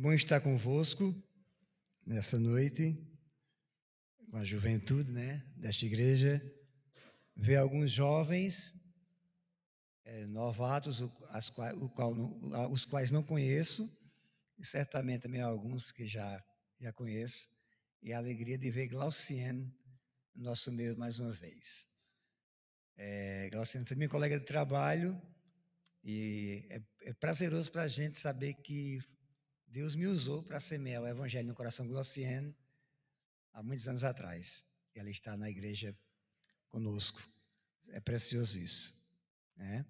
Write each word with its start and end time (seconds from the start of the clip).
bom 0.00 0.14
estar 0.14 0.40
convosco 0.40 1.14
nessa 2.06 2.38
noite, 2.38 2.96
com 4.30 4.38
a 4.38 4.44
juventude 4.44 5.10
né, 5.10 5.44
desta 5.54 5.84
igreja, 5.84 6.42
ver 7.36 7.56
alguns 7.56 7.92
jovens 7.92 8.82
é, 10.06 10.24
novatos, 10.24 11.02
as 11.28 11.50
qual, 11.50 11.74
os 12.70 12.86
quais 12.86 13.10
não 13.10 13.22
conheço, 13.22 13.94
e 14.58 14.64
certamente 14.64 15.20
também 15.20 15.42
alguns 15.42 15.92
que 15.92 16.06
já, 16.06 16.42
já 16.80 16.94
conheço, 16.94 17.46
e 18.02 18.14
a 18.14 18.16
alegria 18.16 18.56
de 18.56 18.70
ver 18.70 18.88
Glauciane 18.88 19.70
no 20.34 20.44
nosso 20.44 20.72
meio 20.72 20.96
mais 20.96 21.18
uma 21.18 21.32
vez. 21.32 21.84
É, 22.96 23.50
Glauciane 23.52 23.84
foi 23.84 23.98
minha 23.98 24.08
colega 24.08 24.40
de 24.40 24.46
trabalho, 24.46 25.20
e 26.02 26.66
é, 26.70 26.82
é 27.02 27.12
prazeroso 27.12 27.70
para 27.70 27.82
a 27.82 27.88
gente 27.88 28.18
saber 28.18 28.54
que 28.54 28.98
Deus 29.70 29.94
me 29.94 30.04
usou 30.04 30.42
para 30.42 30.58
semear 30.58 31.00
o 31.00 31.06
evangelho 31.06 31.46
no 31.46 31.54
coração 31.54 31.86
Glauciane 31.86 32.52
há 33.52 33.62
muitos 33.62 33.86
anos 33.86 34.02
atrás. 34.02 34.64
Ela 34.96 35.08
está 35.10 35.36
na 35.36 35.48
igreja 35.48 35.96
conosco. 36.68 37.22
É 37.90 38.00
precioso 38.00 38.58
isso. 38.58 38.92
Né? 39.56 39.86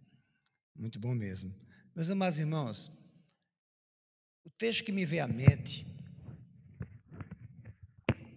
Muito 0.77 1.01
bom 1.01 1.15
mesmo. 1.15 1.55
Meus 1.97 2.11
amados 2.11 2.39
irmãos, 2.39 2.91
o 4.45 4.51
texto 4.51 4.85
que 4.85 4.93
me 4.93 5.07
veio 5.07 5.25
à 5.25 5.27
mente, 5.27 5.87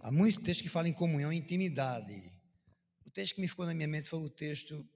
há 0.00 0.10
muito 0.10 0.40
texto 0.40 0.62
que 0.62 0.70
fala 0.70 0.88
em 0.88 0.94
comunhão 0.94 1.30
e 1.30 1.36
intimidade. 1.36 2.32
O 3.04 3.10
texto 3.10 3.34
que 3.34 3.42
me 3.42 3.48
ficou 3.48 3.66
na 3.66 3.74
minha 3.74 3.88
mente 3.88 4.08
foi 4.08 4.20
o 4.20 4.30
texto. 4.30 4.88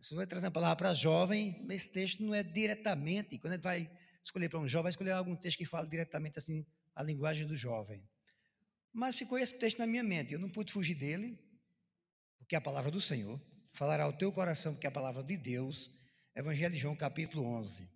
Você 0.00 0.14
vai 0.14 0.26
trazer 0.26 0.46
uma 0.46 0.52
palavra 0.52 0.76
para 0.76 0.94
jovem, 0.94 1.62
mas 1.66 1.82
esse 1.82 1.90
texto 1.90 2.22
não 2.22 2.34
é 2.34 2.42
diretamente. 2.42 3.36
Quando 3.36 3.52
a 3.52 3.56
gente 3.56 3.62
vai 3.64 4.03
escolher 4.24 4.48
para 4.48 4.58
um 4.58 4.66
jovem, 4.66 4.88
escolher 4.88 5.10
algum 5.10 5.36
texto 5.36 5.58
que 5.58 5.66
fala 5.66 5.86
diretamente 5.86 6.38
assim 6.38 6.66
a 6.94 7.02
linguagem 7.02 7.46
do 7.46 7.54
jovem. 7.54 8.02
Mas 8.92 9.16
ficou 9.16 9.38
esse 9.38 9.58
texto 9.58 9.78
na 9.78 9.86
minha 9.86 10.02
mente, 10.02 10.32
eu 10.32 10.38
não 10.38 10.48
pude 10.48 10.72
fugir 10.72 10.94
dele, 10.94 11.38
porque 12.38 12.54
é 12.54 12.58
a 12.58 12.60
palavra 12.60 12.90
do 12.90 13.00
Senhor 13.00 13.40
falará 13.72 14.04
ao 14.04 14.12
teu 14.12 14.32
coração, 14.32 14.72
porque 14.72 14.86
é 14.86 14.88
a 14.88 14.92
palavra 14.92 15.22
de 15.22 15.36
Deus, 15.36 15.90
Evangelho 16.34 16.72
de 16.72 16.80
João, 16.80 16.96
capítulo 16.96 17.44
11. 17.44 17.90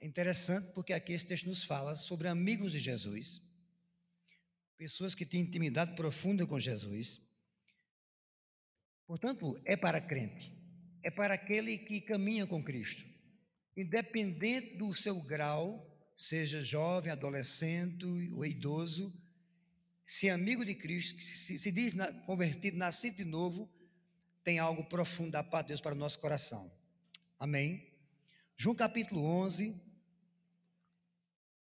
É 0.00 0.06
interessante 0.06 0.72
porque 0.72 0.92
aqui 0.92 1.12
esse 1.12 1.24
texto 1.24 1.46
nos 1.46 1.64
fala 1.64 1.96
sobre 1.96 2.28
amigos 2.28 2.72
de 2.72 2.80
Jesus, 2.80 3.40
pessoas 4.76 5.14
que 5.14 5.24
têm 5.24 5.40
intimidade 5.40 5.94
profunda 5.94 6.44
com 6.44 6.58
Jesus. 6.58 7.20
Portanto, 9.06 9.58
é 9.64 9.76
para 9.76 10.00
crente, 10.00 10.52
é 11.04 11.10
para 11.10 11.34
aquele 11.34 11.78
que 11.78 12.00
caminha 12.00 12.46
com 12.46 12.62
Cristo 12.62 13.15
independente 13.76 14.76
do 14.76 14.94
seu 14.94 15.20
grau, 15.20 15.86
seja 16.14 16.62
jovem, 16.62 17.12
adolescente 17.12 18.04
ou 18.32 18.44
idoso, 18.44 19.12
se 20.06 20.28
é 20.28 20.30
amigo 20.30 20.64
de 20.64 20.74
Cristo, 20.74 21.20
se, 21.20 21.58
se 21.58 21.72
diz 21.72 21.92
na, 21.92 22.12
convertido, 22.22 22.76
nascido 22.76 23.16
de 23.16 23.24
novo, 23.24 23.68
tem 24.44 24.58
algo 24.58 24.84
profundo 24.84 25.32
da 25.32 25.42
parte 25.42 25.66
de 25.66 25.68
Deus 25.70 25.80
para 25.80 25.94
o 25.94 25.98
nosso 25.98 26.20
coração. 26.20 26.72
Amém? 27.38 27.92
João 28.56 28.74
capítulo 28.74 29.22
11, 29.22 29.78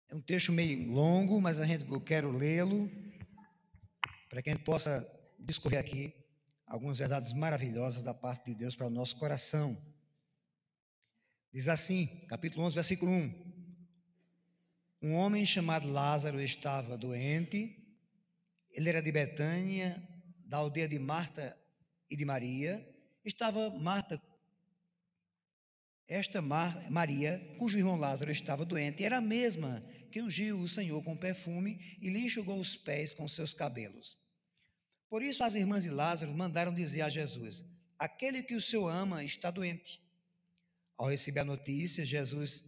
é 0.09 0.15
um 0.15 0.21
texto 0.21 0.51
meio 0.51 0.89
longo, 0.91 1.41
mas 1.41 1.59
a 1.59 1.65
gente, 1.65 1.91
eu 1.91 1.99
quero 1.99 2.31
lê-lo, 2.31 2.89
para 4.29 4.41
que 4.41 4.49
a 4.49 4.53
gente 4.53 4.63
possa 4.63 5.05
discorrer 5.39 5.79
aqui 5.79 6.13
algumas 6.67 6.99
verdades 6.99 7.33
maravilhosas 7.33 8.03
da 8.03 8.13
parte 8.13 8.51
de 8.51 8.55
Deus 8.55 8.75
para 8.75 8.87
o 8.87 8.91
nosso 8.91 9.17
coração. 9.17 9.75
Diz 11.51 11.67
assim, 11.67 12.07
capítulo 12.27 12.65
11, 12.65 12.75
versículo 12.75 13.11
1. 13.11 13.49
Um 15.01 15.15
homem 15.15 15.45
chamado 15.45 15.89
Lázaro 15.89 16.39
estava 16.39 16.97
doente, 16.97 17.75
ele 18.71 18.89
era 18.89 19.01
de 19.01 19.11
Betânia, 19.11 20.07
da 20.45 20.57
aldeia 20.57 20.87
de 20.87 20.99
Marta 20.99 21.57
e 22.09 22.15
de 22.15 22.23
Maria. 22.23 22.87
Estava 23.25 23.69
Marta, 23.71 24.21
esta 26.07 26.41
Mar, 26.41 26.89
Maria, 26.89 27.39
cujo 27.59 27.77
irmão 27.77 27.95
Lázaro 27.95 28.31
estava 28.31 28.65
doente, 28.65 29.03
era 29.03 29.17
a 29.17 29.21
mesma 29.21 29.83
que 30.11 30.21
ungiu 30.21 30.59
o 30.59 30.67
Senhor 30.67 31.03
com 31.03 31.15
perfume 31.15 31.79
e 32.01 32.09
lhe 32.09 32.25
enxugou 32.25 32.59
os 32.59 32.75
pés 32.75 33.13
com 33.13 33.27
seus 33.27 33.53
cabelos. 33.53 34.17
Por 35.07 35.21
isso 35.21 35.43
as 35.43 35.53
irmãs 35.53 35.83
de 35.83 35.89
Lázaro 35.89 36.33
mandaram 36.33 36.73
dizer 36.73 37.01
a 37.01 37.09
Jesus: 37.09 37.63
Aquele 37.97 38.41
que 38.41 38.55
o 38.55 38.61
Senhor 38.61 38.89
ama 38.89 39.23
está 39.23 39.51
doente. 39.51 39.99
Ao 40.99 41.07
receber 41.07 41.39
a 41.39 41.45
notícia, 41.45 42.05
Jesus 42.05 42.65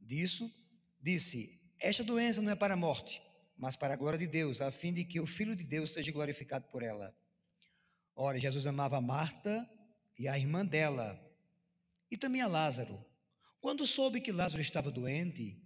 disso, 0.00 0.52
disse: 1.00 1.60
Esta 1.78 2.02
doença 2.02 2.42
não 2.42 2.50
é 2.50 2.56
para 2.56 2.74
a 2.74 2.76
morte, 2.76 3.22
mas 3.56 3.76
para 3.76 3.94
a 3.94 3.96
glória 3.96 4.18
de 4.18 4.26
Deus, 4.26 4.60
a 4.60 4.72
fim 4.72 4.92
de 4.92 5.04
que 5.04 5.20
o 5.20 5.28
Filho 5.28 5.54
de 5.54 5.62
Deus 5.62 5.92
seja 5.92 6.10
glorificado 6.10 6.66
por 6.72 6.82
ela. 6.82 7.16
Ora, 8.16 8.40
Jesus 8.40 8.66
amava 8.66 9.00
Marta 9.00 9.64
e 10.18 10.26
a 10.26 10.36
irmã 10.36 10.66
dela, 10.66 11.16
e 12.10 12.16
também 12.16 12.40
a 12.40 12.48
Lázaro. 12.48 13.06
Quando 13.60 13.86
soube 13.86 14.20
que 14.20 14.32
Lázaro 14.32 14.60
estava 14.60 14.90
doente, 14.90 15.56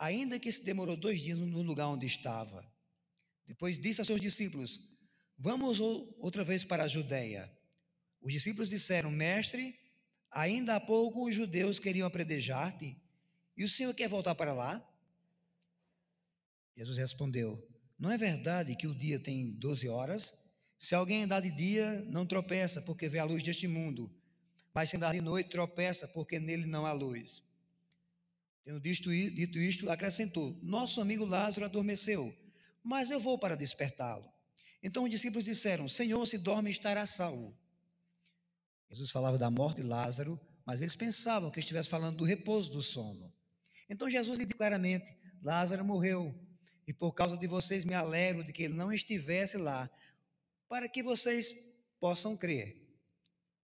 ainda 0.00 0.36
que 0.36 0.50
se 0.50 0.64
demorou 0.64 0.96
dois 0.96 1.20
dias 1.20 1.38
no 1.38 1.62
lugar 1.62 1.86
onde 1.86 2.06
estava, 2.06 2.68
depois 3.46 3.78
disse 3.78 4.00
a 4.00 4.04
seus 4.04 4.20
discípulos: 4.20 4.98
Vamos 5.38 5.78
outra 5.78 6.42
vez 6.42 6.64
para 6.64 6.82
a 6.82 6.88
Judéia. 6.88 7.48
Os 8.20 8.32
discípulos 8.32 8.68
disseram: 8.68 9.12
Mestre, 9.12 9.78
Ainda 10.30 10.76
há 10.76 10.80
pouco 10.80 11.26
os 11.26 11.34
judeus 11.34 11.78
queriam 11.78 12.06
apredejar-te, 12.06 12.96
e 13.56 13.64
o 13.64 13.68
Senhor 13.68 13.92
quer 13.94 14.08
voltar 14.08 14.34
para 14.34 14.52
lá? 14.52 14.86
Jesus 16.76 16.96
respondeu: 16.96 17.62
Não 17.98 18.10
é 18.10 18.16
verdade 18.16 18.76
que 18.76 18.86
o 18.86 18.94
dia 18.94 19.18
tem 19.18 19.50
doze 19.52 19.88
horas? 19.88 20.50
Se 20.78 20.94
alguém 20.94 21.24
andar 21.24 21.40
de 21.40 21.50
dia, 21.50 22.02
não 22.08 22.24
tropeça, 22.24 22.80
porque 22.80 23.08
vê 23.08 23.18
a 23.18 23.24
luz 23.24 23.42
deste 23.42 23.68
mundo. 23.68 24.10
Mas 24.72 24.88
se 24.88 24.96
andar 24.96 25.12
de 25.12 25.20
noite, 25.20 25.50
tropeça, 25.50 26.08
porque 26.08 26.38
nele 26.38 26.66
não 26.66 26.86
há 26.86 26.92
luz. 26.92 27.42
Tendo 28.64 28.80
dito 28.80 29.12
isto, 29.12 29.90
acrescentou: 29.90 30.56
Nosso 30.62 31.00
amigo 31.00 31.24
Lázaro 31.24 31.66
adormeceu, 31.66 32.34
mas 32.82 33.10
eu 33.10 33.18
vou 33.20 33.38
para 33.38 33.56
despertá-lo. 33.56 34.32
Então 34.82 35.04
os 35.04 35.10
discípulos 35.10 35.44
disseram: 35.44 35.88
Senhor, 35.88 36.24
se 36.24 36.38
dorme, 36.38 36.70
estará 36.70 37.06
salvo. 37.06 37.54
Jesus 38.90 39.10
falava 39.10 39.38
da 39.38 39.50
morte 39.50 39.80
de 39.80 39.86
Lázaro, 39.86 40.38
mas 40.66 40.80
eles 40.80 40.96
pensavam 40.96 41.50
que 41.50 41.60
estivesse 41.60 41.88
falando 41.88 42.16
do 42.16 42.24
repouso 42.24 42.70
do 42.70 42.82
sono. 42.82 43.32
Então 43.88 44.10
Jesus 44.10 44.38
lhe 44.38 44.44
disse 44.44 44.58
claramente: 44.58 45.12
Lázaro 45.42 45.84
morreu, 45.84 46.34
e 46.86 46.92
por 46.92 47.12
causa 47.12 47.36
de 47.36 47.46
vocês 47.46 47.84
me 47.84 47.94
alegro 47.94 48.44
de 48.44 48.52
que 48.52 48.64
ele 48.64 48.74
não 48.74 48.92
estivesse 48.92 49.56
lá, 49.56 49.88
para 50.68 50.88
que 50.88 51.02
vocês 51.02 51.54
possam 52.00 52.36
crer. 52.36 52.76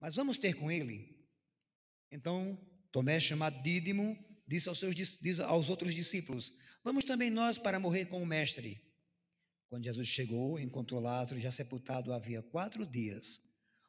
Mas 0.01 0.17
vamos 0.17 0.37
ter 0.37 0.55
com 0.55 0.71
ele? 0.71 1.17
Então 2.11 2.59
Tomé, 2.91 3.19
chamado 3.19 3.61
Dídimo, 3.63 4.17
disse 4.47 4.69
aos, 4.69 4.79
seus, 4.79 4.95
disse 4.95 5.43
aos 5.43 5.69
outros 5.69 5.95
discípulos: 5.95 6.53
Vamos 6.85 7.05
também 7.05 7.31
nós 7.31 7.59
para 7.59 7.81
morrer 7.81 8.07
com 8.07 8.23
o 8.23 8.27
Mestre. 8.27 8.81
Quando 9.69 9.85
Jesus 9.85 10.07
chegou, 10.07 10.61
encontrou 10.61 11.01
Lázaro 11.01 11.41
já 11.41 11.51
sepultado 11.51 12.13
havia 12.13 12.43
quatro 12.43 12.87
dias. 12.87 13.41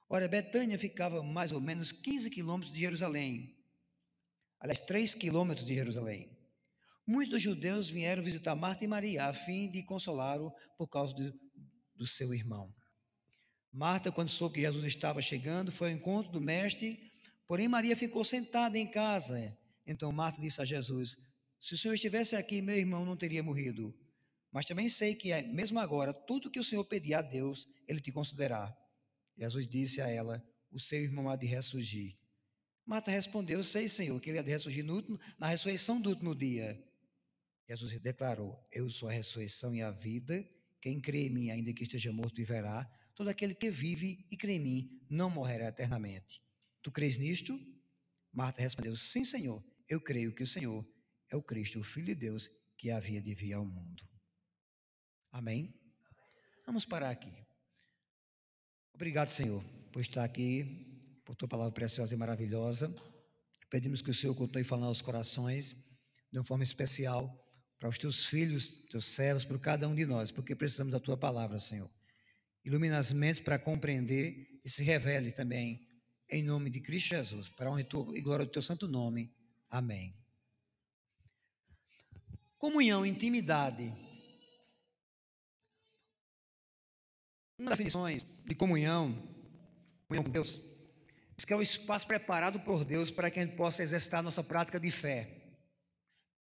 Ora, 0.08 0.28
Betânia 0.28 0.78
ficava 0.78 1.24
mais 1.24 1.52
ou 1.52 1.60
menos 1.60 1.92
15 1.92 2.30
quilômetros 2.30 2.72
de 2.72 2.80
Jerusalém. 2.80 3.56
Aliás, 4.60 4.80
3 4.80 5.16
quilômetros 5.16 5.66
de 5.66 5.74
Jerusalém. 5.74 6.30
Muitos 7.08 7.42
judeus 7.42 7.90
vieram 7.90 8.24
visitar 8.24 8.56
Marta 8.56 8.84
e 8.84 8.88
Maria 8.88 9.26
a 9.26 9.34
fim 9.34 9.70
de 9.70 9.84
consolá-lo 9.84 10.52
por 10.78 10.88
causa 10.88 11.14
do, 11.14 11.34
do 11.96 12.08
seu 12.08 12.34
irmão. 12.34 12.74
Marta, 13.72 14.12
quando 14.12 14.30
soube 14.30 14.56
que 14.56 14.62
Jesus 14.62 14.86
estava 14.86 15.22
chegando, 15.22 15.72
foi 15.72 15.92
ao 15.92 15.98
encontro 15.98 16.32
do 16.32 16.42
mestre, 16.42 17.12
porém 17.48 17.68
Maria 17.68 17.96
ficou 17.96 18.24
sentada 18.24 18.78
em 18.78 18.90
casa. 18.90 19.56
Então 19.86 20.12
Marta 20.12 20.40
disse 20.40 20.62
a 20.62 20.66
Jesus: 20.66 21.18
Se 21.60 21.74
o 21.74 21.78
Senhor 21.78 21.94
estivesse 21.94 22.36
aqui, 22.36 22.62
meu 22.62 22.78
irmão 22.78 23.06
não 23.06 23.18
teria 23.18 23.44
morrido. 23.44 23.94
Mas 24.52 24.66
também 24.66 24.88
sei 24.88 25.14
que, 25.14 25.30
mesmo 25.44 25.78
agora, 25.80 26.14
tudo 26.14 26.50
que 26.50 26.60
o 26.60 26.64
Senhor 26.64 26.86
pedir 26.86 27.14
a 27.16 27.22
Deus, 27.22 27.68
Ele 27.88 28.00
te 28.00 28.12
concederá. 28.12 28.74
Jesus 29.38 29.68
disse 29.68 30.02
a 30.02 30.08
ela: 30.08 30.44
O 30.72 30.80
seu 30.80 31.02
irmão 31.02 31.30
há 31.30 31.36
de 31.36 31.46
ressurgir. 31.46 32.18
Marta 32.86 33.12
respondeu: 33.12 33.64
Sei, 33.64 33.90
Senhor, 33.90 34.20
que 34.20 34.30
ele 34.30 34.40
há 34.40 34.42
de 34.42 34.52
ressurgir 34.52 34.84
no 34.84 34.96
último, 34.96 35.20
na 35.38 35.48
ressurreição 35.48 36.00
do 36.00 36.10
último 36.10 36.36
dia. 36.36 36.82
Jesus 37.68 38.00
declarou: 38.02 38.58
Eu 38.72 38.90
sou 38.90 39.10
a 39.10 39.12
ressurreição 39.12 39.76
e 39.76 39.82
a 39.82 39.92
vida. 39.92 40.48
Quem 40.82 41.02
crê 41.02 41.26
em 41.26 41.30
mim, 41.32 41.50
ainda 41.50 41.74
que 41.74 41.84
esteja 41.84 42.12
morto, 42.12 42.36
viverá. 42.36 42.86
Todo 43.16 43.30
aquele 43.30 43.56
que 43.56 43.72
vive 43.72 44.28
e 44.30 44.38
crê 44.38 44.54
em 44.54 44.60
mim 44.60 45.02
não 45.10 45.30
morrerá 45.30 45.68
eternamente. 45.68 46.44
Tu 46.84 46.92
crês 46.92 47.18
nisto? 47.18 47.58
Marta 48.32 48.62
respondeu: 48.62 48.96
Sim, 48.96 49.26
Senhor. 49.26 49.64
Eu 49.88 50.02
creio 50.02 50.34
que 50.34 50.44
o 50.44 50.48
Senhor 50.48 50.88
é 51.30 51.36
o 51.36 51.44
Cristo, 51.44 51.80
o 51.80 51.84
Filho 51.84 52.08
de 52.08 52.16
Deus, 52.16 52.50
que 52.78 52.90
havia 52.90 53.22
de 53.22 53.36
vir 53.36 53.54
ao 53.54 53.66
mundo. 53.66 54.08
Amém? 55.32 55.74
Vamos 56.66 56.86
parar 56.86 57.12
aqui. 57.12 57.45
Obrigado, 58.96 59.28
Senhor, 59.28 59.62
por 59.92 60.02
estar 60.02 60.24
aqui, 60.24 61.22
por 61.26 61.36
tua 61.36 61.50
palavra 61.50 61.74
preciosa 61.74 62.16
e 62.16 62.18
maravilhosa. 62.18 62.96
Pedimos 63.70 64.02
que 64.02 64.10
o 64.10 64.14
Senhor 64.14 64.34
continue 64.34 64.64
falando 64.64 64.88
aos 64.88 65.02
corações 65.02 65.76
de 66.32 66.40
uma 66.40 66.46
forma 66.46 66.64
especial, 66.64 67.30
para 67.78 67.90
os 67.90 67.98
teus 67.98 68.26
filhos, 68.26 68.86
teus 68.90 69.06
servos, 69.06 69.44
para 69.44 69.60
cada 69.60 69.86
um 69.90 69.94
de 69.94 70.06
nós, 70.06 70.32
porque 70.32 70.56
precisamos 70.56 70.94
da 70.94 71.00
tua 71.00 71.18
palavra, 71.18 71.60
Senhor. 71.60 71.92
Ilumina 72.64 72.98
as 72.98 73.12
mentes 73.12 73.42
para 73.42 73.60
compreender 73.60 74.62
e 74.64 74.70
se 74.70 74.82
revele 74.82 75.34
também 75.34 75.86
em 76.30 76.42
nome 76.42 76.70
de 76.70 76.80
Cristo 76.80 77.10
Jesus, 77.10 77.50
para 77.50 77.70
honra 77.70 77.82
e 77.82 78.22
glória 78.22 78.46
do 78.46 78.52
teu 78.52 78.62
santo 78.62 78.88
nome. 78.88 79.30
Amém. 79.70 80.16
Comunhão, 82.58 83.06
intimidade. 83.06 83.94
Uma 87.58 87.70
das 87.70 87.78
definições 87.78 88.26
de 88.46 88.54
comunhão, 88.54 89.14
comunhão 90.08 90.26
com 90.26 90.30
Deus, 90.30 90.60
diz 91.38 91.46
que 91.46 91.54
é 91.54 91.56
o 91.56 91.62
espaço 91.62 92.06
preparado 92.06 92.60
por 92.60 92.84
Deus 92.84 93.10
para 93.10 93.32
que 93.32 93.40
a 93.40 93.46
gente 93.46 93.56
possa 93.56 93.82
exercitar 93.82 94.20
a 94.20 94.24
nossa 94.24 94.44
prática 94.44 94.78
de 94.78 94.92
fé. 94.92 95.30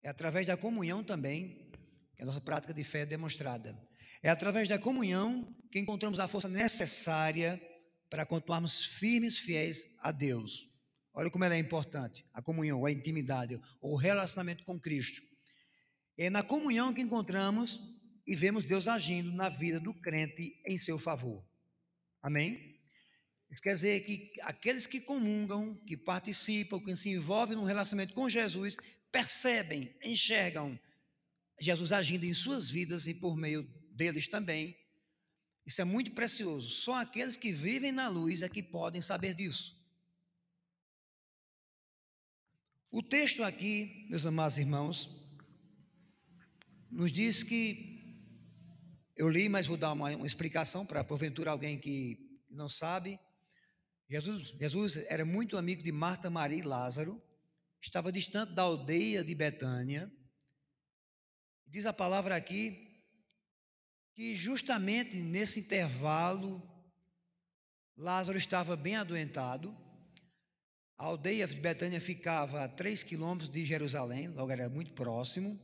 É 0.04 0.10
através 0.10 0.46
da 0.46 0.56
comunhão 0.56 1.04
também 1.04 1.72
que 2.16 2.22
a 2.22 2.26
nossa 2.26 2.40
prática 2.40 2.74
de 2.74 2.84
fé 2.84 3.02
é 3.02 3.06
demonstrada. 3.08 3.76
É 4.22 4.30
através 4.30 4.68
da 4.68 4.78
comunhão 4.78 5.52
que 5.72 5.80
encontramos 5.80 6.20
a 6.20 6.28
força 6.28 6.48
necessária 6.48 7.60
para 8.08 8.26
continuarmos 8.26 8.84
firmes, 8.84 9.40
fiéis 9.40 9.88
a 10.00 10.12
Deus. 10.12 10.70
Olha 11.14 11.32
como 11.32 11.44
ela 11.44 11.56
é 11.56 11.60
importante, 11.60 12.24
a 12.32 12.42
comunhão, 12.42 12.86
a 12.86 12.92
intimidade, 12.92 13.60
o 13.82 13.96
relacionamento 13.96 14.64
com 14.64 14.80
Cristo. 14.80 15.22
É 16.18 16.30
na 16.30 16.44
comunhão 16.44 16.94
que 16.94 17.02
encontramos 17.02 17.99
e 18.30 18.36
vemos 18.36 18.64
Deus 18.64 18.88
agindo 18.88 19.32
na 19.32 19.50
vida 19.50 19.80
do 19.80 19.92
crente 19.92 20.62
em 20.64 20.78
seu 20.78 21.00
favor. 21.00 21.44
Amém? 22.22 22.80
Isso 23.50 23.60
quer 23.60 23.74
dizer 23.74 24.06
que 24.06 24.40
aqueles 24.42 24.86
que 24.86 25.02
comungam, 25.02 25.74
que 25.88 25.98
participam, 25.98 26.80
que 26.80 26.96
se 26.96 27.10
envolvem 27.10 27.58
num 27.58 27.64
relacionamento 27.64 28.14
com 28.14 28.30
Jesus, 28.30 28.78
percebem, 29.12 29.98
enxergam 30.04 30.80
Jesus 31.60 31.92
agindo 31.92 32.24
em 32.24 32.32
suas 32.32 32.70
vidas 32.70 33.08
e 33.08 33.16
por 33.16 33.36
meio 33.36 33.64
deles 33.94 34.28
também. 34.28 34.78
Isso 35.66 35.82
é 35.82 35.84
muito 35.84 36.12
precioso. 36.12 36.70
Só 36.70 37.02
aqueles 37.02 37.36
que 37.36 37.52
vivem 37.52 37.92
na 37.92 38.08
luz 38.08 38.44
é 38.44 38.48
que 38.48 38.62
podem 38.62 39.02
saber 39.02 39.34
disso. 39.34 39.84
O 42.92 43.02
texto 43.02 43.44
aqui, 43.44 44.06
meus 44.08 44.24
amados 44.24 44.60
irmãos, 44.60 45.20
nos 46.92 47.12
diz 47.12 47.42
que 47.42 47.89
eu 49.20 49.28
li, 49.28 49.50
mas 49.50 49.68
vou 49.68 49.76
dar 49.76 49.92
uma, 49.92 50.16
uma 50.16 50.26
explicação 50.26 50.86
para 50.86 51.04
porventura 51.04 51.52
alguém 51.52 51.78
que 51.78 52.40
não 52.50 52.70
sabe. 52.70 53.20
Jesus, 54.10 54.56
Jesus 54.58 54.96
era 55.10 55.26
muito 55.26 55.58
amigo 55.58 55.84
de 55.84 55.92
Marta, 55.92 56.30
Maria 56.30 56.60
e 56.60 56.62
Lázaro, 56.62 57.22
estava 57.82 58.14
distante 58.14 58.54
da 58.54 58.62
aldeia 58.62 59.22
de 59.22 59.36
Betânia. 59.36 60.10
Diz 61.68 61.86
a 61.86 61.92
palavra 61.92 62.34
aqui 62.34 63.04
que 64.16 64.34
justamente 64.36 65.18
nesse 65.18 65.60
intervalo 65.60 66.64
Lázaro 67.98 68.38
estava 68.38 68.78
bem 68.78 68.96
adoentado. 68.96 69.76
A 70.98 71.08
aldeia 71.08 71.46
de 71.46 71.58
Betânia 71.58 72.00
ficava 72.00 72.64
a 72.64 72.70
três 72.70 73.04
quilômetros 73.04 73.52
de 73.52 73.66
Jerusalém, 73.66 74.30
logo 74.30 74.50
era 74.50 74.70
muito 74.70 74.94
próximo. 74.94 75.60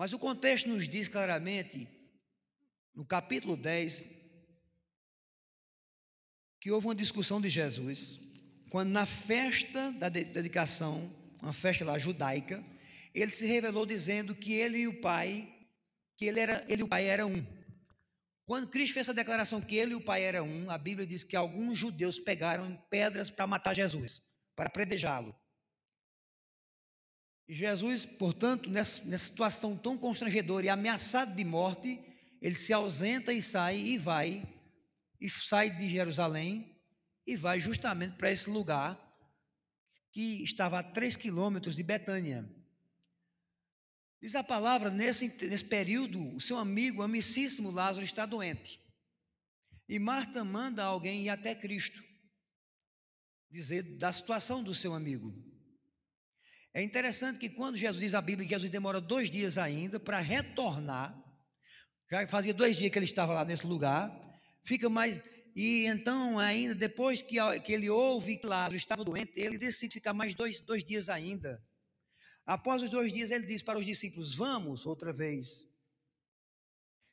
Mas 0.00 0.14
o 0.14 0.18
contexto 0.18 0.66
nos 0.66 0.88
diz 0.88 1.08
claramente, 1.08 1.86
no 2.94 3.04
capítulo 3.04 3.54
10, 3.54 4.06
que 6.58 6.70
houve 6.70 6.86
uma 6.86 6.94
discussão 6.94 7.38
de 7.38 7.50
Jesus, 7.50 8.18
quando 8.70 8.88
na 8.88 9.04
festa 9.04 9.92
da 9.92 10.08
dedicação, 10.08 11.14
uma 11.42 11.52
festa 11.52 11.84
lá 11.84 11.98
judaica, 11.98 12.64
ele 13.14 13.30
se 13.30 13.46
revelou 13.46 13.84
dizendo 13.84 14.34
que 14.34 14.54
ele 14.54 14.78
e 14.78 14.88
o 14.88 15.02
Pai 15.02 15.46
que 16.16 16.24
ele, 16.24 16.40
era, 16.40 16.64
ele 16.66 16.80
e 16.80 16.84
o 16.84 16.88
Pai 16.88 17.04
eram 17.04 17.30
um. 17.34 17.46
Quando 18.46 18.68
Cristo 18.68 18.94
fez 18.94 19.04
essa 19.04 19.12
declaração 19.12 19.60
que 19.60 19.76
ele 19.76 19.92
e 19.92 19.96
o 19.96 20.00
Pai 20.00 20.22
eram 20.22 20.48
um, 20.48 20.70
a 20.70 20.78
Bíblia 20.78 21.06
diz 21.06 21.24
que 21.24 21.36
alguns 21.36 21.76
judeus 21.76 22.18
pegaram 22.18 22.74
pedras 22.88 23.28
para 23.28 23.46
matar 23.46 23.76
Jesus, 23.76 24.22
para 24.56 24.70
predejá-lo. 24.70 25.36
Jesus, 27.52 28.06
portanto, 28.06 28.70
nessa, 28.70 29.04
nessa 29.06 29.26
situação 29.26 29.76
tão 29.76 29.98
constrangedora 29.98 30.66
e 30.66 30.68
ameaçado 30.68 31.34
de 31.34 31.42
morte, 31.42 32.00
ele 32.40 32.54
se 32.54 32.72
ausenta 32.72 33.32
e 33.32 33.42
sai 33.42 33.76
e 33.76 33.98
vai, 33.98 34.48
e 35.20 35.28
sai 35.28 35.68
de 35.68 35.90
Jerusalém 35.90 36.80
e 37.26 37.36
vai 37.36 37.58
justamente 37.58 38.14
para 38.14 38.30
esse 38.30 38.48
lugar 38.48 38.96
que 40.12 40.44
estava 40.44 40.78
a 40.78 40.82
três 40.82 41.16
quilômetros 41.16 41.74
de 41.74 41.82
Betânia. 41.82 42.48
Diz 44.22 44.36
a 44.36 44.44
palavra, 44.44 44.88
nesse, 44.88 45.26
nesse 45.44 45.64
período, 45.64 46.34
o 46.36 46.40
seu 46.40 46.56
amigo, 46.56 47.02
amicíssimo 47.02 47.72
Lázaro, 47.72 48.04
está 48.04 48.26
doente. 48.26 48.80
E 49.88 49.98
Marta 49.98 50.44
manda 50.44 50.84
alguém 50.84 51.24
ir 51.24 51.30
até 51.30 51.52
Cristo, 51.52 52.00
dizer 53.50 53.82
da 53.82 54.12
situação 54.12 54.62
do 54.62 54.72
seu 54.72 54.94
amigo. 54.94 55.49
É 56.72 56.82
interessante 56.82 57.38
que 57.38 57.48
quando 57.48 57.76
Jesus 57.76 58.00
diz 58.00 58.14
a 58.14 58.20
Bíblia 58.20 58.46
que 58.46 58.54
Jesus 58.54 58.70
demora 58.70 59.00
dois 59.00 59.28
dias 59.28 59.58
ainda 59.58 59.98
para 59.98 60.20
retornar, 60.20 61.16
já 62.10 62.26
fazia 62.28 62.54
dois 62.54 62.76
dias 62.76 62.90
que 62.90 62.98
ele 62.98 63.06
estava 63.06 63.32
lá 63.32 63.44
nesse 63.44 63.66
lugar, 63.66 64.10
fica 64.64 64.88
mais. 64.88 65.20
E 65.54 65.86
então, 65.86 66.38
ainda 66.38 66.74
depois 66.74 67.22
que, 67.22 67.36
que 67.60 67.72
ele 67.72 67.90
ouve 67.90 68.36
que 68.36 68.46
Lázaro 68.46 68.76
estava 68.76 69.04
doente, 69.04 69.32
ele 69.34 69.58
decide 69.58 69.94
ficar 69.94 70.12
mais 70.12 70.34
dois, 70.34 70.60
dois 70.60 70.84
dias 70.84 71.08
ainda. 71.08 71.60
Após 72.46 72.82
os 72.82 72.90
dois 72.90 73.12
dias, 73.12 73.30
ele 73.30 73.46
diz 73.46 73.62
para 73.62 73.78
os 73.78 73.86
discípulos: 73.86 74.34
Vamos 74.34 74.86
outra 74.86 75.12
vez. 75.12 75.68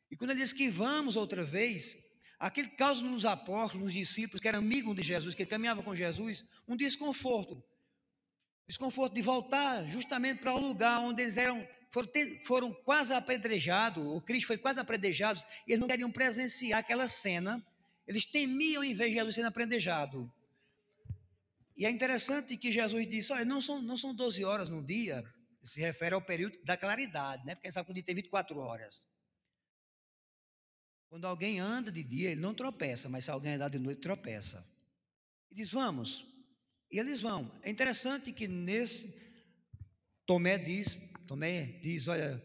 E 0.09 0.15
quando 0.15 0.31
ele 0.31 0.39
diz 0.39 0.53
que 0.53 0.69
vamos 0.69 1.15
outra 1.15 1.43
vez, 1.43 1.95
aquele 2.39 2.69
causa 2.69 3.01
nos 3.01 3.25
apóstolos, 3.25 3.85
nos 3.85 3.93
discípulos, 3.93 4.39
que 4.39 4.47
eram 4.47 4.59
amigos 4.59 4.95
de 4.95 5.03
Jesus, 5.03 5.35
que 5.35 5.45
caminhavam 5.45 5.83
com 5.83 5.95
Jesus, 5.95 6.45
um 6.67 6.77
desconforto. 6.77 7.63
Desconforto 8.67 9.13
de 9.13 9.21
voltar 9.21 9.85
justamente 9.85 10.41
para 10.41 10.53
o 10.53 10.59
lugar 10.59 10.99
onde 10.99 11.21
eles 11.21 11.37
eram, 11.37 11.65
foram, 11.89 12.09
foram 12.43 12.73
quase 12.73 13.13
apedrejados, 13.13 14.05
o 14.05 14.19
Cristo 14.21 14.47
foi 14.47 14.57
quase 14.57 14.79
apedrejado, 14.79 15.39
e 15.65 15.71
eles 15.71 15.79
não 15.79 15.87
queriam 15.87 16.11
presenciar 16.11 16.79
aquela 16.79 17.07
cena, 17.07 17.65
eles 18.05 18.25
temiam 18.25 18.83
em 18.83 18.93
vez 18.93 19.11
de 19.11 19.15
Jesus 19.15 19.35
sendo 19.35 19.47
apedrejado. 19.47 20.31
E 21.77 21.85
é 21.85 21.89
interessante 21.89 22.57
que 22.57 22.71
Jesus 22.71 23.07
disse: 23.07 23.31
olha, 23.31 23.45
não 23.45 23.61
são, 23.61 23.81
não 23.81 23.95
são 23.95 24.13
12 24.13 24.43
horas 24.43 24.67
no 24.67 24.83
dia, 24.83 25.23
se 25.63 25.79
refere 25.79 26.15
ao 26.15 26.21
período 26.21 26.57
da 26.63 26.75
claridade, 26.75 27.45
né? 27.45 27.55
Porque 27.55 27.71
sabe 27.71 27.85
que 27.85 27.91
o 27.91 27.93
dia 27.93 28.03
tem 28.03 28.15
24 28.15 28.57
horas. 28.57 29.07
Quando 31.09 31.25
alguém 31.25 31.59
anda 31.59 31.91
de 31.91 32.03
dia, 32.03 32.31
ele 32.31 32.41
não 32.41 32.53
tropeça, 32.53 33.07
mas 33.07 33.25
se 33.25 33.31
alguém 33.31 33.53
andar 33.53 33.69
de 33.69 33.79
noite, 33.79 34.01
tropeça. 34.01 34.67
E 35.51 35.55
diz: 35.55 35.69
vamos. 35.69 36.25
E 36.91 36.99
eles 36.99 37.21
vão. 37.21 37.51
É 37.63 37.69
interessante 37.69 38.31
que 38.31 38.47
nesse. 38.47 39.21
Tomé 40.25 40.57
diz: 40.57 40.97
Tomé 41.25 41.79
diz, 41.81 42.07
olha, 42.07 42.43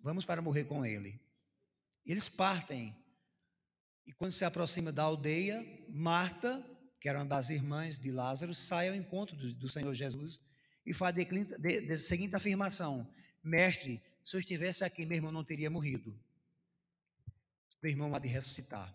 vamos 0.00 0.24
para 0.24 0.42
morrer 0.42 0.64
com 0.64 0.84
ele. 0.84 1.20
Eles 2.04 2.28
partem. 2.28 2.96
E 4.06 4.12
quando 4.12 4.32
se 4.32 4.44
aproxima 4.44 4.90
da 4.90 5.02
aldeia, 5.02 5.64
Marta 5.88 6.64
que 7.00 7.08
era 7.08 7.18
uma 7.18 7.24
das 7.24 7.48
irmãs 7.48 7.98
de 7.98 8.10
Lázaro, 8.10 8.54
sai 8.54 8.90
ao 8.90 8.94
encontro 8.94 9.34
do, 9.34 9.54
do 9.54 9.68
Senhor 9.68 9.92
Jesus 9.94 10.38
e 10.84 10.92
faz 10.92 11.16
a 11.16 11.96
seguinte 11.96 12.36
afirmação: 12.36 13.10
Mestre, 13.42 14.02
se 14.22 14.36
eu 14.36 14.40
estivesse 14.40 14.84
aqui, 14.84 15.06
meu 15.06 15.16
irmão 15.16 15.32
não 15.32 15.42
teria 15.42 15.70
morrido. 15.70 16.14
Meu 17.82 17.90
irmão 17.90 18.14
há 18.14 18.18
de 18.18 18.28
ressuscitar. 18.28 18.94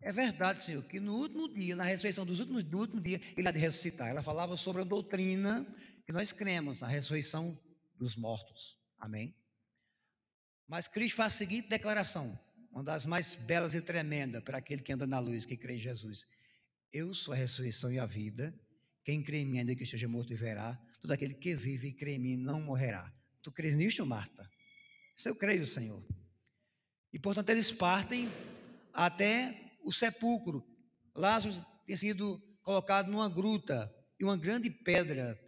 É 0.00 0.12
verdade, 0.12 0.62
Senhor, 0.62 0.82
que 0.84 1.00
no 1.00 1.14
último 1.14 1.48
dia, 1.48 1.74
na 1.74 1.84
ressurreição 1.84 2.24
dos 2.24 2.40
últimos, 2.40 2.62
do 2.62 2.78
último 2.78 3.00
dia, 3.00 3.20
ele 3.36 3.48
há 3.48 3.50
de 3.50 3.58
ressuscitar. 3.58 4.08
Ela 4.08 4.22
falava 4.22 4.56
sobre 4.56 4.82
a 4.82 4.84
doutrina 4.84 5.66
que 6.04 6.12
nós 6.12 6.32
cremos, 6.32 6.80
na 6.80 6.86
ressurreição 6.86 7.58
dos 7.96 8.14
mortos. 8.14 8.78
Amém? 8.98 9.34
Mas 10.68 10.86
Cristo 10.86 11.16
faz 11.16 11.34
a 11.34 11.36
seguinte 11.36 11.68
declaração, 11.68 12.38
uma 12.70 12.82
das 12.82 13.06
mais 13.06 13.34
belas 13.34 13.74
e 13.74 13.80
tremendas 13.80 14.42
para 14.42 14.58
aquele 14.58 14.82
que 14.82 14.92
anda 14.92 15.06
na 15.06 15.18
luz, 15.18 15.46
que 15.46 15.56
crê 15.56 15.74
em 15.74 15.80
Jesus. 15.80 16.26
Eu 16.92 17.12
sou 17.14 17.34
a 17.34 17.36
ressurreição 17.36 17.90
e 17.92 17.98
a 17.98 18.06
vida. 18.06 18.54
Quem 19.04 19.22
crê 19.22 19.38
em 19.38 19.46
mim, 19.46 19.58
ainda 19.58 19.74
que 19.74 19.84
esteja 19.84 20.08
morto, 20.08 20.28
viverá. 20.28 20.78
Todo 21.00 21.12
aquele 21.12 21.34
que 21.34 21.54
vive 21.54 21.88
e 21.88 21.92
crê 21.92 22.14
em 22.14 22.18
mim 22.18 22.36
não 22.36 22.60
morrerá. 22.60 23.12
Tu 23.42 23.52
crês 23.52 23.74
nisto, 23.74 24.04
Marta? 24.04 24.48
Isso 25.16 25.28
eu 25.28 25.36
creio, 25.36 25.64
Senhor. 25.64 26.04
E 27.12 27.18
portanto 27.18 27.50
eles 27.50 27.70
partem 27.70 28.28
até 28.92 29.65
o 29.86 29.92
sepulcro. 29.92 30.66
Lázaro 31.14 31.54
tinha 31.86 31.96
sido 31.96 32.38
colocado 32.62 33.10
numa 33.10 33.28
gruta 33.28 33.90
e 34.18 34.24
uma 34.24 34.36
grande 34.36 34.68
pedra. 34.68 35.40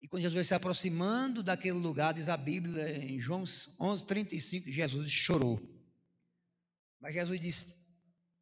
E 0.00 0.06
quando 0.06 0.22
Jesus 0.22 0.46
se 0.46 0.54
aproximando 0.54 1.42
daquele 1.42 1.78
lugar, 1.78 2.14
diz 2.14 2.28
a 2.28 2.36
Bíblia 2.36 3.04
em 3.04 3.18
João 3.18 3.42
11, 3.80 4.06
35, 4.06 4.70
Jesus 4.70 5.10
chorou. 5.10 5.60
Mas 7.00 7.14
Jesus 7.14 7.40
disse: 7.40 7.74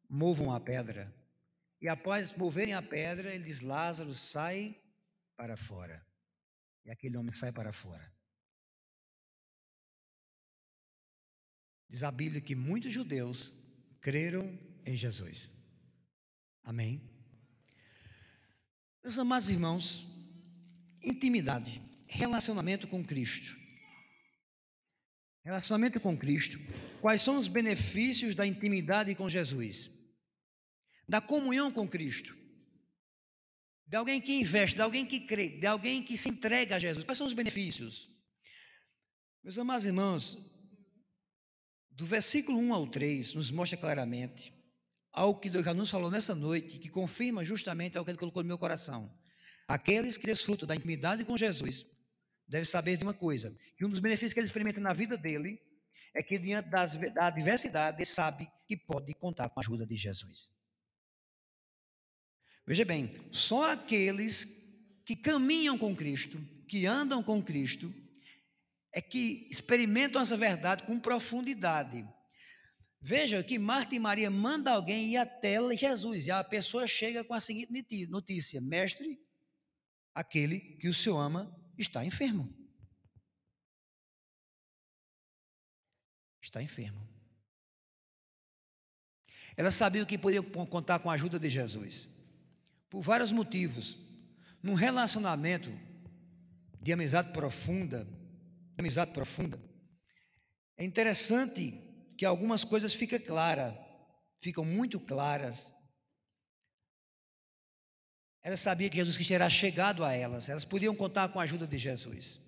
movam 0.07 0.53
a 0.53 0.59
pedra. 0.59 1.13
E 1.81 1.89
após 1.89 2.31
moverem 2.35 2.73
a 2.73 2.81
pedra, 2.81 3.33
ele 3.33 3.43
diz: 3.43 3.61
Lázaro, 3.61 4.15
sai 4.15 4.79
para 5.35 5.57
fora. 5.57 6.05
E 6.85 6.91
aquele 6.91 7.17
homem 7.17 7.33
sai 7.33 7.51
para 7.51 7.73
fora. 7.73 8.15
Diz 11.89 12.03
a 12.03 12.11
Bíblia 12.11 12.41
que 12.41 12.55
muitos 12.55 12.93
judeus 12.93 13.53
creram 14.01 14.57
em 14.87 14.95
Jesus. 14.95 15.49
Amém? 16.63 17.01
Meus 19.03 19.19
amados 19.19 19.49
irmãos, 19.49 20.05
intimidade, 21.01 21.81
relacionamento 22.07 22.87
com 22.87 23.03
Cristo. 23.03 23.55
Relacionamento 25.43 25.99
com 25.99 26.17
Cristo. 26.17 26.59
Quais 26.99 27.21
são 27.21 27.37
os 27.37 27.47
benefícios 27.47 28.35
da 28.35 28.45
intimidade 28.45 29.15
com 29.15 29.29
Jesus? 29.29 29.89
Da 31.07 31.21
comunhão 31.21 31.71
com 31.71 31.87
Cristo. 31.87 32.35
De 33.85 33.95
alguém 33.95 34.19
que 34.19 34.33
investe, 34.33 34.75
de 34.75 34.81
alguém 34.81 35.05
que 35.05 35.21
crê, 35.21 35.49
de 35.49 35.65
alguém 35.65 36.03
que 36.03 36.17
se 36.17 36.27
entrega 36.27 36.75
a 36.75 36.79
Jesus. 36.79 37.05
Quais 37.05 37.17
são 37.17 37.27
os 37.27 37.31
benefícios? 37.31 38.09
Meus 39.41 39.57
amados 39.57 39.85
irmãos, 39.85 40.37
do 41.91 42.05
versículo 42.05 42.59
1 42.59 42.73
ao 42.73 42.87
3, 42.87 43.35
nos 43.35 43.49
mostra 43.49 43.77
claramente 43.77 44.56
algo 45.17 45.39
que 45.39 45.49
Deus 45.49 45.65
já 45.65 45.73
nos 45.73 45.89
falou 45.89 46.11
nessa 46.11 46.35
noite, 46.35 46.77
que 46.77 46.89
confirma 46.89 47.43
justamente 47.43 47.97
algo 47.97 48.05
que 48.05 48.11
Ele 48.11 48.19
colocou 48.19 48.43
no 48.43 48.47
meu 48.47 48.57
coração. 48.57 49.11
Aqueles 49.67 50.15
que 50.15 50.27
desfrutam 50.27 50.67
da 50.67 50.75
intimidade 50.75 51.25
com 51.25 51.35
Jesus 51.35 51.85
devem 52.47 52.65
saber 52.65 52.97
de 52.97 53.03
uma 53.03 53.15
coisa: 53.15 53.57
que 53.75 53.83
um 53.83 53.89
dos 53.89 53.99
benefícios 53.99 54.33
que 54.33 54.39
ele 54.39 54.45
experimenta 54.45 54.79
na 54.79 54.93
vida 54.93 55.17
dele 55.17 55.59
é 56.13 56.21
que, 56.21 56.37
diante 56.37 56.69
das, 56.69 56.97
da 57.13 57.27
adversidade, 57.27 57.97
ele 57.97 58.05
sabe 58.05 58.47
que 58.67 58.77
pode 58.77 59.13
contar 59.15 59.49
com 59.49 59.59
a 59.59 59.63
ajuda 59.63 59.85
de 59.85 59.95
Jesus. 59.97 60.51
Veja 62.65 62.85
bem, 62.85 63.11
só 63.31 63.71
aqueles 63.71 64.45
que 65.03 65.15
caminham 65.15 65.77
com 65.77 65.95
Cristo, 65.95 66.37
que 66.67 66.85
andam 66.85 67.23
com 67.23 67.41
Cristo, 67.41 67.93
é 68.93 69.01
que 69.01 69.47
experimentam 69.49 70.21
essa 70.21 70.37
verdade 70.37 70.83
com 70.83 70.99
profundidade. 70.99 72.07
Veja 72.99 73.43
que 73.43 73.59
Marta 73.59 73.95
e 73.95 73.99
Maria 73.99 74.29
mandam 74.29 74.73
alguém 74.73 75.13
ir 75.13 75.17
até 75.17 75.57
Jesus, 75.75 76.27
e 76.27 76.31
a 76.31 76.43
pessoa 76.43 76.87
chega 76.87 77.23
com 77.23 77.33
a 77.33 77.41
seguinte 77.41 78.07
notícia: 78.07 78.59
Mestre, 78.59 79.21
aquele 80.13 80.59
que 80.59 80.87
o 80.87 80.93
Senhor 80.93 81.19
ama 81.19 81.55
está 81.77 82.03
enfermo. 82.03 82.53
Está 86.41 86.61
enfermo. 86.61 87.07
Ela 89.55 89.71
sabia 89.71 90.05
que 90.05 90.17
podia 90.17 90.41
contar 90.41 90.99
com 90.99 91.09
a 91.09 91.13
ajuda 91.13 91.39
de 91.39 91.49
Jesus, 91.49 92.07
por 92.89 93.01
vários 93.01 93.31
motivos. 93.31 93.97
Num 94.61 94.73
relacionamento 94.73 95.71
de 96.81 96.91
amizade 96.91 97.31
profunda, 97.31 98.07
amizade 98.77 99.11
profunda, 99.11 99.61
é 100.75 100.83
interessante 100.83 101.86
que 102.17 102.25
algumas 102.25 102.63
coisas 102.63 102.93
ficam 102.93 103.19
claras, 103.19 103.73
ficam 104.41 104.65
muito 104.65 104.99
claras. 104.99 105.71
Ela 108.43 108.57
sabia 108.57 108.89
que 108.89 108.97
Jesus 108.97 109.15
Cristo 109.15 109.33
era 109.33 109.49
chegado 109.49 110.03
a 110.03 110.13
elas, 110.13 110.49
elas 110.49 110.65
podiam 110.65 110.95
contar 110.95 111.29
com 111.29 111.39
a 111.39 111.43
ajuda 111.43 111.67
de 111.67 111.77
Jesus. 111.77 112.39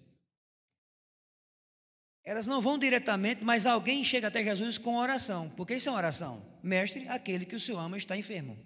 Elas 2.23 2.47
não 2.47 2.61
vão 2.61 2.77
diretamente, 2.77 3.43
mas 3.43 3.65
alguém 3.65 4.03
chega 4.03 4.27
até 4.27 4.43
Jesus 4.43 4.77
com 4.77 4.97
oração. 4.97 5.49
Porque 5.51 5.75
isso 5.75 5.89
é 5.89 5.91
uma 5.91 5.97
oração. 5.97 6.59
Mestre, 6.61 7.07
aquele 7.07 7.45
que 7.45 7.55
o 7.55 7.59
Senhor 7.59 7.79
ama 7.79 7.97
está 7.97 8.15
enfermo. 8.15 8.57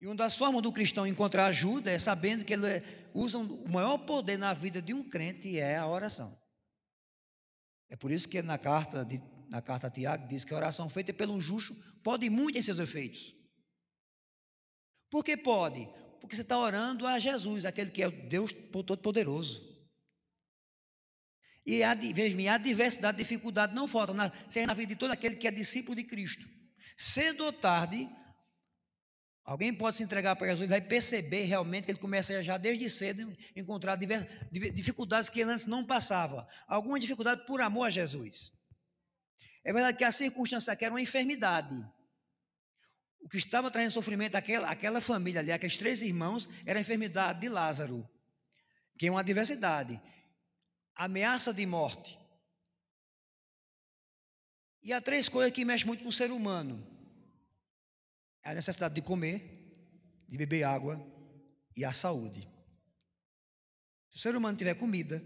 E 0.00 0.06
uma 0.06 0.14
das 0.14 0.36
formas 0.36 0.62
do 0.62 0.72
cristão 0.72 1.06
encontrar 1.06 1.46
ajuda 1.46 1.90
é 1.90 1.98
sabendo 1.98 2.44
que 2.44 2.52
ele 2.52 2.82
usa 3.14 3.38
o 3.38 3.68
maior 3.68 3.98
poder 3.98 4.36
na 4.36 4.52
vida 4.52 4.80
de 4.80 4.92
um 4.92 5.08
crente 5.08 5.58
é 5.58 5.76
a 5.76 5.86
oração. 5.86 6.38
É 7.88 7.96
por 7.96 8.10
isso 8.10 8.28
que 8.28 8.42
na 8.42 8.58
carta, 8.58 9.04
de, 9.04 9.22
na 9.48 9.62
carta 9.62 9.86
a 9.86 9.90
Tiago 9.90 10.26
diz 10.28 10.44
que 10.44 10.52
a 10.52 10.56
oração 10.56 10.88
feita 10.88 11.12
pelo 11.12 11.40
justo 11.40 11.74
pode 12.02 12.28
muito 12.28 12.58
em 12.58 12.62
seus 12.62 12.78
efeitos. 12.78 13.34
Por 15.10 15.24
que 15.24 15.36
pode? 15.36 15.88
Porque 16.20 16.34
você 16.34 16.42
está 16.42 16.58
orando 16.58 17.06
a 17.06 17.18
Jesus, 17.18 17.64
aquele 17.64 17.90
que 17.90 18.02
é 18.02 18.08
o 18.08 18.28
Deus 18.28 18.52
Todo-Poderoso. 18.52 19.76
E 21.64 21.82
a, 21.82 21.94
veja, 21.94 22.52
a 22.52 22.58
diversidade, 22.58 23.16
a 23.16 23.18
dificuldade 23.18 23.74
não 23.74 23.88
falta 23.88 24.12
na, 24.14 24.32
na 24.66 24.74
vida 24.74 24.94
de 24.94 24.96
todo 24.96 25.10
aquele 25.10 25.36
que 25.36 25.48
é 25.48 25.50
discípulo 25.50 25.96
de 25.96 26.04
Cristo. 26.04 26.46
Cedo 26.96 27.44
ou 27.44 27.52
tarde, 27.52 28.08
Alguém 29.46 29.72
pode 29.72 29.96
se 29.96 30.02
entregar 30.02 30.34
para 30.34 30.48
Jesus 30.48 30.64
e 30.64 30.68
vai 30.68 30.80
perceber 30.80 31.44
realmente 31.44 31.84
que 31.84 31.92
ele 31.92 32.00
começa 32.00 32.42
já 32.42 32.58
desde 32.58 32.90
cedo 32.90 33.32
a 33.56 33.60
encontrar 33.60 33.94
diversas, 33.94 34.28
dificuldades 34.50 35.30
que 35.30 35.40
ele 35.40 35.52
antes 35.52 35.66
não 35.66 35.86
passava. 35.86 36.48
Alguma 36.66 36.98
dificuldade 36.98 37.46
por 37.46 37.60
amor 37.60 37.84
a 37.84 37.90
Jesus. 37.90 38.52
É 39.64 39.72
verdade 39.72 39.96
que 39.96 40.02
a 40.02 40.10
circunstância 40.10 40.72
aqui 40.72 40.84
era 40.84 40.92
uma 40.92 41.00
enfermidade. 41.00 41.76
O 43.20 43.28
que 43.28 43.36
estava 43.36 43.70
trazendo 43.70 43.92
sofrimento 43.92 44.34
àquela, 44.34 44.68
àquela 44.68 45.00
família 45.00 45.40
ali, 45.40 45.52
aqueles 45.52 45.78
três 45.78 46.02
irmãos, 46.02 46.48
era 46.64 46.80
a 46.80 46.82
enfermidade 46.82 47.40
de 47.40 47.48
Lázaro, 47.48 48.08
que 48.98 49.06
é 49.06 49.10
uma 49.12 49.20
adversidade, 49.20 50.00
ameaça 50.96 51.54
de 51.54 51.64
morte. 51.64 52.18
E 54.82 54.92
há 54.92 55.00
três 55.00 55.28
coisas 55.28 55.52
que 55.52 55.64
mexem 55.64 55.86
muito 55.86 56.02
com 56.02 56.08
o 56.08 56.12
ser 56.12 56.32
humano 56.32 56.95
a 58.46 58.54
necessidade 58.54 58.94
de 58.94 59.02
comer, 59.02 59.74
de 60.28 60.38
beber 60.38 60.62
água 60.62 61.04
e 61.76 61.84
a 61.84 61.92
saúde. 61.92 62.48
Se 64.10 64.16
o 64.16 64.20
ser 64.20 64.36
humano 64.36 64.56
tiver 64.56 64.74
comida, 64.74 65.22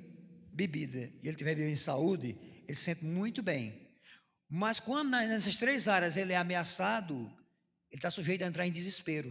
bebida 0.53 1.13
e 1.23 1.29
ele 1.29 1.37
tiver 1.37 1.55
bebendo 1.55 1.77
saúde, 1.77 2.37
ele 2.67 2.75
se 2.75 2.85
sente 2.85 3.05
muito 3.05 3.43
bem. 3.43 3.89
Mas 4.49 4.81
quando 4.81 5.11
nessas 5.11 5.57
três 5.57 5.87
áreas 5.87 6.17
ele 6.17 6.33
é 6.33 6.37
ameaçado, 6.37 7.15
ele 7.91 7.99
está 7.99 8.11
sujeito 8.11 8.43
a 8.43 8.47
entrar 8.47 8.67
em 8.67 8.73
desespero. 8.73 9.31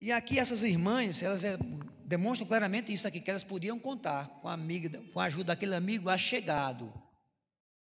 E 0.00 0.12
aqui 0.12 0.38
essas 0.38 0.62
irmãs, 0.62 1.22
elas 1.22 1.42
é, 1.42 1.56
demonstram 2.04 2.46
claramente 2.46 2.92
isso 2.92 3.08
aqui, 3.08 3.20
que 3.20 3.30
elas 3.30 3.44
podiam 3.44 3.78
contar 3.78 4.28
com 4.40 4.48
a, 4.48 4.52
amiga, 4.52 5.02
com 5.12 5.20
a 5.20 5.24
ajuda 5.24 5.54
daquele 5.54 5.74
amigo 5.74 6.08
achegado. 6.08 6.92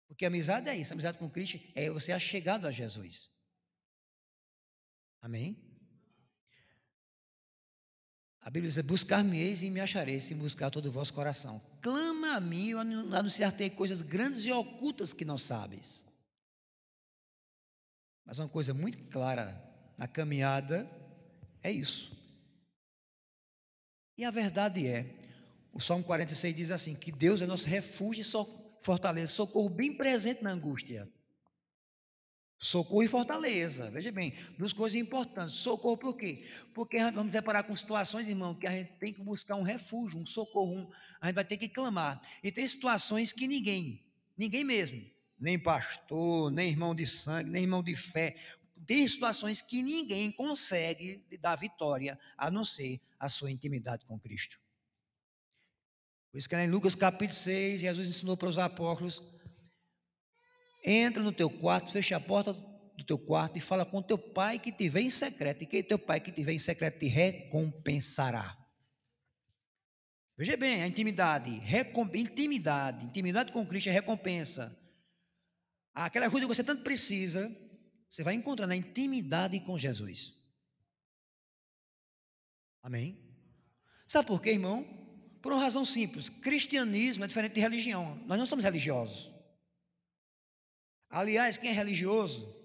Porque 0.08 0.26
amizade 0.26 0.70
é 0.70 0.76
isso, 0.76 0.94
amizade 0.94 1.18
com 1.18 1.30
Cristo 1.30 1.60
é 1.76 1.90
você 1.90 2.12
achegado 2.12 2.66
a 2.66 2.72
Jesus. 2.72 3.30
Amém? 5.22 5.56
A 8.42 8.50
Bíblia 8.50 8.72
diz: 8.72 8.84
Buscar-me-eis 8.84 9.62
e 9.62 9.70
me 9.70 9.80
achareis, 9.80 10.24
se 10.24 10.34
buscar 10.34 10.72
todo 10.72 10.88
o 10.88 10.92
vosso 10.92 11.14
coração. 11.14 11.62
Clama 11.80 12.36
a 12.36 12.40
mim, 12.40 12.70
eu 12.70 12.80
anunciar-te 12.80 13.70
coisas 13.70 14.02
grandes 14.02 14.46
e 14.46 14.52
ocultas 14.52 15.14
que 15.14 15.24
não 15.24 15.38
sabes. 15.38 16.04
Mas 18.26 18.40
uma 18.40 18.50
coisa 18.50 18.74
muito 18.74 19.04
clara 19.06 19.62
na 19.98 20.08
caminhada 20.08 20.90
é 21.62 21.72
isso. 21.72 22.20
E 24.18 24.26
a 24.26 24.32
verdade 24.32 24.88
é, 24.88 25.16
o 25.72 25.80
Salmo 25.80 26.04
46 26.04 26.56
diz 26.56 26.72
assim: 26.72 26.96
que 26.96 27.12
Deus 27.12 27.42
é 27.42 27.46
nosso 27.46 27.68
refúgio 27.68 28.24
e 28.24 28.84
fortaleza, 28.84 29.32
socorro 29.32 29.70
bem 29.70 29.96
presente 29.96 30.44
na 30.44 30.52
angústia. 30.52 31.08
Socorro 32.64 33.02
e 33.02 33.08
fortaleza, 33.08 33.90
veja 33.90 34.12
bem, 34.12 34.34
duas 34.56 34.72
coisas 34.72 34.96
importantes. 34.96 35.56
Socorro 35.56 35.98
por 35.98 36.16
quê? 36.16 36.46
Porque 36.76 37.00
vamos 37.12 37.32
deparar 37.32 37.64
com 37.64 37.76
situações, 37.76 38.30
irmão, 38.30 38.54
que 38.54 38.68
a 38.68 38.72
gente 38.72 38.92
tem 39.00 39.12
que 39.12 39.20
buscar 39.20 39.56
um 39.56 39.64
refúgio, 39.64 40.20
um 40.20 40.28
socorro, 40.28 40.72
um, 40.72 40.92
a 41.20 41.26
gente 41.26 41.36
vai 41.36 41.44
ter 41.44 41.58
que 41.58 41.68
clamar. 41.68 42.22
E 42.44 42.52
tem 42.52 42.66
situações 42.68 43.34
que 43.34 43.48
ninguém, 43.48 44.06
ninguém 44.38 44.64
mesmo, 44.64 45.04
nem 45.40 45.58
pastor, 45.58 46.52
nem 46.52 46.70
irmão 46.70 46.94
de 46.94 47.08
sangue, 47.08 47.50
nem 47.50 47.64
irmão 47.64 47.82
de 47.82 47.96
fé, 47.96 48.36
tem 48.86 49.08
situações 49.08 49.60
que 49.60 49.82
ninguém 49.82 50.32
consegue 50.32 51.26
dar 51.40 51.56
vitória, 51.56 52.20
a 52.38 52.52
não 52.52 52.64
ser 52.64 53.02
a 53.20 53.28
sua 53.28 53.50
intimidade 53.50 54.06
com 54.06 54.20
Cristo. 54.20 54.62
Por 56.32 56.38
isso 56.38 56.48
que 56.48 56.56
em 56.56 56.70
Lucas 56.70 56.94
capítulo 56.94 57.40
6, 57.40 57.82
Jesus 57.82 58.08
ensinou 58.08 58.38
para 58.38 58.50
os 58.50 58.60
apóstolos 58.60 59.20
Entra 60.84 61.22
no 61.22 61.32
teu 61.32 61.50
quarto, 61.50 61.92
fecha 61.92 62.18
a 62.18 62.20
porta 62.20 62.54
do 62.54 63.04
teu 63.04 63.18
quarto 63.18 63.58
e 63.58 63.62
fala 63.62 63.86
com 63.86 64.02
teu 64.02 64.18
pai 64.18 64.60
que 64.60 64.72
te 64.72 64.90
vem 64.90 65.08
em 65.08 65.12
secreto. 65.12 65.64
E 65.64 65.68
que 65.68 65.84
teu 65.84 66.00
pai 66.00 66.20
que 66.20 66.32
te 66.32 66.44
vem 66.44 66.56
em 66.56 66.60
secreto 66.60 67.00
te 67.00 67.08
recompensará. 67.08 68.58
Veja 70.38 70.58
bem, 70.58 70.82
a 70.82 70.88
intimidade, 70.88 71.52
recomp... 71.60 72.16
intimidade, 72.16 73.06
intimidade 73.06 73.52
com 73.52 73.66
Cristo 73.66 73.90
é 73.90 73.92
recompensa. 73.92 74.76
Aquela 75.94 76.26
ajuda 76.26 76.42
que 76.42 76.48
você 76.48 76.64
tanto 76.64 76.84
precisa, 76.84 77.56
você 78.10 78.24
vai 78.24 78.34
encontrar 78.34 78.66
na 78.66 78.76
intimidade 78.76 79.60
com 79.60 79.78
Jesus. 79.78 80.34
Amém? 82.82 83.20
Sabe 84.08 84.28
por 84.28 84.42
quê, 84.42 84.52
irmão? 84.52 84.84
Por 85.42 85.52
uma 85.54 85.62
razão 85.62 85.86
simples: 85.86 86.28
cristianismo 86.28 87.24
é 87.24 87.28
diferente 87.28 87.54
de 87.54 87.62
religião. 87.62 88.16
Nós 88.26 88.38
não 88.38 88.46
somos 88.46 88.66
religiosos. 88.66 89.31
Aliás, 91.12 91.58
quem 91.58 91.70
é 91.70 91.74
religioso, 91.74 92.56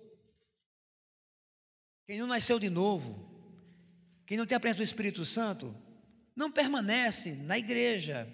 quem 2.07 2.19
não 2.19 2.29
nasceu 2.29 2.61
de 2.61 2.71
novo, 2.71 3.27
quem 4.25 4.39
não 4.39 4.47
tem 4.47 4.57
a 4.57 4.61
presença 4.61 4.79
do 4.79 4.85
Espírito 4.85 5.25
Santo, 5.25 5.75
não 6.37 6.53
permanece 6.53 7.33
na 7.33 7.59
igreja, 7.59 8.33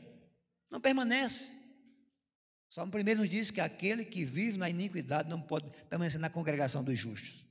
não 0.71 0.81
permanece. 0.81 1.51
Salmo 2.69 2.93
primeiro 2.93 3.21
nos 3.21 3.31
diz 3.31 3.51
que 3.51 3.61
aquele 3.61 4.05
que 4.05 4.25
vive 4.25 4.59
na 4.59 4.69
iniquidade 4.69 5.31
não 5.31 5.41
pode 5.41 5.71
permanecer 5.89 6.21
na 6.21 6.29
congregação 6.29 6.85
dos 6.85 6.99
justos. 6.99 7.47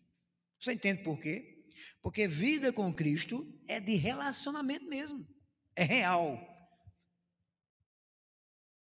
Você 0.60 0.74
entende 0.74 1.02
por 1.02 1.20
quê? 1.20 1.66
Porque 2.02 2.28
vida 2.28 2.72
com 2.72 2.94
Cristo 2.94 3.48
é 3.68 3.80
de 3.80 3.96
relacionamento 3.96 4.86
mesmo, 4.86 5.28
é 5.76 5.84
real. 5.84 6.48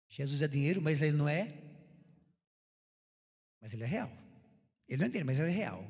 Jesus 0.09 0.41
é 0.41 0.47
dinheiro, 0.47 0.81
mas 0.81 1.01
ele 1.01 1.15
não 1.15 1.27
é. 1.27 1.62
Mas 3.63 3.71
ele 3.71 3.83
é 3.83 3.87
real. 3.87 4.11
Ele 4.89 4.97
não 4.99 5.05
é 5.05 5.07
dinheiro, 5.07 5.25
mas 5.25 5.39
ele 5.39 5.49
é 5.49 5.55
real. 5.55 5.87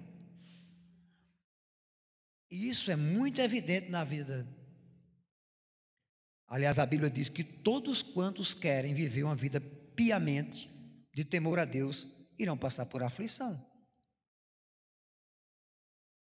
E 2.52 2.70
isso 2.70 2.92
é 2.92 2.96
muito 2.96 3.42
evidente 3.42 3.90
na 3.90 4.04
vida. 4.04 4.48
Aliás, 6.48 6.78
a 6.78 6.86
Bíblia 6.86 7.10
diz 7.10 7.30
que 7.30 7.44
todos 7.44 8.04
quantos 8.04 8.54
querem 8.54 8.94
viver 8.94 9.24
uma 9.24 9.36
vida 9.36 9.60
piamente, 9.60 10.70
de 11.12 11.26
temor 11.26 11.58
a 11.58 11.66
Deus, 11.66 12.06
irão 12.38 12.56
passar 12.56 12.86
por 12.86 13.02
aflição. 13.02 13.60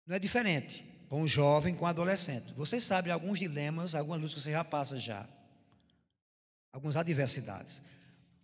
Não 0.05 0.17
é 0.17 0.19
diferente 0.19 0.85
com 1.09 1.23
o 1.23 1.29
jovem, 1.29 1.73
com 1.73 1.85
o 1.85 1.89
adolescente. 1.89 2.53
Vocês 2.55 2.83
sabem 2.83 3.13
alguns 3.13 3.39
dilemas, 3.39 3.95
algumas 3.95 4.21
lutas 4.21 4.35
que 4.35 4.41
você 4.41 4.51
já 4.51 4.65
passa 4.65 4.99
já. 4.99 5.29
Algumas 6.73 6.97
adversidades. 6.97 7.81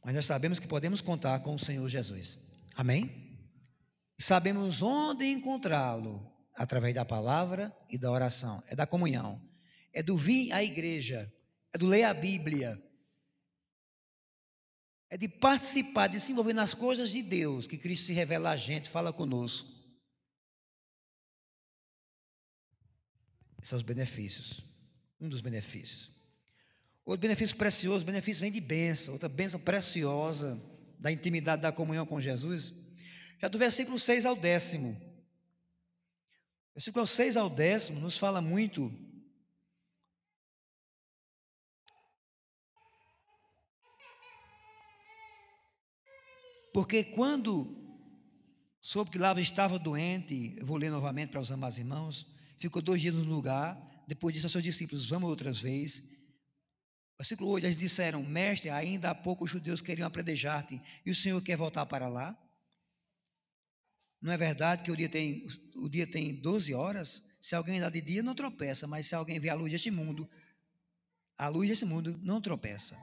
Mas 0.04 0.14
nós 0.14 0.26
sabemos 0.26 0.60
que 0.60 0.68
podemos 0.68 1.00
contar 1.00 1.40
com 1.40 1.56
o 1.56 1.58
Senhor 1.58 1.88
Jesus. 1.88 2.38
Amém? 2.75 3.38
Sabemos 4.19 4.83
onde 4.83 5.26
encontrá-lo 5.26 6.31
através 6.54 6.95
da 6.95 7.04
palavra 7.04 7.75
e 7.90 7.99
da 7.99 8.11
oração. 8.11 8.62
É 8.66 8.76
da 8.76 8.87
comunhão. 8.87 9.40
É 9.93 10.02
do 10.02 10.16
vir 10.16 10.52
à 10.52 10.62
igreja. 10.62 11.33
É 11.73 11.78
do 11.78 11.87
ler 11.87 12.04
a 12.04 12.14
Bíblia 12.14 12.81
é 15.14 15.16
de 15.16 15.28
participar, 15.28 16.09
de 16.09 16.19
se 16.19 16.33
envolver 16.33 16.52
nas 16.52 16.75
coisas 16.75 17.11
de 17.11 17.23
Deus, 17.23 17.69
que 17.69 17.78
Cristo 17.78 18.07
se 18.07 18.12
revela 18.12 18.50
a 18.50 18.57
gente, 18.57 18.88
fala 18.88 19.12
conosco. 19.12 19.73
Esses 23.59 23.69
são 23.69 23.76
os 23.76 23.85
benefícios. 23.85 24.64
Um 25.21 25.28
dos 25.28 25.40
benefícios. 25.40 26.11
Outro 27.04 27.21
benefício 27.21 27.54
precioso, 27.54 28.04
benefício 28.04 28.40
vem 28.40 28.50
de 28.50 28.61
bênção, 28.61 29.12
outra 29.14 29.28
bênção 29.28 29.61
preciosa 29.61 30.61
da 30.98 31.12
intimidade 31.12 31.62
da 31.62 31.72
comunhão 31.72 32.06
com 32.06 32.20
Jesus. 32.20 32.72
Já 33.40 33.48
do 33.48 33.58
versículo 33.58 33.98
6 33.98 34.26
ao 34.26 34.36
décimo. 34.36 35.00
Versículo 36.74 37.06
6 37.06 37.36
ao 37.36 37.48
décimo 37.48 38.00
nos 38.00 38.16
fala 38.16 38.40
muito 38.40 38.92
Porque 46.74 47.04
quando 47.04 47.72
soube 48.80 49.08
que 49.08 49.16
Lázaro 49.16 49.38
estava 49.38 49.78
doente, 49.78 50.56
eu 50.58 50.66
vou 50.66 50.76
ler 50.76 50.90
novamente 50.90 51.30
para 51.30 51.40
os 51.40 51.52
amados 51.52 51.78
irmãos, 51.78 52.26
ficou 52.58 52.82
dois 52.82 53.00
dias 53.00 53.14
no 53.14 53.22
lugar, 53.22 53.80
depois 54.08 54.34
disse 54.34 54.44
aos 54.44 54.50
seus 54.50 54.64
discípulos, 54.64 55.08
vamos 55.08 55.30
outras 55.30 55.60
vezes. 55.60 56.02
Versículo 57.16 57.50
8, 57.50 57.66
eles 57.66 57.76
disseram, 57.76 58.23
mestre, 58.25 58.71
ainda 58.71 59.11
há 59.11 59.14
pouco 59.14 59.44
os 59.44 59.50
judeus 59.50 59.80
queriam 59.80 60.06
apredejar-te, 60.06 60.80
e 61.06 61.11
o 61.11 61.14
Senhor 61.14 61.40
quer 61.40 61.56
voltar 61.56 61.87
para 61.87 62.09
lá? 62.09 62.37
Não 64.21 64.33
é 64.33 64.37
verdade 64.37 64.83
que 64.83 64.90
o 64.90 64.97
dia 64.97 65.09
tem, 65.09 65.47
o 65.76 65.88
dia 65.88 66.06
tem 66.06 66.35
12 66.35 66.75
horas? 66.75 67.23
Se 67.40 67.54
alguém 67.54 67.78
dá 67.78 67.90
de 67.90 68.00
dia, 68.00 68.23
não 68.23 68.35
tropeça, 68.35 68.87
mas 68.87 69.06
se 69.06 69.14
alguém 69.14 69.38
vê 69.38 69.49
a 69.49 69.54
luz 69.54 69.71
deste 69.71 69.90
mundo, 69.90 70.28
a 71.37 71.47
luz 71.49 71.68
desse 71.68 71.85
mundo 71.85 72.18
não 72.23 72.40
tropeça. 72.40 72.97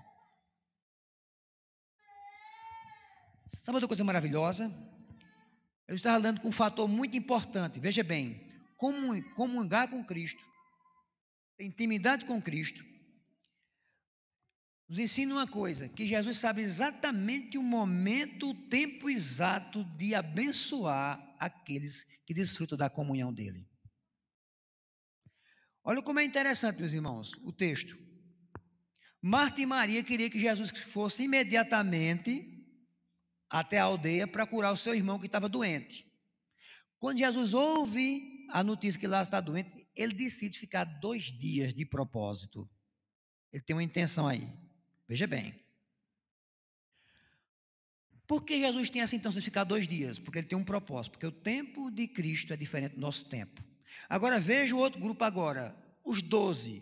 Sabe 3.63 3.75
outra 3.75 3.87
coisa 3.87 4.03
maravilhosa? 4.03 4.69
Eu 5.87 5.95
estava 5.95 6.21
falando 6.21 6.41
com 6.41 6.47
um 6.47 6.53
fator 6.53 6.87
muito 6.87 7.15
importante. 7.15 7.79
Veja 7.79 8.03
bem, 8.03 8.49
comungar 9.35 9.89
com 9.89 10.03
Cristo, 10.03 10.43
intimidade 11.59 12.25
com 12.25 12.41
Cristo, 12.41 12.83
nos 14.91 14.99
ensina 14.99 15.33
uma 15.33 15.47
coisa: 15.47 15.87
que 15.87 16.05
Jesus 16.05 16.37
sabe 16.37 16.61
exatamente 16.61 17.57
o 17.57 17.63
momento, 17.63 18.49
o 18.49 18.53
tempo 18.67 19.09
exato 19.09 19.85
de 19.97 20.13
abençoar 20.13 21.33
aqueles 21.39 22.03
que 22.25 22.33
desfrutam 22.33 22.77
da 22.77 22.89
comunhão 22.89 23.33
dele. 23.33 23.65
Olha 25.81 26.01
como 26.01 26.19
é 26.19 26.25
interessante, 26.25 26.79
meus 26.79 26.91
irmãos, 26.91 27.31
o 27.41 27.53
texto. 27.53 27.97
Marta 29.21 29.61
e 29.61 29.65
Maria 29.65 30.03
queriam 30.03 30.29
que 30.29 30.39
Jesus 30.39 30.71
fosse 30.71 31.23
imediatamente 31.23 32.67
até 33.49 33.79
a 33.79 33.85
aldeia 33.85 34.27
para 34.27 34.45
curar 34.45 34.73
o 34.73 34.77
seu 34.77 34.93
irmão 34.93 35.17
que 35.17 35.25
estava 35.25 35.47
doente. 35.47 36.05
Quando 36.99 37.19
Jesus 37.19 37.53
ouve 37.53 38.45
a 38.49 38.61
notícia 38.61 38.99
que 38.99 39.07
Lázaro 39.07 39.27
está 39.27 39.39
doente, 39.39 39.87
ele 39.95 40.13
decide 40.13 40.59
ficar 40.59 40.83
dois 40.83 41.25
dias 41.25 41.73
de 41.73 41.85
propósito. 41.85 42.69
Ele 43.53 43.63
tem 43.63 43.75
uma 43.75 43.83
intenção 43.83 44.27
aí. 44.27 44.51
Veja 45.11 45.27
bem. 45.27 45.53
Por 48.25 48.45
que 48.45 48.57
Jesus 48.57 48.89
tem 48.89 49.01
essa 49.01 49.13
intenção 49.13 49.37
de 49.37 49.43
ficar 49.43 49.65
dois 49.65 49.85
dias? 49.85 50.17
Porque 50.17 50.39
ele 50.39 50.47
tem 50.47 50.57
um 50.57 50.63
propósito. 50.63 51.11
Porque 51.11 51.27
o 51.27 51.33
tempo 51.33 51.91
de 51.91 52.07
Cristo 52.07 52.53
é 52.53 52.55
diferente 52.55 52.95
do 52.95 53.01
nosso 53.01 53.25
tempo. 53.25 53.61
Agora 54.07 54.39
veja 54.39 54.73
o 54.73 54.79
outro 54.79 55.01
grupo 55.01 55.21
agora. 55.25 55.75
Os 56.05 56.21
doze. 56.21 56.81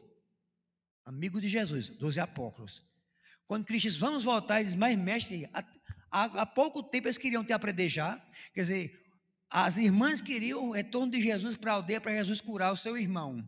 Amigos 1.03 1.41
de 1.41 1.49
Jesus, 1.49 1.89
doze 1.89 2.19
apóstolos. 2.19 2.83
Quando 3.47 3.65
Cristo 3.65 3.87
diz, 3.87 3.97
vamos 3.97 4.23
voltar, 4.23 4.59
ele 4.59 4.65
diz, 4.65 4.75
mas 4.75 4.95
mestre, 4.95 5.49
Há, 5.51 5.63
há 6.11 6.45
pouco 6.45 6.83
tempo 6.83 7.07
eles 7.07 7.17
queriam 7.17 7.43
te 7.43 7.51
apredejar, 7.51 8.23
quer 8.53 8.61
dizer, 8.61 9.05
as 9.49 9.77
irmãs 9.77 10.21
queriam 10.21 10.69
o 10.69 10.71
retorno 10.71 11.11
de 11.11 11.19
Jesus 11.19 11.55
para 11.55 11.71
a 11.71 11.75
aldeia 11.75 11.99
para 11.99 12.11
Jesus 12.11 12.41
curar 12.41 12.71
o 12.71 12.77
seu 12.77 12.95
irmão. 12.95 13.43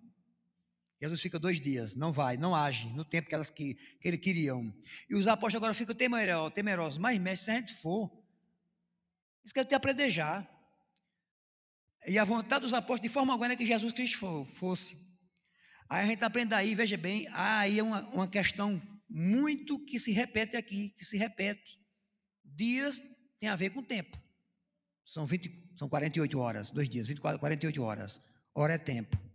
Jesus 1.01 1.19
fica 1.19 1.39
dois 1.39 1.59
dias, 1.59 1.95
não 1.95 2.11
vai, 2.11 2.37
não 2.37 2.55
age 2.55 2.87
no 2.89 3.03
tempo 3.03 3.27
que 3.27 3.33
elas 3.33 3.49
que, 3.49 3.73
que 3.73 4.07
ele 4.07 4.19
queriam. 4.19 4.71
E 5.09 5.15
os 5.15 5.27
apóstolos 5.27 5.55
agora 5.55 5.73
ficam 5.73 5.95
temerosos, 6.51 6.99
mas 6.99 7.17
mestre, 7.17 7.45
se 7.45 7.51
a 7.51 7.55
gente 7.55 7.73
for, 7.73 8.11
eles 9.43 9.51
querem 9.51 9.67
te 9.67 9.73
apredejar. 9.73 10.47
E 12.05 12.19
a 12.19 12.23
vontade 12.23 12.61
dos 12.61 12.73
apóstolos, 12.73 13.01
de 13.01 13.09
forma 13.09 13.33
alguma, 13.33 13.51
é 13.51 13.55
que 13.55 13.65
Jesus 13.65 13.91
Cristo 13.93 14.45
fosse. 14.53 14.95
Aí 15.89 16.03
a 16.03 16.05
gente 16.05 16.23
aprende 16.23 16.53
aí, 16.53 16.75
veja 16.75 16.97
bem, 16.97 17.27
aí 17.31 17.79
é 17.79 17.83
uma, 17.83 18.07
uma 18.09 18.27
questão 18.27 18.79
muito 19.09 19.83
que 19.83 19.97
se 19.97 20.11
repete 20.11 20.55
aqui, 20.55 20.89
que 20.97 21.03
se 21.03 21.17
repete. 21.17 21.79
Dias 22.45 23.01
tem 23.39 23.49
a 23.49 23.55
ver 23.55 23.71
com 23.71 23.81
tempo. 23.81 24.21
São, 25.03 25.25
20, 25.25 25.73
são 25.75 25.89
48 25.89 26.39
horas, 26.39 26.69
dois 26.69 26.87
dias, 26.87 27.07
24, 27.07 27.39
48 27.39 27.81
horas. 27.81 28.21
Hora 28.53 28.73
é 28.73 28.77
tempo. 28.77 29.30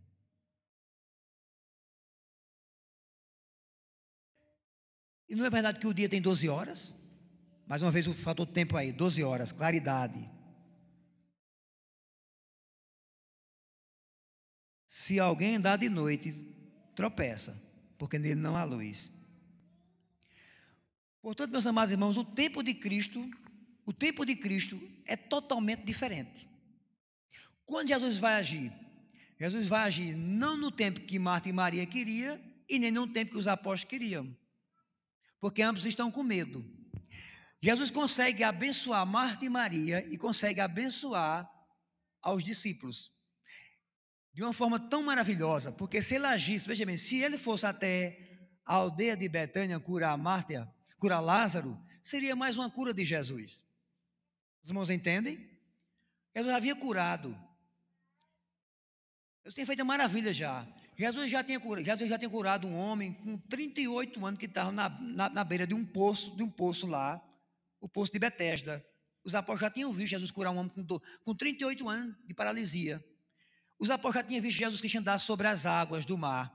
E 5.29 5.35
não 5.35 5.45
é 5.45 5.51
verdade 5.51 5.81
que 5.81 5.87
o 5.87 5.95
dia 5.95 6.09
tem 6.09 6.21
12 6.21 6.49
horas? 6.49 6.95
Mais 7.67 7.83
uma 7.83 7.91
vez 7.91 8.07
o 8.07 8.15
fator 8.15 8.47
tempo 8.47 8.77
aí, 8.77 8.93
12 8.93 9.23
horas, 9.25 9.51
claridade. 9.51 10.31
Se 14.87 15.19
alguém 15.19 15.57
andar 15.57 15.77
de 15.77 15.89
noite, 15.89 16.33
tropeça, 16.95 17.61
porque 17.99 18.19
nele 18.19 18.41
não 18.41 18.57
há 18.57 18.65
luz. 18.65 19.13
Portanto, 21.21 21.51
meus 21.51 21.67
amados 21.67 21.91
irmãos, 21.91 22.17
o 22.17 22.25
tempo 22.25 22.63
de 22.63 22.73
Cristo, 22.73 23.29
o 23.85 23.93
tempo 23.93 24.25
de 24.25 24.37
Cristo 24.37 24.81
é 25.05 25.17
totalmente 25.17 25.85
diferente. 25.85 26.49
Quando 27.65 27.89
Jesus 27.89 28.17
vai 28.17 28.35
agir, 28.35 28.73
Jesus 29.39 29.67
vai 29.67 29.83
agir 29.83 30.17
não 30.17 30.57
no 30.57 30.71
tempo 30.71 31.01
que 31.01 31.19
Marta 31.19 31.49
e 31.49 31.53
Maria 31.53 31.85
queriam 31.85 32.41
e 32.69 32.79
nem 32.79 32.93
no 32.93 33.09
tempo 33.09 33.33
que 33.33 33.39
os 33.39 33.49
apóstolos 33.49 33.91
queriam, 33.91 34.35
porque 35.47 35.63
ambos 35.63 35.87
estão 35.87 36.11
com 36.11 36.25
medo. 36.25 36.69
Jesus 37.63 37.89
consegue 37.89 38.43
abençoar 38.43 39.07
Marta 39.07 39.45
e 39.45 39.49
Maria 39.49 40.05
e 40.11 40.19
consegue 40.19 40.61
abençoar 40.61 41.49
aos 42.21 42.43
discípulos 42.43 43.13
de 44.33 44.43
uma 44.43 44.53
forma 44.53 44.81
tão 44.81 45.05
maravilhosa, 45.05 45.71
porque 45.71 46.03
se 46.03 46.17
ele 46.17 46.27
agisse, 46.27 46.67
veja 46.67 46.85
bem, 46.85 46.97
se 46.97 47.19
ele 47.23 47.39
fosse 47.39 47.65
até 47.65 48.51
a 48.65 48.75
aldeia 48.75 49.17
de 49.17 49.29
Betânia 49.29 49.79
curar 49.79 50.19
Marta, 50.19 50.69
curar 50.99 51.21
Lázaro, 51.21 51.81
seria 52.03 52.35
mais 52.35 52.57
uma 52.57 52.69
cura 52.69 52.93
de 52.93 53.05
Jesus. 53.05 53.63
Os 54.65 54.71
irmãos 54.71 54.91
entendem? 54.91 55.49
Jesus 56.35 56.53
havia 56.53 56.75
curado. 56.75 57.39
Eu 59.45 59.53
tenho 59.53 59.65
feito 59.65 59.85
maravilha 59.85 60.33
já. 60.33 60.67
Jesus 60.99 61.31
já 61.31 61.45
tinha 61.45 61.61
curado, 61.61 61.85
Jesus 61.85 62.09
já 62.09 62.19
tinha 62.19 62.31
curado 62.31 62.67
um 62.67 62.77
homem 62.77 63.13
com 63.13 63.37
38 63.37 64.25
anos 64.25 64.39
que 64.39 64.47
estava 64.47 64.73
na, 64.73 64.89
na, 64.89 65.29
na, 65.29 65.45
beira 65.45 65.67
de 65.67 65.75
um 65.75 65.85
poço, 65.85 66.35
de 66.35 66.43
um 66.43 66.51
poço 66.51 66.87
lá, 66.87 67.23
o 67.81 67.89
poço 67.89 68.11
de 68.13 68.19
Betesda. 68.19 68.85
Os 69.23 69.35
apóstolos 69.35 69.61
já 69.61 69.71
tinham 69.71 69.93
visto 69.93 70.11
Jesus 70.11 70.31
curar 70.31 70.53
um 70.53 70.57
homem 70.57 70.71
com, 70.71 71.01
com 71.23 71.35
38 71.35 71.89
anos 71.89 72.17
de 72.27 72.33
paralisia. 72.33 73.05
Os 73.79 73.91
apóstolos 73.91 74.15
já 74.15 74.29
tinham 74.29 74.43
visto 74.43 74.59
Jesus 74.59 74.81
Cristo 74.81 74.99
andar 74.99 75.19
sobre 75.19 75.47
as 75.47 75.67
águas 75.67 76.07
do 76.07 76.17
mar. 76.17 76.55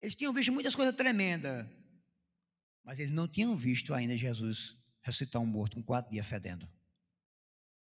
Eles 0.00 0.14
tinham 0.14 0.32
visto 0.32 0.52
muitas 0.52 0.74
coisas 0.74 0.94
tremendas. 0.94 1.66
Mas 2.82 2.98
eles 2.98 3.12
não 3.12 3.26
tinham 3.26 3.56
visto 3.56 3.92
ainda 3.92 4.16
Jesus 4.16 4.76
ressuscitar 5.02 5.42
um 5.42 5.46
morto 5.46 5.76
com 5.76 5.82
quatro 5.82 6.10
dias 6.10 6.26
fedendo. 6.26 6.68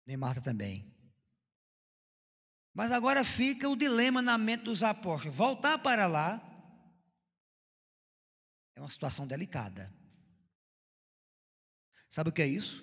Nem 0.06 0.18
Marta 0.18 0.42
também. 0.42 0.93
Mas 2.74 2.92
agora 2.92 3.24
fica 3.24 3.70
o 3.70 3.76
dilema 3.76 4.22
na 4.22 4.38
mente 4.38 4.64
dos 4.64 4.82
apóstolos. 4.82 5.36
Voltar 5.36 5.78
para 5.78 6.08
lá 6.08 6.42
é 8.76 8.80
uma 8.80 8.90
situação 8.90 9.28
delicada. 9.28 9.94
Sabe 12.10 12.30
o 12.30 12.34
que 12.34 12.42
é 12.42 12.48
isso? 12.48 12.78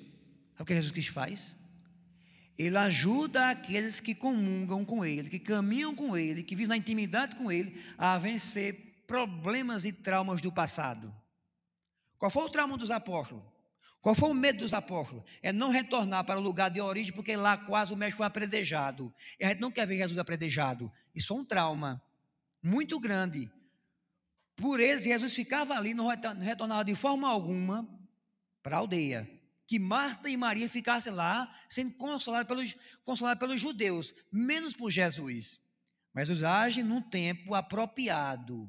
Sabe 0.52 0.62
o 0.62 0.64
que 0.66 0.74
Jesus 0.74 0.92
Cristo 0.92 1.12
faz? 1.12 1.56
Ele 2.58 2.76
ajuda 2.76 3.50
aqueles 3.50 4.00
que 4.00 4.14
comungam 4.14 4.84
com 4.84 5.04
Ele, 5.04 5.30
que 5.30 5.38
caminham 5.38 5.94
com 5.94 6.16
Ele, 6.16 6.42
que 6.42 6.54
vivem 6.54 6.68
na 6.68 6.76
intimidade 6.76 7.34
com 7.34 7.50
Ele, 7.50 7.82
a 7.96 8.18
vencer 8.18 9.04
problemas 9.06 9.84
e 9.84 9.92
traumas 9.92 10.40
do 10.40 10.52
passado. 10.52 11.12
Qual 12.18 12.30
foi 12.30 12.44
o 12.44 12.50
trauma 12.50 12.76
dos 12.76 12.90
apóstolos? 12.90 13.42
Qual 14.00 14.14
foi 14.14 14.30
o 14.30 14.34
medo 14.34 14.60
dos 14.60 14.72
apóstolos? 14.72 15.24
É 15.42 15.52
não 15.52 15.68
retornar 15.70 16.24
para 16.24 16.40
o 16.40 16.42
lugar 16.42 16.70
de 16.70 16.80
origem, 16.80 17.12
porque 17.12 17.36
lá 17.36 17.58
quase 17.58 17.92
o 17.92 17.96
mestre 17.96 18.16
foi 18.16 18.26
apredejado. 18.26 19.12
E 19.38 19.44
a 19.44 19.48
gente 19.48 19.60
não 19.60 19.70
quer 19.70 19.86
ver 19.86 19.98
Jesus 19.98 20.18
apredejado. 20.18 20.90
Isso 21.14 21.28
foi 21.28 21.38
um 21.38 21.44
trauma 21.44 22.02
muito 22.62 22.98
grande. 22.98 23.50
Por 24.56 24.80
eles, 24.80 25.04
Jesus 25.04 25.34
ficava 25.34 25.74
ali, 25.74 25.92
não 25.92 26.08
retornava 26.08 26.84
de 26.84 26.94
forma 26.94 27.28
alguma 27.28 27.86
para 28.62 28.76
a 28.76 28.78
aldeia. 28.78 29.30
Que 29.66 29.78
Marta 29.78 30.28
e 30.28 30.36
Maria 30.36 30.68
ficassem 30.68 31.12
lá, 31.12 31.52
sendo 31.68 31.94
consolados 31.94 32.48
pelos, 32.48 32.74
pelos 33.38 33.60
judeus, 33.60 34.14
menos 34.32 34.74
por 34.74 34.90
Jesus. 34.90 35.60
Mas 36.12 36.26
Jesus 36.26 36.42
age 36.42 36.82
num 36.82 37.02
tempo 37.02 37.54
apropriado. 37.54 38.68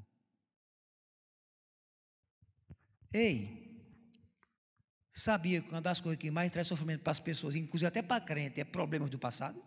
Ei, 3.13 3.70
Sabia 5.13 5.61
que 5.61 5.69
uma 5.69 5.81
das 5.81 5.99
coisas 5.99 6.19
que 6.19 6.31
mais 6.31 6.51
traz 6.51 6.67
sofrimento 6.67 7.01
para 7.01 7.11
as 7.11 7.19
pessoas, 7.19 7.55
inclusive 7.55 7.87
até 7.87 8.01
para 8.01 8.23
crente, 8.23 8.61
é 8.61 8.63
problemas 8.63 9.09
do 9.09 9.19
passado? 9.19 9.61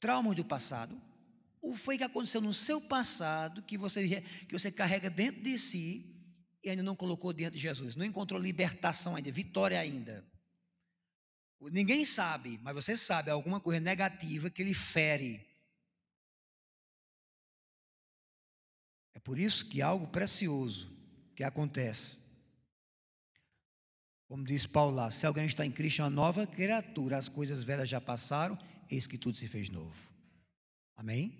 Traumas 0.00 0.34
do 0.34 0.44
passado? 0.44 1.00
O 1.62 1.76
foi 1.76 1.96
que 1.96 2.04
aconteceu 2.04 2.40
no 2.40 2.52
seu 2.52 2.80
passado 2.80 3.62
que 3.62 3.78
você, 3.78 4.20
que 4.20 4.52
você 4.52 4.70
carrega 4.70 5.08
dentro 5.08 5.42
de 5.42 5.56
si 5.56 6.04
e 6.62 6.68
ainda 6.68 6.82
não 6.82 6.96
colocou 6.96 7.32
diante 7.32 7.54
de 7.54 7.60
Jesus? 7.60 7.94
Não 7.94 8.04
encontrou 8.04 8.40
libertação 8.40 9.14
ainda, 9.14 9.30
vitória 9.30 9.78
ainda. 9.78 10.24
Ninguém 11.60 12.04
sabe, 12.04 12.58
mas 12.62 12.74
você 12.74 12.96
sabe 12.96 13.30
alguma 13.30 13.60
coisa 13.60 13.80
negativa 13.80 14.50
que 14.50 14.64
lhe 14.64 14.74
fere. 14.74 15.48
É 19.14 19.20
por 19.20 19.38
isso 19.38 19.66
que 19.66 19.80
algo 19.80 20.08
precioso 20.08 20.92
que 21.34 21.44
acontece 21.44 22.23
como 24.26 24.44
diz 24.44 24.66
Paulo 24.66 24.96
lá, 24.96 25.10
se 25.10 25.26
alguém 25.26 25.46
está 25.46 25.64
em 25.66 25.70
Cristo, 25.70 26.00
é 26.00 26.04
uma 26.04 26.10
nova 26.10 26.46
criatura, 26.46 27.16
as 27.16 27.28
coisas 27.28 27.62
velhas 27.62 27.88
já 27.88 28.00
passaram, 28.00 28.58
eis 28.90 29.06
que 29.06 29.18
tudo 29.18 29.36
se 29.36 29.46
fez 29.46 29.68
novo. 29.68 30.08
Amém? 30.96 31.38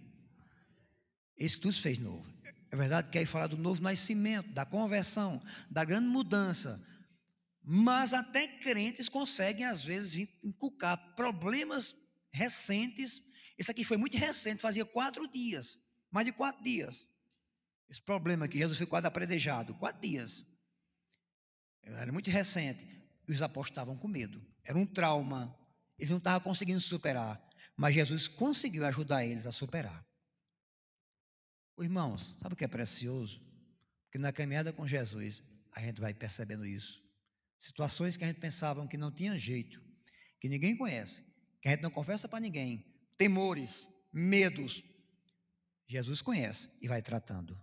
Eis 1.36 1.54
que 1.54 1.62
tudo 1.62 1.74
se 1.74 1.80
fez 1.80 1.98
novo. 1.98 2.32
É 2.70 2.76
verdade 2.76 3.10
que 3.10 3.18
aí 3.18 3.26
falar 3.26 3.46
do 3.46 3.56
novo 3.56 3.80
nascimento, 3.80 4.50
da 4.50 4.64
conversão, 4.64 5.40
da 5.70 5.84
grande 5.84 6.08
mudança. 6.08 6.84
Mas 7.62 8.12
até 8.12 8.46
crentes 8.46 9.08
conseguem, 9.08 9.64
às 9.64 9.82
vezes, 9.82 10.28
inculcar 10.42 11.14
problemas 11.14 11.94
recentes. 12.32 13.22
Esse 13.56 13.70
aqui 13.70 13.84
foi 13.84 13.96
muito 13.96 14.16
recente, 14.18 14.60
fazia 14.60 14.84
quatro 14.84 15.26
dias, 15.26 15.78
mais 16.10 16.26
de 16.26 16.32
quatro 16.32 16.62
dias. 16.62 17.06
Esse 17.88 18.02
problema 18.02 18.48
que 18.48 18.58
Jesus 18.58 18.82
quase 18.88 19.06
apredejado, 19.06 19.74
quatro 19.76 20.02
dias. 20.02 20.44
Era 21.86 22.12
muito 22.12 22.30
recente. 22.30 22.86
E 23.28 23.32
os 23.32 23.42
apóstolos 23.42 23.70
estavam 23.70 23.96
com 23.96 24.08
medo. 24.08 24.44
Era 24.64 24.78
um 24.78 24.86
trauma. 24.86 25.56
Eles 25.98 26.10
não 26.10 26.18
estavam 26.18 26.40
conseguindo 26.40 26.80
superar. 26.80 27.42
Mas 27.76 27.94
Jesus 27.94 28.28
conseguiu 28.28 28.84
ajudar 28.86 29.24
eles 29.24 29.46
a 29.46 29.52
superar. 29.52 30.04
irmãos, 31.80 32.36
sabe 32.40 32.54
o 32.54 32.56
que 32.56 32.64
é 32.64 32.68
precioso? 32.68 33.40
Porque 34.04 34.18
na 34.18 34.32
caminhada 34.32 34.72
com 34.72 34.86
Jesus, 34.86 35.42
a 35.72 35.80
gente 35.80 36.00
vai 36.00 36.14
percebendo 36.14 36.64
isso. 36.64 37.02
Situações 37.58 38.16
que 38.16 38.24
a 38.24 38.26
gente 38.26 38.40
pensava 38.40 38.86
que 38.86 38.96
não 38.96 39.10
tinha 39.10 39.38
jeito, 39.38 39.82
que 40.40 40.48
ninguém 40.48 40.76
conhece, 40.76 41.22
que 41.60 41.68
a 41.68 41.72
gente 41.72 41.82
não 41.82 41.90
confessa 41.90 42.28
para 42.28 42.40
ninguém, 42.40 42.84
temores, 43.16 43.88
medos. 44.12 44.84
Jesus 45.88 46.22
conhece 46.22 46.70
e 46.80 46.88
vai 46.88 47.02
tratando. 47.02 47.60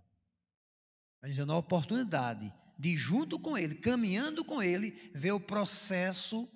Vai 1.20 1.30
dizendo 1.30 1.52
a 1.52 1.58
oportunidade 1.58 2.52
de 2.78 2.96
junto 2.96 3.38
com 3.38 3.56
Ele, 3.56 3.74
caminhando 3.74 4.44
com 4.44 4.62
Ele, 4.62 4.90
ver 5.14 5.32
o 5.32 5.40
processo 5.40 6.48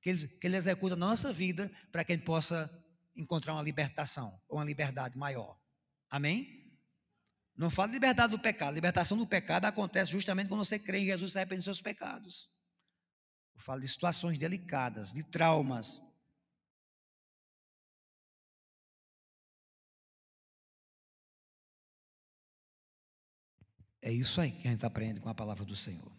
que 0.00 0.10
Ele, 0.10 0.28
que 0.28 0.46
ele 0.46 0.56
executa 0.56 0.96
na 0.96 1.06
nossa 1.06 1.32
vida 1.32 1.70
para 1.90 2.04
que 2.04 2.12
a 2.12 2.16
gente 2.16 2.24
possa 2.24 2.70
encontrar 3.16 3.52
uma 3.54 3.62
libertação, 3.62 4.40
ou 4.48 4.58
uma 4.58 4.64
liberdade 4.64 5.16
maior. 5.16 5.58
Amém? 6.10 6.62
Não 7.56 7.70
fala 7.70 7.88
de 7.88 7.94
liberdade 7.94 8.32
do 8.32 8.38
pecado. 8.38 8.74
Libertação 8.74 9.16
do 9.16 9.26
pecado 9.26 9.66
acontece 9.66 10.10
justamente 10.10 10.48
quando 10.48 10.64
você 10.64 10.78
crê 10.78 11.00
em 11.00 11.06
Jesus 11.06 11.30
e 11.30 11.32
se 11.32 11.38
arrepende 11.38 11.58
dos 11.58 11.64
seus 11.66 11.80
pecados. 11.80 12.50
Eu 13.54 13.60
falo 13.60 13.80
de 13.80 13.88
situações 13.88 14.38
delicadas, 14.38 15.12
de 15.12 15.22
traumas. 15.22 16.02
É 24.02 24.10
isso 24.10 24.40
aí 24.40 24.50
que 24.50 24.66
a 24.66 24.70
gente 24.72 24.84
aprende 24.84 25.20
com 25.20 25.28
a 25.28 25.34
palavra 25.34 25.64
do 25.64 25.76
Senhor. 25.76 26.10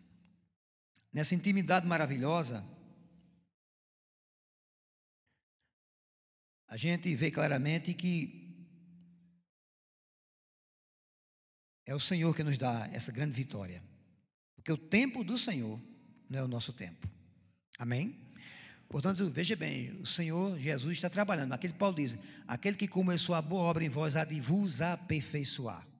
Nessa 1.12 1.36
intimidade 1.36 1.86
maravilhosa, 1.86 2.65
a 6.67 6.78
gente 6.78 7.13
vê 7.13 7.30
claramente 7.30 7.93
que 7.93 8.41
é 11.86 11.93
o 11.93 12.00
Senhor 12.00 12.34
que 12.34 12.43
nos 12.43 12.58
dá 12.58 12.89
essa 12.93 13.12
grande 13.12 13.34
vitória. 13.34 13.84
Porque 14.56 14.72
o 14.72 14.78
tempo 14.78 15.22
do 15.22 15.38
Senhor 15.38 15.80
não 16.30 16.39
é 16.39 16.43
o 16.43 16.48
nosso 16.48 16.72
tempo. 16.72 17.06
Amém? 17.78 18.17
Portanto, 18.88 19.30
veja 19.30 19.56
bem, 19.58 19.91
o 20.00 20.06
Senhor 20.06 20.58
Jesus 20.58 20.93
está 20.93 21.10
trabalhando. 21.10 21.52
Aquele 21.52 21.74
Paulo 21.74 21.96
diz: 21.96 22.17
aquele 22.48 22.78
que 22.78 22.88
começou 22.88 23.36
a 23.36 23.41
boa 23.41 23.63
obra 23.63 23.84
em 23.84 23.89
vós 23.89 24.15
há 24.15 24.24
de 24.24 24.39
vos 24.39 24.82
aperfeiçoar. 24.82 25.92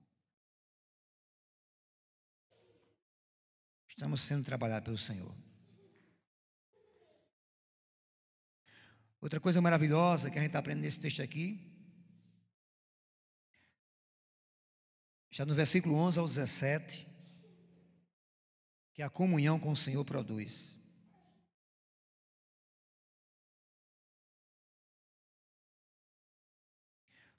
Estamos 3.96 4.22
sendo 4.22 4.44
trabalhados 4.44 4.86
pelo 4.86 4.98
Senhor. 4.98 5.32
Outra 9.22 9.40
coisa 9.40 9.62
maravilhosa 9.62 10.32
que 10.32 10.38
a 10.40 10.42
gente 10.42 10.50
está 10.50 10.58
aprendendo 10.58 10.86
nesse 10.86 11.00
texto 11.00 11.22
aqui, 11.22 11.72
já 15.30 15.46
no 15.46 15.54
versículo 15.54 15.96
11 15.96 16.20
ao 16.20 16.28
17, 16.28 17.08
que 18.94 19.04
a 19.04 19.12
comunhão 19.12 19.60
com 19.60 19.72
o 19.72 19.78
Senhor 19.78 20.04
produz. 20.04 20.76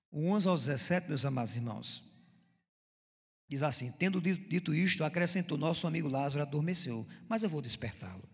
O 0.08 0.28
11 0.30 0.48
ao 0.48 0.56
17, 0.56 1.08
meus 1.08 1.24
amados 1.24 1.56
irmãos. 1.56 2.13
Diz 3.48 3.62
assim: 3.62 3.92
Tendo 3.92 4.20
dito 4.20 4.74
isto, 4.74 5.04
acrescentou: 5.04 5.58
Nosso 5.58 5.86
amigo 5.86 6.08
Lázaro 6.08 6.42
adormeceu, 6.42 7.06
mas 7.28 7.42
eu 7.42 7.48
vou 7.48 7.60
despertá-lo. 7.60 8.28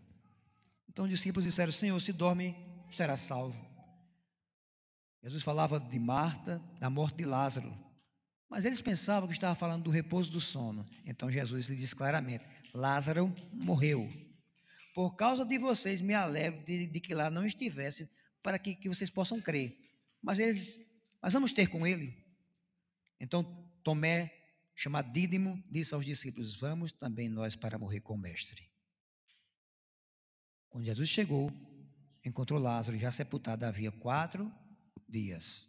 Então 0.89 1.05
os 1.05 1.11
discípulos 1.11 1.45
disseram: 1.45 1.73
Senhor, 1.73 1.99
se 2.01 2.13
dorme, 2.13 2.57
estará 2.89 3.17
salvo. 3.17 3.69
Jesus 5.23 5.43
falava 5.43 5.79
de 5.79 5.99
Marta, 5.99 6.63
da 6.79 6.89
morte 6.89 7.19
de 7.19 7.25
Lázaro, 7.25 7.77
mas 8.49 8.65
eles 8.65 8.81
pensavam 8.81 9.29
que 9.29 9.35
estava 9.35 9.55
falando 9.55 9.85
do 9.85 9.91
repouso 9.91 10.31
do 10.31 10.41
sono. 10.41 10.87
Então 11.05 11.31
Jesus 11.31 11.69
lhe 11.69 11.77
disse 11.77 11.95
claramente: 11.95 12.45
Lázaro 12.73 13.35
morreu. 13.53 14.11
Por 14.95 15.15
causa 15.15 15.45
de 15.45 15.59
vocês, 15.59 16.01
me 16.01 16.15
alegro 16.15 16.65
de, 16.65 16.87
de 16.87 17.01
que 17.01 17.15
lá 17.15 17.31
não 17.31 17.47
estivesse, 17.47 18.09
para 18.43 18.59
que, 18.59 18.75
que 18.75 18.89
vocês 18.89 19.09
possam 19.09 19.41
crer. 19.41 19.77
Mas 20.23 20.39
eles, 20.39 20.79
mas 21.23 21.33
vamos 21.33 21.53
ter 21.53 21.69
com 21.69 21.87
ele. 21.87 22.17
Então 23.21 23.43
Tomé 23.83 24.40
chamado 24.81 25.13
Dídimo, 25.13 25.63
disse 25.71 25.93
aos 25.93 26.07
discípulos: 26.07 26.57
Vamos 26.57 26.91
também 26.91 27.29
nós 27.29 27.55
para 27.55 27.79
morrer 27.79 28.01
com 28.01 28.15
o 28.15 28.19
Mestre. 28.19 28.67
Quando 30.71 30.87
Jesus 30.87 31.07
chegou, 31.07 31.53
encontrou 32.25 32.59
Lázaro 32.59 32.97
já 32.97 33.11
sepultado 33.11 33.67
havia 33.67 33.93
quatro 33.93 34.51
dias. 35.07 35.69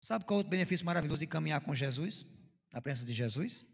Sabe 0.00 0.24
qual 0.24 0.40
é 0.40 0.42
o 0.42 0.46
benefício 0.48 0.84
maravilhoso 0.84 1.20
de 1.20 1.26
caminhar 1.28 1.60
com 1.60 1.72
Jesus, 1.72 2.26
na 2.72 2.82
presença 2.82 3.06
de 3.06 3.12
Jesus? 3.12 3.64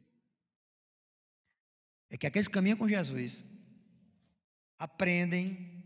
É 2.10 2.18
que 2.18 2.26
aqueles 2.26 2.46
que 2.46 2.52
caminham 2.52 2.76
com 2.76 2.86
Jesus 2.86 3.42
aprendem 4.76 5.82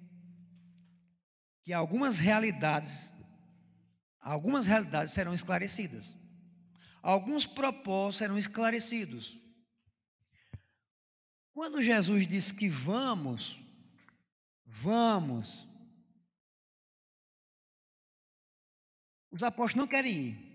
que 1.62 1.72
algumas 1.72 2.18
realidades, 2.18 3.12
algumas 4.18 4.66
realidades 4.66 5.14
serão 5.14 5.32
esclarecidas 5.32 6.20
alguns 7.02 7.44
propósitos 7.44 8.18
serão 8.18 8.38
esclarecidos. 8.38 9.38
Quando 11.52 11.82
Jesus 11.82 12.26
disse 12.26 12.54
que 12.54 12.68
vamos, 12.68 13.60
vamos, 14.64 15.66
os 19.30 19.42
apóstolos 19.42 19.74
não 19.74 19.86
querem 19.86 20.12
ir. 20.12 20.52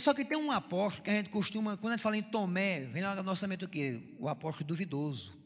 Só 0.00 0.14
que 0.14 0.24
tem 0.24 0.38
um 0.38 0.52
apóstolo 0.52 1.04
que 1.04 1.10
a 1.10 1.16
gente 1.16 1.30
costuma, 1.30 1.76
quando 1.76 1.94
a 1.94 1.96
gente 1.96 2.02
fala 2.02 2.16
em 2.16 2.22
Tomé, 2.22 2.80
vem 2.80 3.02
na 3.02 3.22
nossa 3.22 3.48
mente 3.48 3.64
o 3.64 3.68
quê? 3.68 4.14
O 4.18 4.28
apóstolo 4.28 4.68
duvidoso. 4.68 5.38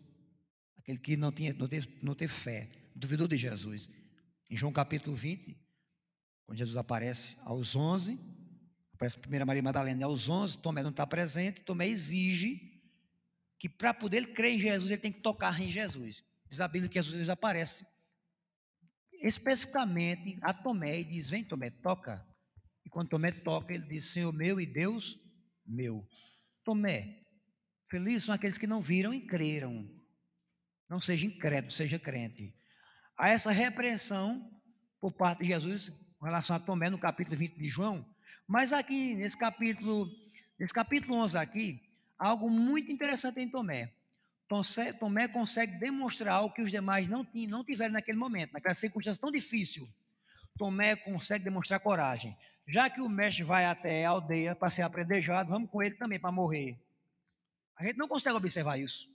Aquele 0.77 0.99
que 0.99 1.17
não, 1.17 1.33
tinha, 1.33 1.55
não, 1.55 1.67
teve, 1.67 1.89
não 2.03 2.15
teve 2.15 2.33
fé, 2.33 2.69
duvidou 2.95 3.27
de 3.27 3.37
Jesus. 3.37 3.89
Em 4.51 4.57
João 4.57 4.73
capítulo 4.73 5.17
20, 5.17 5.57
quando 6.45 6.59
Jesus 6.59 6.77
aparece 6.77 7.39
aos 7.45 7.75
11, 7.75 8.19
aparece 8.95 9.19
primeira 9.19 9.45
Maria 9.45 9.63
Madalena, 9.63 10.07
aos 10.07 10.29
11, 10.29 10.59
Tomé 10.59 10.83
não 10.83 10.91
está 10.91 11.07
presente, 11.07 11.63
Tomé 11.63 11.87
exige 11.89 12.73
que 13.59 13.69
para 13.69 13.93
poder 13.95 14.19
ele 14.19 14.27
crer 14.29 14.55
em 14.55 14.59
Jesus, 14.59 14.91
ele 14.91 15.01
tem 15.01 15.13
que 15.13 15.21
tocar 15.21 15.61
em 15.61 15.69
Jesus. 15.69 16.23
Diz 16.49 16.61
a 16.61 16.69
Bíblia 16.69 16.89
que 16.89 17.01
Jesus 17.01 17.29
aparece 17.29 17.87
especificamente 19.23 20.39
a 20.43 20.53
Tomé 20.53 21.01
e 21.01 21.05
diz: 21.05 21.31
Vem, 21.31 21.45
Tomé, 21.45 21.71
toca. 21.71 22.27
E 22.85 22.91
quando 22.91 23.09
Tomé 23.09 23.33
toca, 23.33 23.73
ele 23.73 23.87
diz: 23.87 24.13
Senhor 24.13 24.33
meu 24.33 24.61
e 24.61 24.67
Deus 24.67 25.19
meu. 25.67 26.07
Tomé, 26.63 27.23
felizes 27.89 28.25
são 28.25 28.35
aqueles 28.35 28.59
que 28.59 28.67
não 28.67 28.81
viram 28.81 29.13
e 29.15 29.27
creram. 29.27 29.91
Não 30.89 31.01
seja 31.01 31.27
incrédulo, 31.27 31.73
seja 31.73 31.99
crente. 31.99 32.55
Há 33.19 33.31
essa 33.31 33.51
repreensão 33.51 34.51
por 35.01 35.13
parte 35.13 35.41
de 35.41 35.49
Jesus 35.49 35.89
com 36.19 36.27
relação 36.27 36.57
a 36.57 36.61
Tomé 36.61 36.91
no 36.91 36.99
capítulo 36.99 37.37
20 37.37 37.57
de 37.57 37.69
João, 37.69 38.14
mas 38.47 38.73
aqui 38.73 39.15
nesse 39.15 39.37
capítulo, 39.37 40.11
nesse 40.59 40.73
capítulo 40.73 41.17
11 41.17 41.39
aqui, 41.39 41.81
algo 42.19 42.51
muito 42.51 42.91
interessante 42.91 43.41
em 43.41 43.49
Tomé. 43.49 43.93
Tomé 45.01 45.27
consegue 45.27 45.79
demonstrar 45.79 46.35
algo 46.35 46.55
que 46.55 46.63
os 46.63 46.71
demais 46.71 47.09
não, 47.09 47.25
tinham, 47.25 47.51
não 47.51 47.65
tiveram 47.65 47.95
naquele 47.95 48.19
momento, 48.19 48.53
naquela 48.53 48.75
circunstância 48.75 49.21
tão 49.21 49.33
difícil. 49.33 49.89
Tomé 50.57 50.95
consegue 50.95 51.45
demonstrar 51.45 51.81
coragem. 51.81 52.37
Já 52.67 52.89
que 52.89 53.01
o 53.01 53.09
mestre 53.09 53.43
vai 53.43 53.65
até 53.65 54.05
a 54.05 54.11
aldeia 54.11 54.55
para 54.55 54.71
ser 54.71 54.83
apredejado, 54.83 55.51
vamos 55.51 55.71
com 55.71 55.83
ele 55.83 55.95
também 55.97 56.19
para 56.21 56.33
morrer. 56.33 56.79
A 57.77 57.85
gente 57.85 57.97
não 57.97 58.09
consegue 58.09 58.37
observar 58.37 58.79
isso. 58.79 59.13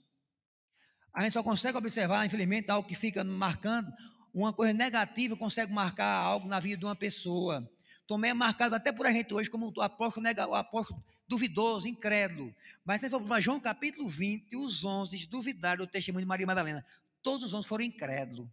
A 1.12 1.22
gente 1.22 1.32
só 1.32 1.42
consegue 1.42 1.76
observar, 1.76 2.24
infelizmente, 2.24 2.70
algo 2.70 2.86
que 2.86 2.94
fica 2.94 3.24
marcando, 3.24 3.92
uma 4.32 4.52
coisa 4.52 4.72
negativa 4.72 5.36
consegue 5.36 5.72
marcar 5.72 6.06
algo 6.06 6.46
na 6.46 6.60
vida 6.60 6.78
de 6.78 6.84
uma 6.84 6.94
pessoa. 6.94 7.68
Tomé 8.10 8.30
é 8.30 8.34
marcado 8.34 8.74
até 8.74 8.90
por 8.90 9.06
a 9.06 9.12
gente 9.12 9.32
hoje 9.32 9.48
como 9.48 9.72
o 9.72 9.80
apóstolo, 9.80 10.26
o 10.26 10.54
apóstolo 10.56 11.00
duvidoso, 11.28 11.86
incrédulo. 11.86 12.52
Mas 12.84 13.00
se 13.00 13.08
for 13.08 13.22
para 13.22 13.40
João 13.40 13.60
capítulo 13.60 14.08
20, 14.08 14.56
os 14.56 14.84
11 14.84 15.28
duvidaram 15.28 15.84
do 15.84 15.86
testemunho 15.86 16.24
de 16.24 16.28
Maria 16.28 16.44
Madalena. 16.44 16.84
Todos 17.22 17.44
os 17.44 17.54
11 17.54 17.68
foram 17.68 17.84
incrédulos. 17.84 18.48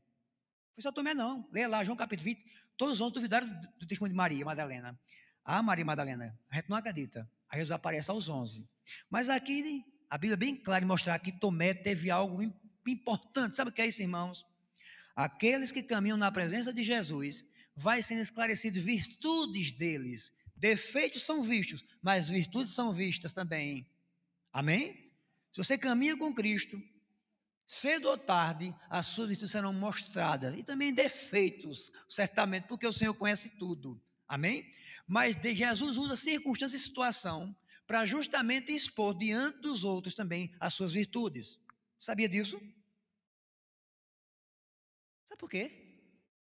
Foi 0.76 0.84
só 0.84 0.92
Tomé 0.92 1.16
não. 1.16 1.50
Leia 1.52 1.68
lá, 1.68 1.84
João 1.84 1.98
capítulo 1.98 2.26
20. 2.26 2.46
Todos 2.78 2.94
os 2.94 3.02
11 3.02 3.14
duvidaram 3.16 3.48
do 3.80 3.88
testemunho 3.88 4.12
de 4.12 4.16
Maria 4.16 4.46
Madalena. 4.46 5.00
Ah, 5.44 5.64
Maria 5.64 5.84
Madalena, 5.84 6.40
a 6.52 6.56
gente 6.58 6.70
não 6.70 6.78
acredita. 6.78 7.28
Aí 7.50 7.58
Jesus 7.58 7.72
aparece 7.72 8.12
aos 8.12 8.30
11. 8.30 8.64
Mas 9.10 9.28
aqui, 9.28 9.84
a 10.08 10.20
Bíblia 10.20 10.36
é 10.36 10.38
bem 10.38 10.56
clara 10.56 10.86
em 10.86 10.88
mostrar 10.88 11.18
que 11.18 11.32
Tomé 11.32 11.74
teve 11.74 12.12
algo 12.12 12.44
importante. 12.86 13.58
Sabe 13.58 13.72
o 13.72 13.74
que 13.74 13.82
é 13.82 13.88
isso, 13.88 14.04
irmãos? 14.04 14.46
Aqueles 15.16 15.72
que 15.72 15.82
caminham 15.82 16.16
na 16.16 16.32
presença 16.32 16.72
de 16.72 16.84
Jesus 16.84 17.44
vai 17.78 18.02
sendo 18.02 18.22
esclarecido 18.22 18.82
virtudes 18.82 19.70
deles. 19.70 20.34
Defeitos 20.56 21.22
são 21.22 21.44
vistos, 21.44 21.86
mas 22.02 22.28
virtudes 22.28 22.74
são 22.74 22.92
vistas 22.92 23.32
também. 23.32 23.88
Amém? 24.52 25.12
Se 25.54 25.64
você 25.64 25.78
caminha 25.78 26.18
com 26.18 26.34
Cristo, 26.34 26.82
cedo 27.68 28.10
ou 28.10 28.18
tarde, 28.18 28.76
as 28.90 29.06
suas 29.06 29.30
virtudes 29.30 29.52
serão 29.52 29.72
mostradas. 29.72 30.56
E 30.58 30.64
também 30.64 30.92
defeitos, 30.92 31.92
certamente, 32.10 32.68
porque 32.68 32.88
o 32.88 32.94
Senhor 32.94 33.14
conhece 33.14 33.52
tudo. 33.52 34.02
Amém? 34.28 34.70
Mas 35.08 35.36
Jesus 35.42 35.98
usa 35.98 36.16
circunstância 36.16 36.76
e 36.76 36.80
situação 36.80 37.56
para 37.86 38.06
justamente 38.06 38.74
expor 38.74 39.16
diante 39.16 39.60
dos 39.60 39.84
outros 39.84 40.16
também 40.16 40.52
as 40.60 40.74
suas 40.74 40.92
virtudes. 40.94 41.60
Sabia 42.00 42.28
disso? 42.28 42.58
Sabe 45.26 45.40
por 45.40 45.50
quê? 45.50 45.87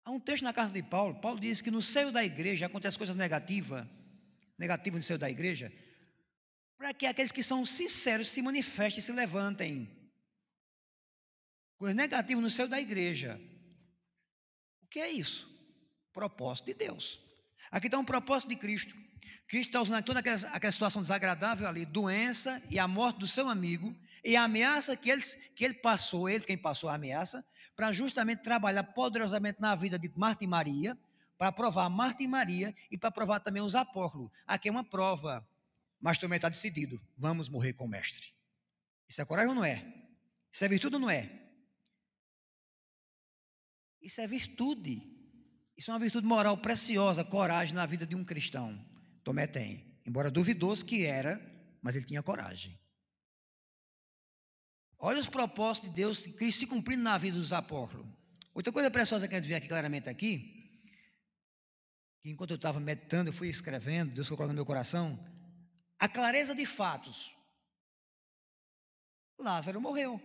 Há 0.04 0.10
um 0.10 0.20
texto 0.20 0.42
na 0.42 0.52
carta 0.52 0.72
de 0.72 0.82
Paulo, 0.82 1.20
Paulo 1.20 1.38
diz 1.38 1.60
que 1.60 1.70
no 1.70 1.82
seio 1.82 2.10
da 2.10 2.24
igreja 2.24 2.66
acontecem 2.66 2.98
coisas 2.98 3.16
negativas, 3.16 3.86
negativas 4.58 4.98
no 4.98 5.04
seio 5.04 5.18
da 5.18 5.30
igreja, 5.30 5.72
para 6.76 6.94
que 6.94 7.06
aqueles 7.06 7.32
que 7.32 7.42
são 7.42 7.66
sinceros 7.66 8.28
se 8.28 8.40
manifestem, 8.40 9.02
se 9.02 9.12
levantem. 9.12 9.88
Coisas 11.76 11.96
negativas 11.96 12.42
no 12.42 12.50
seio 12.50 12.68
da 12.68 12.80
igreja. 12.80 13.40
O 14.82 14.86
que 14.86 15.00
é 15.00 15.10
isso? 15.10 15.48
Propósito 16.12 16.66
de 16.66 16.74
Deus. 16.74 17.20
Aqui 17.70 17.86
está 17.86 17.98
um 17.98 18.04
propósito 18.04 18.50
de 18.50 18.56
Cristo. 18.56 18.94
Cristo 19.46 19.68
está 19.68 19.80
usando 19.80 20.04
toda 20.04 20.20
aquela, 20.20 20.36
aquela 20.52 20.70
situação 20.70 21.02
desagradável 21.02 21.66
ali, 21.66 21.84
doença 21.84 22.62
e 22.70 22.78
a 22.78 22.86
morte 22.86 23.18
do 23.18 23.26
seu 23.26 23.48
amigo, 23.48 23.96
e 24.24 24.36
a 24.36 24.44
ameaça 24.44 24.96
que 24.96 25.10
ele, 25.10 25.22
que 25.56 25.64
ele 25.64 25.74
passou, 25.74 26.28
ele 26.28 26.44
quem 26.44 26.56
passou 26.56 26.88
a 26.88 26.94
ameaça, 26.94 27.44
para 27.74 27.90
justamente 27.90 28.42
trabalhar 28.42 28.84
poderosamente 28.84 29.60
na 29.60 29.74
vida 29.74 29.98
de 29.98 30.10
Marta 30.14 30.44
e 30.44 30.46
Maria, 30.46 30.96
para 31.36 31.50
provar 31.50 31.88
Marta 31.88 32.22
e 32.22 32.28
Maria 32.28 32.74
e 32.90 32.98
para 32.98 33.10
provar 33.10 33.40
também 33.40 33.62
os 33.62 33.74
apóstolos. 33.74 34.30
Aqui 34.46 34.68
é 34.68 34.70
uma 34.70 34.84
prova, 34.84 35.46
mas 36.00 36.18
também 36.18 36.36
está 36.36 36.48
decidido: 36.48 37.00
vamos 37.16 37.48
morrer 37.48 37.72
com 37.72 37.86
o 37.86 37.88
Mestre. 37.88 38.32
Isso 39.08 39.22
é 39.22 39.24
coragem 39.24 39.48
ou 39.48 39.54
não 39.54 39.64
é? 39.64 39.82
Isso 40.52 40.64
é 40.64 40.68
virtude 40.68 40.94
ou 40.96 41.00
não 41.00 41.10
é? 41.10 41.30
Isso 44.02 44.20
é 44.20 44.26
virtude. 44.26 45.19
Isso 45.80 45.90
é 45.90 45.94
uma 45.94 46.00
virtude 46.00 46.26
moral 46.26 46.58
preciosa, 46.58 47.24
coragem 47.24 47.74
na 47.74 47.86
vida 47.86 48.06
de 48.06 48.14
um 48.14 48.22
cristão. 48.22 48.78
Tomé 49.24 49.46
tem. 49.46 49.82
Embora 50.04 50.30
duvidoso 50.30 50.84
que 50.84 51.06
era, 51.06 51.40
mas 51.80 51.96
ele 51.96 52.04
tinha 52.04 52.22
coragem. 52.22 52.78
Olha 54.98 55.18
os 55.18 55.26
propósitos 55.26 55.88
de 55.88 55.96
Deus, 55.96 56.26
Cristo 56.36 56.58
se 56.58 56.66
cumprindo 56.66 57.02
na 57.02 57.16
vida 57.16 57.38
dos 57.38 57.50
apóstolos. 57.50 58.06
Outra 58.52 58.70
coisa 58.70 58.90
preciosa 58.90 59.26
que 59.26 59.34
a 59.34 59.38
gente 59.38 59.48
vê 59.48 59.54
aqui 59.54 59.68
claramente 59.68 60.10
aqui, 60.10 60.84
que 62.20 62.28
enquanto 62.28 62.50
eu 62.50 62.56
estava 62.56 62.78
meditando, 62.78 63.30
eu 63.30 63.32
fui 63.32 63.48
escrevendo, 63.48 64.12
Deus 64.12 64.28
colocou 64.28 64.48
no 64.48 64.52
meu 64.52 64.66
coração, 64.66 65.18
a 65.98 66.06
clareza 66.06 66.54
de 66.54 66.66
fatos. 66.66 67.32
Lázaro 69.38 69.80
morreu. 69.80 70.20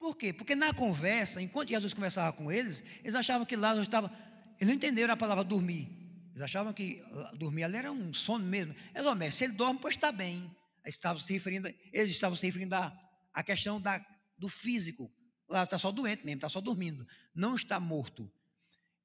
Por 0.00 0.16
quê? 0.16 0.32
Porque 0.32 0.54
na 0.54 0.72
conversa, 0.72 1.42
enquanto 1.42 1.68
Jesus 1.68 1.92
conversava 1.92 2.34
com 2.34 2.50
eles, 2.50 2.82
eles 3.02 3.14
achavam 3.14 3.46
que 3.46 3.54
Lázaro 3.54 3.82
estava. 3.82 4.10
Eles 4.56 4.66
não 4.66 4.72
entenderam 4.72 5.12
a 5.12 5.16
palavra 5.16 5.44
dormir. 5.44 5.90
Eles 6.30 6.40
achavam 6.40 6.72
que 6.72 7.04
dormir 7.38 7.64
ali 7.64 7.76
era 7.76 7.92
um 7.92 8.14
sono 8.14 8.42
mesmo. 8.42 8.72
Eles 8.72 9.04
falaram, 9.04 9.30
se 9.30 9.44
ele 9.44 9.52
dorme, 9.52 9.78
pois 9.78 9.94
está 9.94 10.10
bem. 10.10 10.50
Estavam 10.86 11.20
se 11.20 11.34
referindo, 11.34 11.68
eles 11.92 12.12
estavam 12.12 12.34
se 12.34 12.46
referindo 12.46 12.74
à, 12.74 12.98
à 13.34 13.42
questão 13.42 13.78
da, 13.78 14.02
do 14.38 14.48
físico. 14.48 15.12
Lá 15.46 15.64
está 15.64 15.76
só 15.76 15.92
doente 15.92 16.24
mesmo, 16.24 16.38
está 16.38 16.48
só 16.48 16.62
dormindo. 16.62 17.06
Não 17.34 17.54
está 17.54 17.78
morto. 17.78 18.32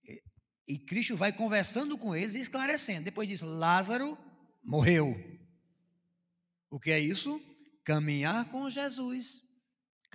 E, 0.05 0.23
e 0.75 0.79
Cristo 0.79 1.17
vai 1.17 1.33
conversando 1.33 1.97
com 1.97 2.15
eles 2.15 2.35
e 2.35 2.39
esclarecendo. 2.39 3.03
Depois 3.03 3.27
diz: 3.27 3.41
Lázaro 3.41 4.17
morreu. 4.63 5.13
O 6.69 6.79
que 6.79 6.91
é 6.91 6.99
isso? 7.01 7.41
Caminhar 7.83 8.45
com 8.45 8.69
Jesus. 8.69 9.44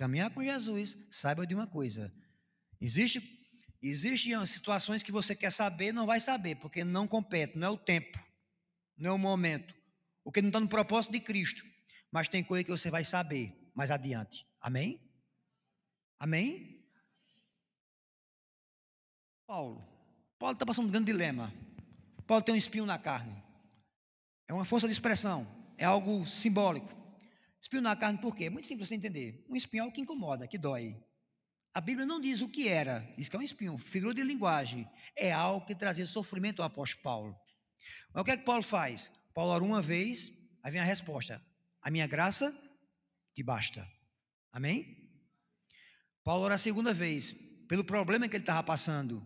Caminhar 0.01 0.31
com 0.31 0.43
Jesus, 0.43 0.97
saiba 1.11 1.45
de 1.45 1.53
uma 1.53 1.67
coisa: 1.67 2.11
existe 2.81 3.19
Existem 3.83 4.43
situações 4.47 5.03
que 5.03 5.11
você 5.11 5.35
quer 5.35 5.51
saber 5.51 5.91
não 5.91 6.07
vai 6.07 6.19
saber, 6.19 6.55
porque 6.55 6.83
não 6.83 7.07
compete, 7.07 7.55
não 7.55 7.67
é 7.67 7.69
o 7.69 7.77
tempo, 7.77 8.19
não 8.97 9.11
é 9.11 9.13
o 9.13 9.17
momento, 9.19 9.75
o 10.23 10.31
que 10.31 10.41
não 10.41 10.49
está 10.49 10.59
no 10.59 10.67
propósito 10.67 11.11
de 11.11 11.19
Cristo. 11.19 11.63
Mas 12.11 12.27
tem 12.27 12.43
coisa 12.43 12.63
que 12.63 12.71
você 12.71 12.89
vai 12.89 13.03
saber 13.03 13.71
mais 13.75 13.91
adiante. 13.91 14.43
Amém? 14.59 14.99
Amém? 16.17 16.83
Paulo. 19.45 19.87
Paulo 20.39 20.53
está 20.53 20.65
passando 20.65 20.87
um 20.87 20.91
grande 20.91 21.11
dilema. 21.11 21.53
Paulo 22.25 22.43
tem 22.43 22.55
um 22.55 22.57
espinho 22.57 22.87
na 22.87 22.97
carne. 22.97 23.35
É 24.47 24.53
uma 24.53 24.65
força 24.65 24.87
de 24.87 24.93
expressão. 24.93 25.47
É 25.77 25.85
algo 25.85 26.25
simbólico. 26.27 27.00
Espinho 27.61 27.83
na 27.83 27.95
carne 27.95 28.17
por 28.19 28.35
quê? 28.35 28.49
Muito 28.49 28.67
simples 28.67 28.89
de 28.89 28.95
entender. 28.95 29.45
Um 29.47 29.55
espinho 29.55 29.81
é 29.81 29.83
algo 29.83 29.93
que 29.93 30.01
incomoda, 30.01 30.47
que 30.47 30.57
dói. 30.57 30.97
A 31.73 31.79
Bíblia 31.79 32.07
não 32.07 32.19
diz 32.19 32.41
o 32.41 32.49
que 32.49 32.67
era, 32.67 33.07
diz 33.15 33.29
que 33.29 33.35
é 33.35 33.39
um 33.39 33.43
espinho, 33.43 33.77
figura 33.77 34.15
de 34.15 34.23
linguagem. 34.23 34.89
É 35.15 35.31
algo 35.31 35.65
que 35.65 35.75
trazia 35.75 36.05
sofrimento 36.05 36.61
ao 36.61 36.65
apóstolo 36.65 37.03
Paulo. 37.03 37.39
Mas 38.13 38.21
o 38.21 38.25
que 38.25 38.31
é 38.31 38.37
que 38.37 38.43
Paulo 38.43 38.63
faz? 38.63 39.11
Paulo 39.33 39.51
ora 39.51 39.63
uma 39.63 39.81
vez, 39.81 40.31
aí 40.63 40.71
vem 40.71 40.81
a 40.81 40.83
resposta: 40.83 41.41
A 41.81 41.91
minha 41.91 42.07
graça 42.07 42.51
te 43.33 43.43
basta. 43.43 43.87
Amém? 44.51 44.97
Paulo 46.23 46.43
ora 46.43 46.55
a 46.55 46.57
segunda 46.57 46.93
vez, 46.93 47.31
pelo 47.69 47.83
problema 47.83 48.27
que 48.27 48.35
ele 48.35 48.43
estava 48.43 48.63
passando. 48.63 49.25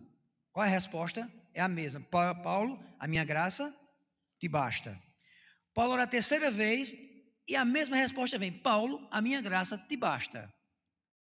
Qual 0.52 0.64
é 0.64 0.68
a 0.68 0.72
resposta? 0.72 1.30
É 1.52 1.60
a 1.60 1.68
mesma. 1.68 2.00
Paulo, 2.00 2.78
a 2.98 3.08
minha 3.08 3.24
graça 3.24 3.74
te 4.38 4.46
basta. 4.46 4.96
Paulo 5.74 5.94
ora 5.94 6.04
a 6.04 6.06
terceira 6.06 6.50
vez, 6.50 6.94
E 7.48 7.54
a 7.54 7.64
mesma 7.64 7.96
resposta 7.96 8.38
vem: 8.38 8.52
Paulo, 8.52 9.06
a 9.10 9.20
minha 9.22 9.40
graça 9.40 9.78
te 9.78 9.96
basta. 9.96 10.52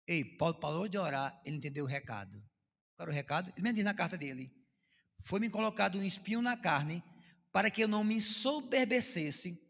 Ei, 0.08 0.24
Paulo 0.24 0.56
parou 0.56 0.88
de 0.88 0.98
orar, 0.98 1.42
ele 1.46 1.58
entendeu 1.58 1.86
o 1.86 1.88
recado. 1.88 2.42
Qual 2.96 3.06
era 3.06 3.12
o 3.12 3.14
recado? 3.14 3.52
Ele 3.52 3.62
mesmo 3.62 3.76
diz 3.76 3.86
na 3.86 3.94
carta 3.94 4.18
dele: 4.18 4.52
Foi-me 5.22 5.50
colocado 5.50 5.98
um 5.98 6.04
espinho 6.04 6.42
na 6.42 6.56
carne 6.56 7.04
para 7.52 7.70
que 7.70 7.84
eu 7.84 7.88
não 7.88 8.04
me 8.04 8.20
soberbecesse. 8.20 9.62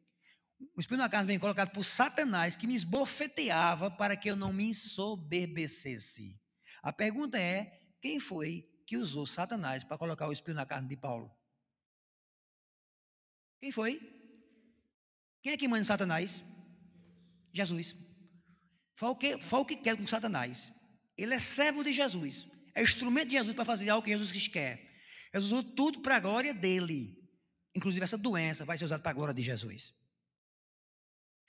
O 0.76 0.80
espinho 0.80 1.00
na 1.00 1.10
carne 1.10 1.28
vem 1.28 1.40
colocado 1.40 1.72
por 1.72 1.84
Satanás, 1.84 2.56
que 2.56 2.68
me 2.68 2.76
esbofeteava 2.76 3.92
para 3.92 4.16
que 4.16 4.30
eu 4.30 4.36
não 4.36 4.54
me 4.54 4.74
soberbecesse. 4.74 6.40
A 6.82 6.94
pergunta 6.94 7.40
é: 7.40 7.82
quem 8.00 8.20
foi 8.20 8.70
que 8.86 8.98
usou 8.98 9.26
Satanás 9.26 9.84
para 9.84 9.98
colocar 9.98 10.28
o 10.28 10.32
espinho 10.32 10.56
na 10.56 10.66
carne 10.66 10.88
de 10.88 10.98
Paulo? 10.98 11.32
Quem 13.60 13.72
foi? 13.72 14.13
Quem 15.44 15.54
é 15.54 15.58
que 15.58 15.68
manda 15.68 15.84
Satanás? 15.84 16.42
Jesus. 17.54 17.96
Foi 18.96 19.10
o 19.10 19.16
que, 19.16 19.38
foi 19.42 19.60
o 19.60 19.66
que 19.66 19.76
quer 19.76 19.98
com 19.98 20.08
Satanás. 20.08 20.72
Ele 21.18 21.34
é 21.34 21.40
servo 21.40 21.84
de 21.84 21.92
Jesus. 21.92 22.48
É 22.74 22.82
instrumento 22.82 23.28
de 23.28 23.34
Jesus 23.34 23.54
para 23.54 23.66
fazer 23.66 23.90
algo 23.90 24.04
que 24.04 24.18
Jesus 24.18 24.48
quer. 24.48 24.82
Jesus 25.34 25.52
usou 25.52 25.64
tudo 25.64 26.00
para 26.00 26.16
a 26.16 26.20
glória 26.20 26.54
dele. 26.54 27.22
Inclusive 27.76 28.04
essa 28.04 28.18
doença 28.18 28.64
vai 28.64 28.78
ser 28.78 28.86
usada 28.86 29.04
para 29.04 29.12
a 29.12 29.14
glória 29.14 29.34
de 29.34 29.42
Jesus. 29.42 29.94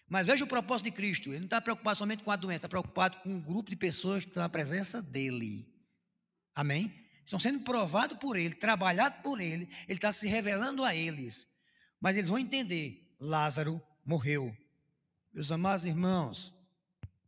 Mas 0.08 0.26
veja 0.26 0.44
o 0.44 0.48
propósito 0.48 0.86
de 0.86 0.90
Cristo. 0.90 1.30
Ele 1.30 1.38
não 1.38 1.44
está 1.44 1.60
preocupado 1.60 1.96
somente 1.96 2.24
com 2.24 2.32
a 2.32 2.36
doença, 2.36 2.56
está 2.56 2.68
preocupado 2.68 3.18
com 3.18 3.30
um 3.30 3.40
grupo 3.40 3.70
de 3.70 3.76
pessoas 3.76 4.24
que 4.24 4.30
estão 4.30 4.42
na 4.42 4.48
presença 4.48 5.00
dele. 5.00 5.72
Amém? 6.54 6.92
Estão 7.24 7.38
sendo 7.38 7.60
provados 7.60 8.18
por 8.18 8.36
ele, 8.36 8.54
trabalhados 8.54 9.22
por 9.22 9.40
ele, 9.40 9.68
ele 9.88 9.98
está 9.98 10.12
se 10.12 10.28
revelando 10.28 10.84
a 10.84 10.94
eles. 10.94 11.46
Mas 12.00 12.16
eles 12.16 12.28
vão 12.28 12.38
entender: 12.38 13.03
Lázaro 13.18 13.82
morreu. 14.04 14.54
Meus 15.32 15.50
amados 15.50 15.84
irmãos, 15.84 16.54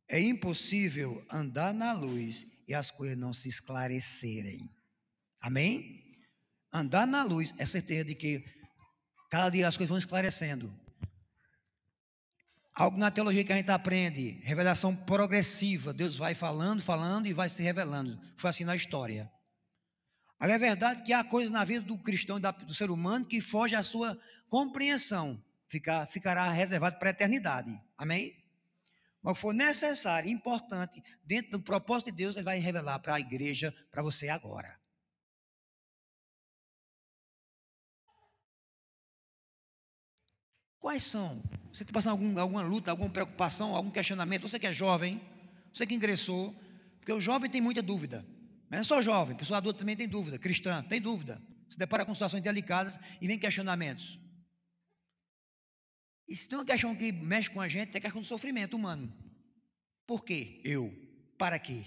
é 0.09 0.21
impossível 0.21 1.25
andar 1.31 1.75
na 1.75 1.93
luz 1.93 2.47
e 2.69 2.75
as 2.75 2.91
coisas 2.91 3.17
não 3.17 3.33
se 3.33 3.49
esclarecerem. 3.49 4.71
Amém? 5.41 6.05
Andar 6.73 7.07
na 7.07 7.23
luz 7.25 7.55
é 7.59 7.67
certeza 7.67 8.05
de 8.05 8.15
que 8.15 8.45
cada 9.31 9.51
dia 9.51 9.67
as 9.67 9.77
coisas 9.77 9.89
vão 9.89 9.99
esclarecendo. 9.99 10.73
Algo 12.75 12.99
na 12.99 13.11
teologia 13.11 13.43
que 13.43 13.53
a 13.53 13.57
gente 13.57 13.71
aprende, 13.71 14.39
revelação 14.43 14.95
progressiva. 14.95 15.95
Deus 15.95 16.17
vai 16.17 16.35
falando, 16.35 16.83
falando 16.83 17.27
e 17.27 17.33
vai 17.33 17.49
se 17.49 17.63
revelando. 17.63 18.21
Foi 18.37 18.51
assim 18.51 18.65
na 18.65 18.77
história. 18.77 19.33
Agora 20.39 20.57
é 20.57 20.59
verdade 20.59 21.03
que 21.03 21.13
há 21.15 21.25
coisas 21.25 21.51
na 21.51 21.65
vida 21.65 21.81
do 21.81 21.97
cristão, 21.97 22.39
do 22.39 22.75
ser 22.75 22.91
humano, 22.91 23.25
que 23.25 23.41
foge 23.41 23.75
à 23.75 23.83
sua 23.83 24.21
compreensão. 24.49 25.43
Ficar, 25.69 26.07
ficará 26.07 26.51
reservado 26.51 26.99
para 26.99 27.11
a 27.11 27.13
eternidade. 27.13 27.71
Amém? 27.97 28.35
Mas 29.23 29.33
o 29.33 29.35
que 29.35 29.41
for 29.41 29.53
necessário, 29.53 30.31
importante, 30.31 31.03
dentro 31.25 31.53
do 31.53 31.61
propósito 31.61 32.11
de 32.13 32.17
Deus, 32.17 32.37
Ele 32.37 32.45
vai 32.45 32.59
revelar 32.59 32.99
para 33.01 33.15
a 33.15 33.21
igreja, 33.21 33.75
para 33.91 34.03
você 34.03 34.29
agora. 34.29 34.79
Quais 40.79 41.03
são? 41.03 41.43
Você 41.73 41.83
está 41.83 41.93
passando 41.93 42.13
algum, 42.13 42.39
alguma 42.39 42.63
luta, 42.63 42.93
alguma 42.93 43.11
preocupação, 43.11 43.75
algum 43.75 43.91
questionamento? 43.91 44.49
Você 44.49 44.61
que 44.61 44.69
é 44.69 44.73
jovem, 44.73 45.21
você 45.75 45.85
que 45.85 45.95
ingressou, 45.95 46.55
porque 47.01 47.13
o 47.13 47.21
jovem 47.21 47.51
tem 47.51 47.61
muita 47.61 47.83
dúvida. 47.83 48.25
Não 48.71 48.79
é 48.79 48.85
só 48.85 49.03
jovem, 49.03 49.37
pessoa 49.37 49.59
adulta 49.59 49.81
também 49.81 49.97
tem 49.97 50.07
dúvida, 50.07 50.39
cristã 50.39 50.85
tem 50.85 51.01
dúvida. 51.01 51.43
Se 51.69 51.77
depara 51.77 52.05
com 52.05 52.15
situações 52.15 52.43
delicadas 52.43 52.97
e 53.21 53.27
vem 53.27 53.37
questionamentos. 53.37 54.21
E 56.29 56.35
se 56.35 56.49
tem 56.49 56.59
uma 56.59 56.65
questão 56.65 56.95
que 56.95 57.13
mexe 57.13 57.51
com 57.51 57.61
a 57.61 57.69
gente, 57.69 57.95
é 57.95 57.99
a 57.99 58.01
questão 58.01 58.21
do 58.21 58.27
sofrimento 58.27 58.77
humano. 58.77 59.13
Por 60.07 60.25
quê? 60.25 60.61
Eu. 60.65 60.93
Para 61.39 61.59
quê? 61.59 61.85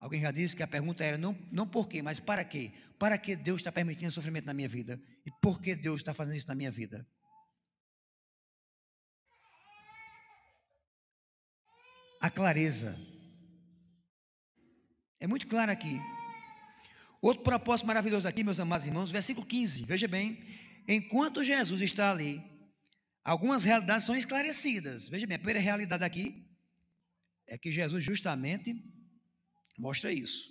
Alguém 0.00 0.20
já 0.20 0.30
disse 0.30 0.54
que 0.54 0.62
a 0.62 0.68
pergunta 0.68 1.02
era 1.02 1.18
não, 1.18 1.36
não 1.50 1.66
por 1.66 1.88
quê, 1.88 2.02
mas 2.02 2.20
para 2.20 2.44
quê? 2.44 2.72
Para 2.98 3.18
que 3.18 3.34
Deus 3.34 3.60
está 3.60 3.72
permitindo 3.72 4.12
sofrimento 4.12 4.46
na 4.46 4.54
minha 4.54 4.68
vida? 4.68 5.00
E 5.26 5.30
por 5.42 5.60
que 5.60 5.74
Deus 5.74 6.00
está 6.00 6.14
fazendo 6.14 6.36
isso 6.36 6.46
na 6.46 6.54
minha 6.54 6.70
vida? 6.70 7.06
a 12.20 12.30
clareza. 12.30 12.98
É 15.20 15.26
muito 15.26 15.46
claro 15.46 15.70
aqui. 15.70 16.00
Outro 17.20 17.42
propósito 17.42 17.86
maravilhoso 17.86 18.28
aqui, 18.28 18.44
meus 18.44 18.60
amados 18.60 18.86
irmãos, 18.86 19.10
versículo 19.10 19.46
15, 19.46 19.84
veja 19.84 20.06
bem. 20.06 20.40
Enquanto 20.86 21.42
Jesus 21.42 21.80
está 21.80 22.10
ali, 22.10 22.42
algumas 23.28 23.62
realidades 23.62 24.06
são 24.06 24.16
esclarecidas. 24.16 25.08
Veja 25.08 25.26
bem, 25.26 25.34
a 25.34 25.38
primeira 25.38 25.60
realidade 25.60 26.02
aqui 26.02 26.48
é 27.46 27.58
que 27.58 27.70
Jesus 27.70 28.02
justamente 28.02 28.74
mostra 29.78 30.10
isso. 30.10 30.50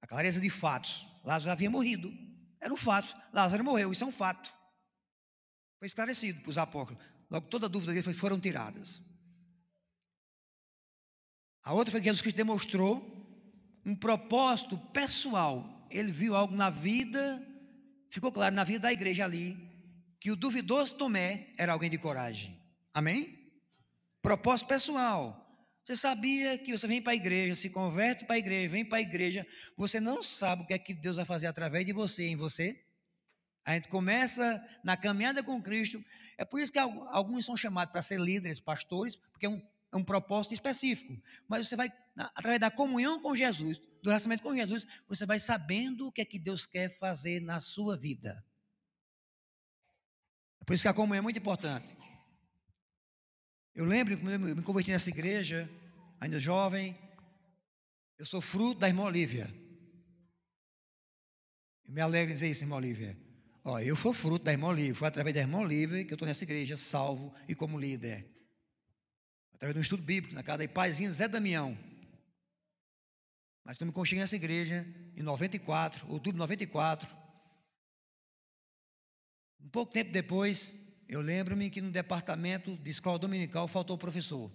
A 0.00 0.06
clareza 0.06 0.40
de 0.40 0.50
fatos. 0.50 1.06
Lázaro 1.24 1.52
havia 1.52 1.70
morrido. 1.70 2.12
Era 2.60 2.74
um 2.74 2.76
fato. 2.76 3.16
Lázaro 3.32 3.62
morreu, 3.62 3.92
isso 3.92 4.02
é 4.02 4.06
um 4.06 4.12
fato. 4.12 4.52
Foi 5.78 5.86
esclarecido 5.86 6.40
para 6.40 6.50
os 6.50 6.58
apóstolos. 6.58 7.02
Logo, 7.30 7.46
toda 7.48 7.68
dúvida 7.68 7.92
dele 7.92 8.14
foram 8.14 8.40
tiradas. 8.40 9.00
A 11.62 11.72
outra 11.72 11.92
foi 11.92 12.00
que 12.00 12.06
Jesus 12.06 12.22
Cristo 12.22 12.36
demonstrou 12.36 13.00
um 13.84 13.94
propósito 13.94 14.76
pessoal. 14.92 15.86
Ele 15.88 16.10
viu 16.10 16.34
algo 16.34 16.54
na 16.54 16.68
vida, 16.68 17.44
ficou 18.10 18.32
claro 18.32 18.54
na 18.54 18.64
vida 18.64 18.80
da 18.80 18.92
igreja 18.92 19.24
ali, 19.24 19.65
que 20.26 20.32
o 20.32 20.34
duvidoso 20.34 20.94
Tomé 20.94 21.54
era 21.56 21.72
alguém 21.72 21.88
de 21.88 21.96
coragem. 21.96 22.60
Amém? 22.92 23.48
Propósito 24.20 24.66
pessoal. 24.66 25.40
Você 25.84 25.94
sabia 25.94 26.58
que 26.58 26.76
você 26.76 26.84
vem 26.88 27.00
para 27.00 27.12
a 27.12 27.14
igreja, 27.14 27.54
se 27.54 27.70
converte 27.70 28.24
para 28.24 28.34
a 28.34 28.38
igreja, 28.40 28.68
vem 28.68 28.84
para 28.84 28.98
a 28.98 29.00
igreja, 29.00 29.46
você 29.76 30.00
não 30.00 30.20
sabe 30.20 30.64
o 30.64 30.66
que 30.66 30.74
é 30.74 30.78
que 30.80 30.92
Deus 30.92 31.14
vai 31.14 31.24
fazer 31.24 31.46
através 31.46 31.86
de 31.86 31.92
você, 31.92 32.26
em 32.26 32.34
você? 32.34 32.84
A 33.64 33.74
gente 33.74 33.86
começa 33.86 34.60
na 34.82 34.96
caminhada 34.96 35.44
com 35.44 35.62
Cristo. 35.62 36.04
É 36.36 36.44
por 36.44 36.58
isso 36.58 36.72
que 36.72 36.78
alguns 36.80 37.46
são 37.46 37.56
chamados 37.56 37.92
para 37.92 38.02
ser 38.02 38.18
líderes, 38.18 38.58
pastores, 38.58 39.14
porque 39.14 39.46
é 39.46 39.48
um 39.48 39.62
é 39.92 39.96
um 39.96 40.02
propósito 40.02 40.54
específico. 40.54 41.16
Mas 41.48 41.68
você 41.68 41.76
vai, 41.76 41.92
através 42.16 42.58
da 42.58 42.70
comunhão 42.70 43.22
com 43.22 43.36
Jesus, 43.36 43.78
do 44.02 44.10
relacionamento 44.10 44.42
com 44.42 44.56
Jesus, 44.56 44.84
você 45.08 45.24
vai 45.24 45.38
sabendo 45.38 46.08
o 46.08 46.12
que 46.12 46.20
é 46.20 46.24
que 46.24 46.38
Deus 46.38 46.66
quer 46.66 46.98
fazer 46.98 47.40
na 47.40 47.60
sua 47.60 47.96
vida. 47.96 48.44
Por 50.66 50.74
isso 50.74 50.82
que 50.82 50.88
a 50.88 50.94
comunhão 50.94 51.20
é 51.20 51.22
muito 51.22 51.38
importante. 51.38 51.96
Eu 53.74 53.86
lembro 53.86 54.18
quando 54.18 54.48
eu 54.48 54.56
me 54.56 54.62
converti 54.62 54.90
nessa 54.90 55.08
igreja, 55.08 55.70
ainda 56.20 56.38
jovem, 56.38 56.94
eu 58.18 58.26
sou 58.26 58.42
fruto 58.42 58.80
da 58.80 58.88
irmã 58.88 59.04
Olívia. 59.04 59.50
Eu 61.86 61.94
me 61.94 62.00
alegro 62.02 62.32
em 62.32 62.34
dizer 62.34 62.50
isso, 62.50 62.64
irmã 62.64 62.76
Olívia. 62.76 63.16
Ó, 63.64 63.78
eu 63.78 63.96
sou 63.96 64.12
fruto 64.12 64.44
da 64.44 64.52
irmã 64.52 64.68
Olívia. 64.68 64.94
Foi 64.94 65.08
através 65.08 65.34
da 65.34 65.40
irmã 65.40 65.60
Olívia 65.60 66.04
que 66.04 66.12
eu 66.12 66.16
estou 66.16 66.26
nessa 66.26 66.44
igreja, 66.44 66.76
salvo 66.76 67.32
e 67.48 67.54
como 67.54 67.78
líder 67.78 68.36
através 69.56 69.74
de 69.74 69.78
um 69.78 69.82
estudo 69.82 70.02
bíblico 70.02 70.34
na 70.34 70.42
casa 70.42 70.58
da 70.58 70.68
Paizinho 70.68 71.10
Zé 71.10 71.26
Damião. 71.26 71.76
Mas 73.64 73.76
quando 73.76 73.88
me 73.88 73.94
concheguei 73.94 74.20
nessa 74.20 74.36
igreja, 74.36 74.86
em 75.16 75.22
94, 75.22 76.04
outubro 76.12 76.34
de 76.34 76.38
94, 76.38 77.08
um 79.60 79.68
pouco 79.68 79.92
tempo 79.92 80.12
depois, 80.12 80.74
eu 81.08 81.20
lembro-me 81.20 81.70
que 81.70 81.80
no 81.80 81.90
departamento 81.90 82.76
de 82.76 82.90
escola 82.90 83.18
dominical 83.18 83.66
faltou 83.68 83.98
professor. 83.98 84.52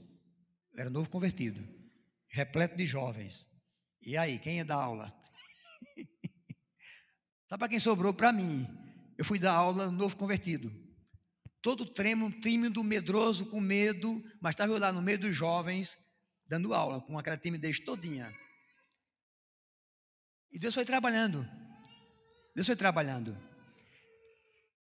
Eu 0.74 0.82
era 0.82 0.90
novo 0.90 1.10
convertido, 1.10 1.62
repleto 2.30 2.76
de 2.76 2.86
jovens. 2.86 3.48
E 4.02 4.18
aí, 4.18 4.40
quem 4.40 4.58
ia 4.58 4.66
dar 4.66 4.76
aula? 4.76 5.14
Sabe 7.48 7.60
para 7.60 7.70
quem 7.70 7.80
sobrou? 7.80 8.14
Para 8.14 8.32
mim. 8.32 8.68
Eu 9.18 9.26
fui 9.26 9.38
dar 9.38 9.54
aula 9.54 9.92
novo 9.92 10.16
convertido 10.16 10.72
todo 11.62 11.86
tremo, 11.86 12.32
tímido, 12.32 12.84
medroso, 12.84 13.46
com 13.46 13.62
medo, 13.62 14.22
mas 14.42 14.54
estava 14.54 14.74
eu 14.74 14.80
lá 14.80 14.92
no 14.92 15.02
meio 15.02 15.20
dos 15.20 15.36
jovens, 15.36 15.98
dando 16.48 16.74
aula, 16.74 17.00
com 17.02 17.18
aquela 17.18 17.38
timidez 17.38 17.80
todinha. 17.80 18.34
E 20.52 20.60
Deus 20.60 20.74
foi 20.74 20.84
trabalhando. 20.84 21.48
Deus 22.56 22.68
foi 22.68 22.76
trabalhando. 22.76 23.38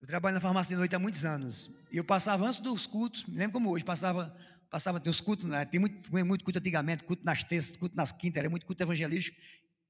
Eu 0.00 0.06
trabalho 0.06 0.34
na 0.34 0.40
farmácia 0.40 0.70
de 0.70 0.76
noite 0.76 0.94
há 0.94 0.98
muitos 0.98 1.24
anos. 1.24 1.70
E 1.90 1.96
eu 1.96 2.04
passava 2.04 2.46
antes 2.46 2.60
dos 2.60 2.86
cultos, 2.86 3.24
me 3.24 3.36
lembro 3.36 3.54
como 3.54 3.70
hoje, 3.70 3.84
passava, 3.84 4.36
passava 4.70 5.02
os 5.04 5.20
cultos, 5.20 5.46
né? 5.46 5.64
tem 5.64 5.80
muito, 5.80 6.10
muito 6.12 6.44
culto 6.44 6.58
antigamente, 6.58 7.04
culto 7.04 7.24
nas 7.24 7.42
terças, 7.42 7.76
culto 7.76 7.96
nas 7.96 8.12
quintas, 8.12 8.40
era 8.40 8.50
muito 8.50 8.66
culto 8.66 8.82
evangelístico. 8.82 9.36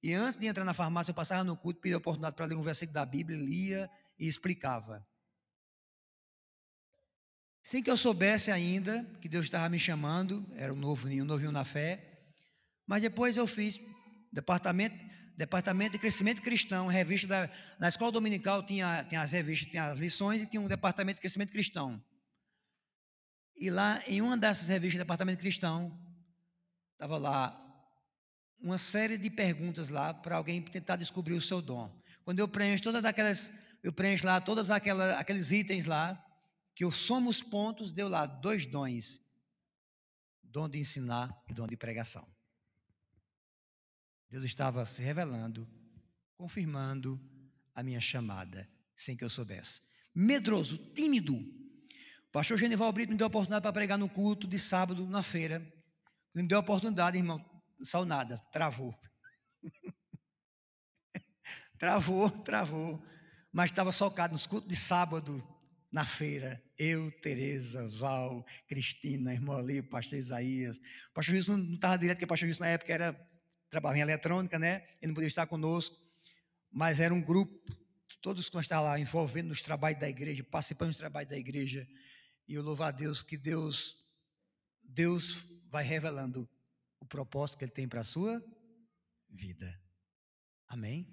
E 0.02 0.12
antes 0.12 0.38
de 0.38 0.46
entrar 0.46 0.64
na 0.64 0.74
farmácia, 0.74 1.10
eu 1.10 1.14
passava 1.14 1.42
no 1.42 1.56
culto, 1.56 1.80
pedia 1.80 1.96
a 1.96 1.98
oportunidade 1.98 2.36
para 2.36 2.46
ler 2.46 2.54
um 2.54 2.62
versículo 2.62 2.94
da 2.94 3.04
Bíblia, 3.04 3.36
lia 3.38 3.90
e 4.18 4.28
explicava. 4.28 5.04
Sem 7.62 7.82
que 7.82 7.90
eu 7.90 7.96
soubesse 7.96 8.52
ainda 8.52 9.04
que 9.20 9.28
Deus 9.28 9.46
estava 9.46 9.68
me 9.68 9.78
chamando, 9.78 10.46
era 10.54 10.72
um 10.72 10.76
novinho, 10.76 11.24
um 11.24 11.26
novinho 11.26 11.50
na 11.50 11.64
fé. 11.64 12.22
Mas 12.86 13.02
depois 13.02 13.36
eu 13.36 13.44
fiz 13.44 13.80
departamento, 14.32 14.96
departamento 15.36 15.92
de 15.92 15.98
crescimento 15.98 16.40
cristão, 16.40 16.86
revista 16.86 17.26
da, 17.26 17.50
na 17.78 17.88
escola 17.88 18.10
dominical 18.10 18.62
tinha, 18.62 19.04
tinha 19.08 19.20
as 19.20 19.32
revistas, 19.32 19.70
tinha 19.70 19.90
as 19.90 19.98
lições 19.98 20.42
e 20.42 20.46
tinha 20.46 20.60
um 20.60 20.66
departamento 20.66 21.16
de 21.16 21.20
crescimento 21.20 21.52
cristão. 21.52 22.02
E 23.56 23.70
lá, 23.70 24.02
em 24.06 24.20
uma 24.20 24.36
dessas 24.36 24.68
revistas 24.68 24.98
do 24.98 25.04
Departamento 25.04 25.40
Cristão, 25.40 25.98
estava 26.92 27.16
lá 27.16 27.62
uma 28.58 28.76
série 28.76 29.16
de 29.16 29.30
perguntas 29.30 29.88
lá 29.88 30.12
para 30.12 30.36
alguém 30.36 30.60
tentar 30.62 30.96
descobrir 30.96 31.34
o 31.34 31.40
seu 31.40 31.62
dom. 31.62 31.90
Quando 32.24 32.38
eu 32.38 32.48
preencho 32.48 32.82
todas 32.82 33.04
aquelas, 33.04 33.50
eu 33.82 33.92
preencho 33.92 34.26
lá 34.26 34.40
todos 34.40 34.70
aqueles 34.70 35.50
itens 35.52 35.86
lá, 35.86 36.22
que 36.74 36.84
eu 36.84 36.92
somo 36.92 37.30
os 37.30 37.42
pontos, 37.42 37.92
deu 37.92 38.08
lá 38.08 38.26
dois 38.26 38.66
dons: 38.66 39.20
dom 40.42 40.68
de 40.68 40.78
ensinar 40.78 41.34
e 41.48 41.54
dom 41.54 41.66
de 41.66 41.76
pregação. 41.76 42.35
Deus 44.30 44.44
estava 44.44 44.84
se 44.84 45.02
revelando, 45.02 45.68
confirmando 46.36 47.20
a 47.74 47.82
minha 47.82 48.00
chamada, 48.00 48.68
sem 48.96 49.16
que 49.16 49.24
eu 49.24 49.30
soubesse. 49.30 49.82
Medroso, 50.14 50.76
tímido. 50.94 51.34
O 51.34 52.32
pastor 52.32 52.58
Genival 52.58 52.92
Brito 52.92 53.12
me 53.12 53.18
deu 53.18 53.26
a 53.26 53.28
oportunidade 53.28 53.62
para 53.62 53.72
pregar 53.72 53.98
no 53.98 54.08
culto 54.08 54.46
de 54.46 54.58
sábado, 54.58 55.06
na 55.06 55.22
feira. 55.22 55.60
Me 56.34 56.46
deu 56.46 56.58
a 56.58 56.60
oportunidade, 56.60 57.16
irmão, 57.16 57.44
saiu 57.82 58.04
nada, 58.04 58.38
travou. 58.52 58.94
travou, 61.78 62.30
travou. 62.30 63.02
Mas 63.52 63.70
estava 63.70 63.92
socado 63.92 64.32
nos 64.32 64.46
cultos 64.46 64.68
de 64.68 64.76
sábado, 64.76 65.42
na 65.90 66.04
feira. 66.04 66.62
Eu, 66.78 67.10
Tereza, 67.22 67.88
Val, 67.98 68.44
Cristina, 68.68 69.32
irmão 69.32 69.56
ali, 69.56 69.80
pastor 69.80 70.18
Isaías. 70.18 70.76
O 70.76 71.14
pastor 71.14 71.34
Wilson 71.34 71.56
não 71.56 71.74
estava 71.74 71.96
direto, 71.96 72.16
porque 72.16 72.24
o 72.26 72.28
pastor 72.28 72.48
Wilson 72.48 72.64
na 72.64 72.70
época 72.70 72.92
era, 72.92 73.28
trabalhava 73.76 73.98
em 73.98 74.02
eletrônica, 74.02 74.58
né? 74.58 74.86
Ele 75.02 75.08
não 75.08 75.14
podia 75.14 75.28
estar 75.28 75.46
conosco. 75.46 75.96
Mas 76.70 76.98
era 76.98 77.12
um 77.12 77.20
grupo, 77.20 77.54
todos 78.22 78.48
que 78.48 78.54
nós 78.54 78.64
estávamos 78.64 78.90
lá, 78.90 78.98
envolvendo 78.98 79.48
nos 79.48 79.60
trabalhos 79.60 80.00
da 80.00 80.08
igreja, 80.08 80.42
participando 80.42 80.88
dos 80.88 80.96
trabalhos 80.96 81.28
da 81.28 81.36
igreja. 81.36 81.86
E 82.48 82.54
eu 82.54 82.62
louvo 82.62 82.82
a 82.82 82.90
Deus 82.90 83.22
que 83.22 83.36
Deus, 83.36 83.96
Deus 84.82 85.44
vai 85.68 85.84
revelando 85.84 86.48
o 86.98 87.04
propósito 87.04 87.58
que 87.58 87.64
Ele 87.64 87.72
tem 87.72 87.86
para 87.86 88.00
a 88.00 88.04
sua 88.04 88.42
vida. 89.28 89.78
Amém? 90.66 91.06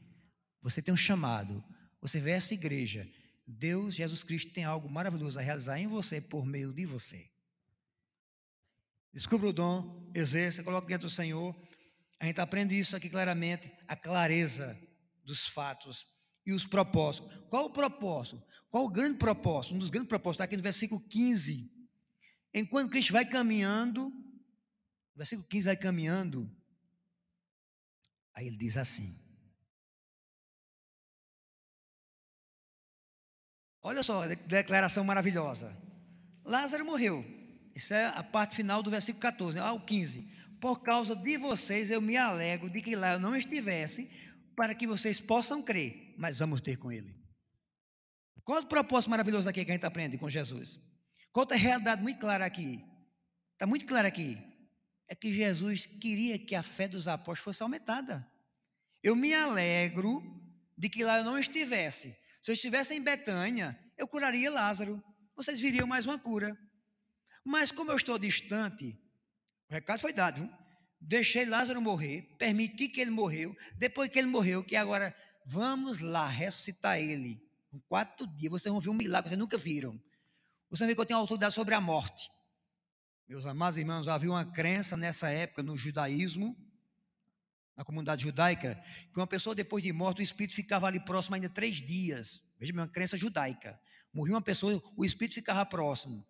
Você 0.62 0.82
tem 0.82 0.94
um 0.94 0.98
chamado. 0.98 1.64
Você 2.02 2.20
vê 2.20 2.32
essa 2.32 2.54
igreja. 2.54 3.10
Deus, 3.46 3.94
Jesus 3.94 4.24
Cristo, 4.24 4.54
tem 4.54 4.64
algo 4.64 4.90
maravilhoso 4.90 5.38
a 5.38 5.42
realizar 5.42 5.80
em 5.80 5.88
você 5.88 6.22
por 6.22 6.46
meio 6.46 6.72
de 6.72 6.86
você. 6.86 7.30
Descubra 9.12 9.50
o 9.50 9.54
dom, 9.54 10.10
exerça, 10.16 10.64
coloque 10.64 10.88
dentro 10.88 11.08
do 11.08 11.14
Senhor. 11.14 11.54
A 12.24 12.26
gente 12.26 12.40
aprende 12.40 12.80
isso 12.80 12.96
aqui 12.96 13.10
claramente, 13.10 13.70
a 13.86 13.98
clareza 13.98 14.80
dos 15.26 15.46
fatos 15.46 16.08
e 16.46 16.54
os 16.54 16.66
propósitos. 16.66 17.30
Qual 17.50 17.66
o 17.66 17.70
propósito? 17.70 18.42
Qual 18.70 18.86
o 18.86 18.90
grande 18.90 19.18
propósito? 19.18 19.76
Um 19.76 19.78
dos 19.78 19.90
grandes 19.90 20.08
propósitos 20.08 20.36
está 20.36 20.46
aqui 20.46 20.56
no 20.56 20.64
versículo 20.64 21.02
15. 21.02 21.70
Enquanto 22.54 22.92
Cristo 22.92 23.12
vai 23.12 23.26
caminhando, 23.26 24.08
o 24.08 25.18
versículo 25.18 25.46
15 25.50 25.66
vai 25.66 25.76
caminhando, 25.76 26.50
aí 28.34 28.48
ele 28.48 28.56
diz 28.56 28.78
assim: 28.78 29.20
Olha 33.82 34.02
só, 34.02 34.26
declaração 34.48 35.04
maravilhosa. 35.04 35.78
Lázaro 36.46 36.86
morreu. 36.86 37.22
Isso 37.76 37.94
é 37.94 38.06
a 38.06 38.24
parte 38.24 38.56
final 38.56 38.82
do 38.82 38.90
versículo 38.90 39.22
14, 39.22 39.60
ao 39.60 39.82
15. 39.82 40.32
Por 40.64 40.82
causa 40.82 41.14
de 41.14 41.38
vocês 41.38 41.92
eu 41.92 42.00
me 42.00 42.16
alegro 42.16 42.70
de 42.70 42.82
que 42.82 42.96
lá 42.96 43.16
eu 43.16 43.20
não 43.20 43.36
estivesse, 43.36 44.10
para 44.56 44.74
que 44.74 44.88
vocês 44.88 45.20
possam 45.20 45.62
crer, 45.62 46.16
mas 46.18 46.40
vamos 46.40 46.62
ter 46.62 46.78
com 46.78 46.90
ele. 46.90 47.14
Qual 48.46 48.60
é 48.60 48.62
o 48.62 48.66
propósito 48.66 49.10
maravilhoso 49.10 49.50
aqui 49.50 49.66
que 49.66 49.72
a 49.72 49.74
gente 49.74 49.86
aprende 49.86 50.18
com 50.18 50.30
Jesus? 50.30 50.80
Qual 51.34 51.46
é 51.52 51.56
a 51.56 51.58
realidade 51.58 52.02
muito 52.02 52.18
clara 52.18 52.46
aqui? 52.46 52.82
Está 53.56 53.68
muito 53.68 53.86
clara 53.86 54.08
aqui 54.08 54.38
é 55.10 55.16
que 55.16 55.34
Jesus 55.34 55.86
queria 55.86 56.40
que 56.40 56.56
a 56.56 56.64
fé 56.64 56.88
dos 56.88 57.10
apóstolos 57.10 57.40
fosse 57.40 57.62
aumentada. 57.62 58.26
Eu 59.04 59.18
me 59.18 59.34
alegro 59.34 60.24
de 60.78 60.88
que 60.88 61.04
lá 61.04 61.18
eu 61.18 61.26
não 61.26 61.38
estivesse. 61.38 62.18
Se 62.42 62.52
eu 62.52 62.54
estivesse 62.54 62.96
em 62.96 63.02
Betânia, 63.02 63.78
eu 63.98 64.08
curaria 64.08 64.50
Lázaro. 64.50 65.04
Vocês 65.36 65.60
viriam 65.60 65.86
mais 65.86 66.06
uma 66.06 66.18
cura. 66.18 66.58
Mas 67.44 67.70
como 67.70 67.92
eu 67.92 67.98
estou 67.98 68.18
distante, 68.18 68.98
o 69.74 69.76
recado 69.76 70.00
foi 70.00 70.14
dado. 70.14 70.40
Viu? 70.40 70.50
Deixei 71.02 71.46
Lázaro 71.46 71.82
morrer, 71.82 72.22
permiti 72.38 72.88
que 72.88 73.02
ele 73.02 73.10
morreu. 73.10 73.56
Depois 73.76 74.10
que 74.10 74.20
ele 74.20 74.28
morreu, 74.28 74.64
que 74.64 74.76
agora 74.76 75.16
vamos 75.48 76.00
lá 76.00 76.28
ressuscitar 76.28 77.00
ele. 77.00 77.42
Quatro 77.90 78.28
dias, 78.28 78.52
vocês 78.52 78.72
vão 78.72 78.80
ver 78.80 78.90
um 78.90 78.94
milagre, 78.94 79.30
vocês 79.30 79.40
nunca 79.40 79.58
viram. 79.58 80.00
Você 80.70 80.86
vê 80.86 80.94
que 80.94 81.02
eu 81.02 81.06
tenho 81.06 81.20
autoridade 81.20 81.56
sobre 81.56 81.74
a 81.74 81.82
morte. 81.82 82.30
Meus 83.28 83.48
amados 83.48 83.78
irmãos, 83.78 84.08
havia 84.08 84.30
uma 84.30 84.46
crença 84.46 84.96
nessa 84.96 85.28
época 85.30 85.64
no 85.64 85.76
judaísmo, 85.76 86.56
na 87.76 87.84
comunidade 87.84 88.24
judaica, 88.24 88.76
que 89.12 89.20
uma 89.20 89.26
pessoa 89.26 89.56
depois 89.56 89.84
de 89.84 89.92
morta, 89.92 90.22
o 90.22 90.24
espírito 90.24 90.54
ficava 90.54 90.86
ali 90.86 91.04
próximo 91.04 91.34
ainda 91.34 91.50
três 91.50 91.78
dias. 91.78 92.42
Veja, 92.60 92.72
uma 92.74 92.88
crença 92.88 93.18
judaica. 93.18 93.80
Morria 94.14 94.36
uma 94.36 94.42
pessoa, 94.42 94.80
o 94.96 95.04
espírito 95.04 95.34
ficava 95.34 95.66
próximo. 95.66 96.24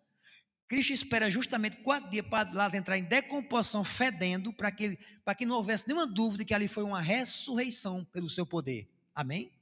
Cristo 0.74 0.92
espera 0.92 1.30
justamente 1.30 1.76
quatro 1.76 2.10
dias 2.10 2.26
para 2.26 2.50
Lázaro 2.50 2.78
entrar 2.78 2.98
em 2.98 3.04
decomposição, 3.04 3.84
fedendo, 3.84 4.52
para 4.52 4.72
que, 4.72 4.98
para 5.24 5.32
que 5.32 5.46
não 5.46 5.54
houvesse 5.54 5.86
nenhuma 5.86 6.04
dúvida 6.04 6.44
que 6.44 6.52
ali 6.52 6.66
foi 6.66 6.82
uma 6.82 7.00
ressurreição 7.00 8.04
pelo 8.06 8.28
seu 8.28 8.44
poder. 8.44 8.90
Amém? 9.14 9.52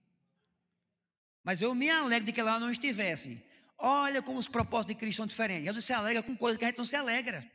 Mas 1.45 1.61
eu 1.61 1.75
me 1.75 1.91
alegro 1.91 2.25
de 2.25 2.33
que 2.33 2.41
lá 2.41 2.59
não 2.59 2.71
estivesse. 2.71 3.45
Olha 3.77 4.23
como 4.23 4.39
os 4.39 4.49
propósitos 4.49 4.95
de 4.95 5.01
Cristo 5.01 5.19
são 5.19 5.27
diferentes. 5.27 5.67
Jesus 5.67 5.85
se 5.85 5.93
alegra 5.93 6.23
com 6.23 6.35
coisas 6.35 6.59
que 6.59 6.65
a 6.65 6.69
gente 6.69 6.79
não 6.79 6.85
se 6.87 6.97
alegra. 6.97 7.47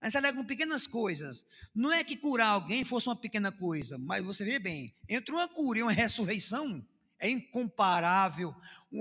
A 0.00 0.06
gente 0.06 0.12
se 0.12 0.18
alegra 0.18 0.36
com 0.36 0.44
pequenas 0.44 0.88
coisas. 0.88 1.46
Não 1.72 1.92
é 1.92 2.02
que 2.02 2.16
curar 2.16 2.48
alguém 2.48 2.84
fosse 2.84 3.08
uma 3.08 3.14
pequena 3.14 3.52
coisa, 3.52 3.96
mas 3.96 4.24
você 4.24 4.44
vê 4.44 4.58
bem, 4.58 4.92
entre 5.08 5.32
uma 5.32 5.46
cura 5.46 5.78
e 5.78 5.82
uma 5.82 5.92
ressurreição, 5.92 6.84
é 7.20 7.30
incomparável 7.30 8.52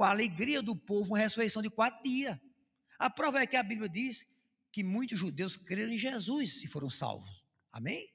a 0.03 0.09
alegria 0.11 0.61
do 0.61 0.75
povo, 0.75 1.13
uma 1.13 1.17
ressurreição 1.17 1.63
de 1.63 1.69
quatro 1.71 2.03
dias. 2.03 2.37
A 2.97 3.09
prova 3.09 3.41
é 3.41 3.47
que 3.47 3.55
a 3.55 3.63
Bíblia 3.63 3.89
diz 3.89 4.25
que 4.71 4.83
muitos 4.83 5.19
judeus 5.19 5.57
creram 5.57 5.91
em 5.91 5.97
Jesus 5.97 6.63
e 6.63 6.67
foram 6.67 6.89
salvos. 6.89 7.43
Amém? 7.71 8.13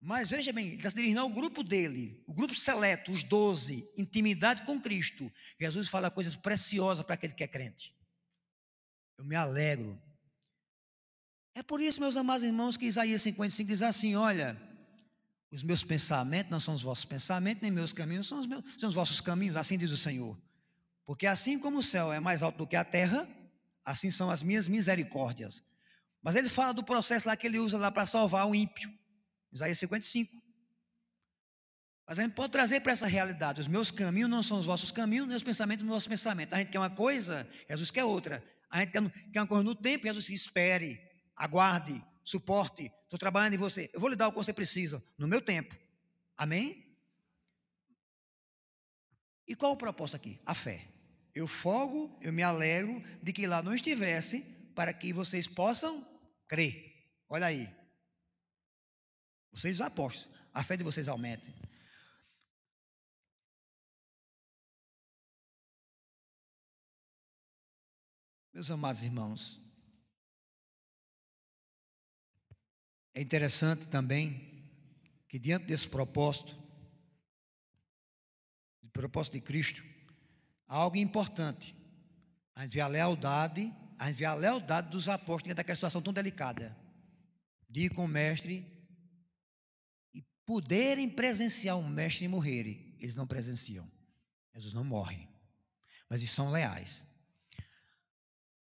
Mas 0.00 0.28
veja 0.28 0.52
bem, 0.52 0.68
ele 0.68 0.76
está 0.76 0.90
se 0.90 0.96
dirigindo 0.96 1.20
ao 1.20 1.28
grupo 1.28 1.64
dele, 1.64 2.22
o 2.26 2.32
grupo 2.32 2.54
seleto, 2.54 3.10
os 3.10 3.24
doze, 3.24 3.88
intimidade 3.96 4.64
com 4.64 4.80
Cristo. 4.80 5.30
Jesus 5.60 5.88
fala 5.88 6.10
coisas 6.10 6.36
preciosas 6.36 7.04
para 7.04 7.14
aquele 7.14 7.34
que 7.34 7.42
é 7.42 7.48
crente. 7.48 7.94
Eu 9.16 9.24
me 9.24 9.34
alegro. 9.34 10.00
É 11.54 11.62
por 11.62 11.80
isso, 11.80 12.00
meus 12.00 12.16
amados 12.16 12.44
irmãos, 12.44 12.76
que 12.76 12.86
Isaías 12.86 13.22
55 13.22 13.68
diz 13.68 13.82
assim: 13.82 14.14
Olha, 14.14 14.56
os 15.50 15.64
meus 15.64 15.82
pensamentos 15.82 16.50
não 16.50 16.60
são 16.60 16.74
os 16.74 16.82
vossos 16.82 17.04
pensamentos, 17.04 17.62
nem 17.62 17.70
meus 17.70 17.92
caminhos 17.92 18.28
são 18.28 18.38
os, 18.38 18.46
meus, 18.46 18.64
são 18.78 18.88
os 18.88 18.94
vossos 18.94 19.20
caminhos, 19.20 19.56
assim 19.56 19.76
diz 19.76 19.90
o 19.90 19.96
Senhor. 19.96 20.40
Porque 21.08 21.26
assim 21.26 21.58
como 21.58 21.78
o 21.78 21.82
céu 21.82 22.12
é 22.12 22.20
mais 22.20 22.42
alto 22.42 22.58
do 22.58 22.66
que 22.66 22.76
a 22.76 22.84
terra, 22.84 23.26
assim 23.82 24.10
são 24.10 24.30
as 24.30 24.42
minhas 24.42 24.68
misericórdias. 24.68 25.62
Mas 26.20 26.36
ele 26.36 26.50
fala 26.50 26.74
do 26.74 26.84
processo 26.84 27.26
lá 27.26 27.34
que 27.34 27.46
ele 27.46 27.58
usa 27.58 27.78
lá 27.78 27.90
para 27.90 28.04
salvar 28.04 28.46
o 28.46 28.54
ímpio. 28.54 28.92
Isaías 29.50 29.78
55. 29.78 30.36
Mas 32.06 32.18
a 32.18 32.22
gente 32.22 32.34
pode 32.34 32.52
trazer 32.52 32.82
para 32.82 32.92
essa 32.92 33.06
realidade: 33.06 33.58
os 33.58 33.66
meus 33.66 33.90
caminhos 33.90 34.28
não 34.28 34.42
são 34.42 34.58
os 34.58 34.66
vossos 34.66 34.92
caminhos, 34.92 35.26
meus 35.26 35.42
pensamentos 35.42 35.82
não 35.82 35.92
são 35.92 35.96
os 35.96 36.04
vossos 36.04 36.08
pensamentos. 36.08 36.52
A 36.52 36.58
gente 36.58 36.72
quer 36.72 36.78
uma 36.78 36.90
coisa, 36.90 37.48
Jesus 37.70 37.90
quer 37.90 38.04
outra. 38.04 38.44
A 38.68 38.80
gente 38.80 38.92
quer 39.32 39.40
uma 39.40 39.46
coisa 39.46 39.64
no 39.64 39.74
tempo, 39.74 40.06
Jesus 40.06 40.26
diz: 40.26 40.42
espere, 40.42 41.00
aguarde, 41.34 42.04
suporte. 42.22 42.92
Estou 43.04 43.18
trabalhando 43.18 43.54
em 43.54 43.56
você. 43.56 43.90
Eu 43.94 44.00
vou 44.00 44.10
lhe 44.10 44.16
dar 44.16 44.28
o 44.28 44.30
que 44.30 44.36
você 44.36 44.52
precisa, 44.52 45.02
no 45.16 45.26
meu 45.26 45.40
tempo. 45.40 45.74
Amém? 46.36 46.84
E 49.46 49.56
qual 49.56 49.72
o 49.72 49.76
propósito 49.78 50.16
aqui? 50.16 50.38
A 50.44 50.54
fé. 50.54 50.97
Eu 51.34 51.46
fogo, 51.46 52.18
eu 52.22 52.32
me 52.32 52.42
alegro 52.42 53.02
de 53.22 53.32
que 53.32 53.46
lá 53.46 53.62
não 53.62 53.74
estivesse, 53.74 54.40
para 54.74 54.92
que 54.92 55.12
vocês 55.12 55.46
possam 55.46 56.06
crer. 56.46 56.88
Olha 57.28 57.46
aí, 57.46 57.68
vocês 59.52 59.80
apostam, 59.80 60.32
a 60.54 60.62
fé 60.62 60.76
de 60.76 60.84
vocês 60.84 61.08
aumente. 61.08 61.52
Meus 68.52 68.70
amados 68.70 69.04
irmãos, 69.04 69.60
é 73.14 73.20
interessante 73.20 73.86
também 73.86 74.48
que 75.28 75.38
diante 75.38 75.66
desse 75.66 75.86
propósito, 75.86 76.56
do 78.82 78.90
propósito 78.90 79.34
de 79.34 79.40
Cristo, 79.40 79.97
algo 80.68 80.96
importante. 80.96 81.74
A 82.54 82.62
gente 82.62 82.74
vê 82.74 82.80
a 82.80 82.86
lealdade, 82.86 83.72
a 83.98 84.08
gente 84.08 84.18
vê 84.18 84.24
a 84.26 84.34
lealdade 84.34 84.90
dos 84.90 85.08
apóstolos 85.08 85.44
diante 85.44 85.56
daquela 85.56 85.74
situação 85.74 86.02
tão 86.02 86.12
delicada. 86.12 86.76
De 87.68 87.86
ir 87.86 87.90
com 87.90 88.04
o 88.04 88.08
mestre 88.08 88.66
poderem 90.48 91.10
presenciar 91.10 91.76
um 91.76 91.86
mestre 91.86 92.24
e 92.24 92.28
morrerem, 92.28 92.96
eles 92.98 93.14
não 93.14 93.26
presenciam. 93.26 93.86
Jesus 94.54 94.72
não 94.72 94.82
morre, 94.82 95.28
mas 96.08 96.20
eles 96.20 96.30
são 96.30 96.50
leais. 96.50 97.06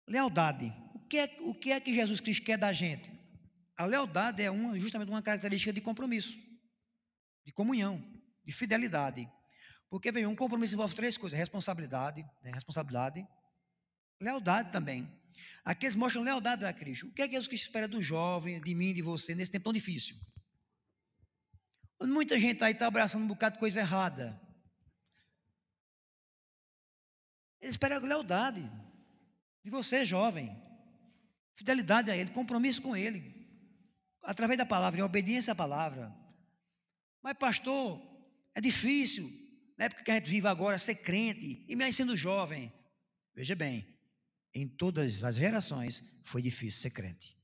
Lealdade. 0.08 0.74
O 0.96 1.00
que, 1.00 1.18
é, 1.18 1.38
o 1.42 1.54
que 1.54 1.72
é 1.74 1.80
que 1.82 1.94
Jesus 1.94 2.22
Cristo 2.22 2.46
quer 2.46 2.58
da 2.58 2.72
gente? 2.72 3.12
A 3.76 3.86
lealdade 3.86 4.42
é 4.42 4.50
uma, 4.50 4.80
justamente 4.80 5.10
uma 5.10 5.22
característica 5.22 5.74
de 5.74 5.82
compromisso, 5.82 6.38
de 7.46 7.52
comunhão, 7.52 8.02
de 8.46 8.54
fidelidade. 8.54 9.30
Porque, 9.94 10.12
vem 10.12 10.26
um 10.26 10.36
compromisso 10.36 10.74
envolve 10.74 10.96
três 10.96 11.20
coisas: 11.20 11.38
responsabilidade, 11.38 12.26
né, 12.42 12.50
responsabilidade, 12.52 13.24
lealdade 14.20 14.72
também. 14.72 15.08
Aqui 15.64 15.86
eles 15.86 15.96
mostram 15.96 16.24
lealdade 16.24 16.66
a 16.66 16.74
Cristo. 16.74 17.06
O 17.06 17.14
que 17.14 17.22
é 17.22 17.28
que 17.28 17.34
Jesus 17.34 17.48
Cristo 17.48 17.68
espera 17.68 17.88
do 17.88 18.02
jovem, 18.02 18.60
de 18.60 18.74
mim, 18.74 18.92
de 18.92 19.04
você, 19.04 19.36
nesse 19.36 19.52
tempo 19.52 19.66
tão 19.66 19.72
difícil? 19.72 20.18
Muita 22.02 22.40
gente 22.40 22.64
aí 22.64 22.74
está 22.74 22.88
abraçando 22.88 23.24
um 23.24 23.28
bocado 23.28 23.54
de 23.54 23.60
coisa 23.60 23.82
errada. 23.82 24.42
Ele 27.62 27.70
espera 27.70 28.00
lealdade 28.00 28.64
de 29.64 29.70
você, 29.70 30.04
jovem. 30.04 30.60
Fidelidade 31.56 32.10
a 32.10 32.18
Ele, 32.18 32.32
compromisso 32.32 32.82
com 32.82 32.98
Ele. 32.98 33.48
Através 34.24 34.58
da 34.58 34.66
palavra, 34.66 35.00
em 35.00 35.04
obediência 35.04 35.54
à 35.54 35.56
palavra. 35.56 36.12
Mas, 37.22 37.38
pastor, 37.38 38.02
é 38.56 38.60
difícil, 38.60 39.43
na 39.78 39.86
época 39.86 40.04
que 40.04 40.12
a 40.12 40.16
gente 40.16 40.30
vive 40.30 40.48
agora, 40.48 40.78
ser 40.78 40.96
crente, 40.96 41.66
e 41.68 41.76
me 41.76 41.92
sendo 41.92 42.16
jovem. 42.16 42.72
Veja 43.36 43.56
bem, 43.56 43.88
em 44.54 44.68
todas 44.68 45.24
as 45.24 45.36
gerações 45.36 46.04
foi 46.24 46.42
difícil 46.42 46.82
ser 46.82 46.92
crente. 46.92 47.38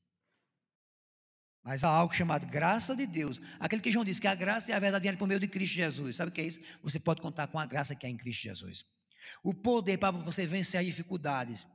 Mas 1.64 1.84
há 1.84 1.90
algo 1.90 2.14
chamado 2.14 2.48
graça 2.48 2.96
de 2.96 3.06
Deus. 3.06 3.42
Aquele 3.60 3.82
que 3.82 3.92
João 3.92 4.06
disse 4.06 4.22
que 4.22 4.28
a 4.28 4.36
graça 4.36 4.72
e 4.72 4.74
a 4.74 4.80
verdade 4.80 5.08
vêm 5.08 5.18
por 5.18 5.28
meio 5.28 5.40
de 5.40 5.48
Cristo 5.48 5.76
Jesus. 5.76 6.16
Sabe 6.16 6.30
o 6.30 6.34
que 6.34 6.42
é 6.42 6.46
isso? 6.46 6.60
Você 6.82 7.00
pode 7.00 7.22
contar 7.22 7.48
com 7.48 7.60
a 7.60 7.66
graça 7.66 7.96
que 7.96 8.06
é 8.06 8.10
em 8.10 8.18
Cristo 8.18 8.44
Jesus. 8.44 8.86
O 9.44 9.54
poder 9.54 9.98
para 9.98 10.12
você 10.12 10.48
vencer 10.48 10.80
as 10.80 10.86
dificuldades. 10.86 11.68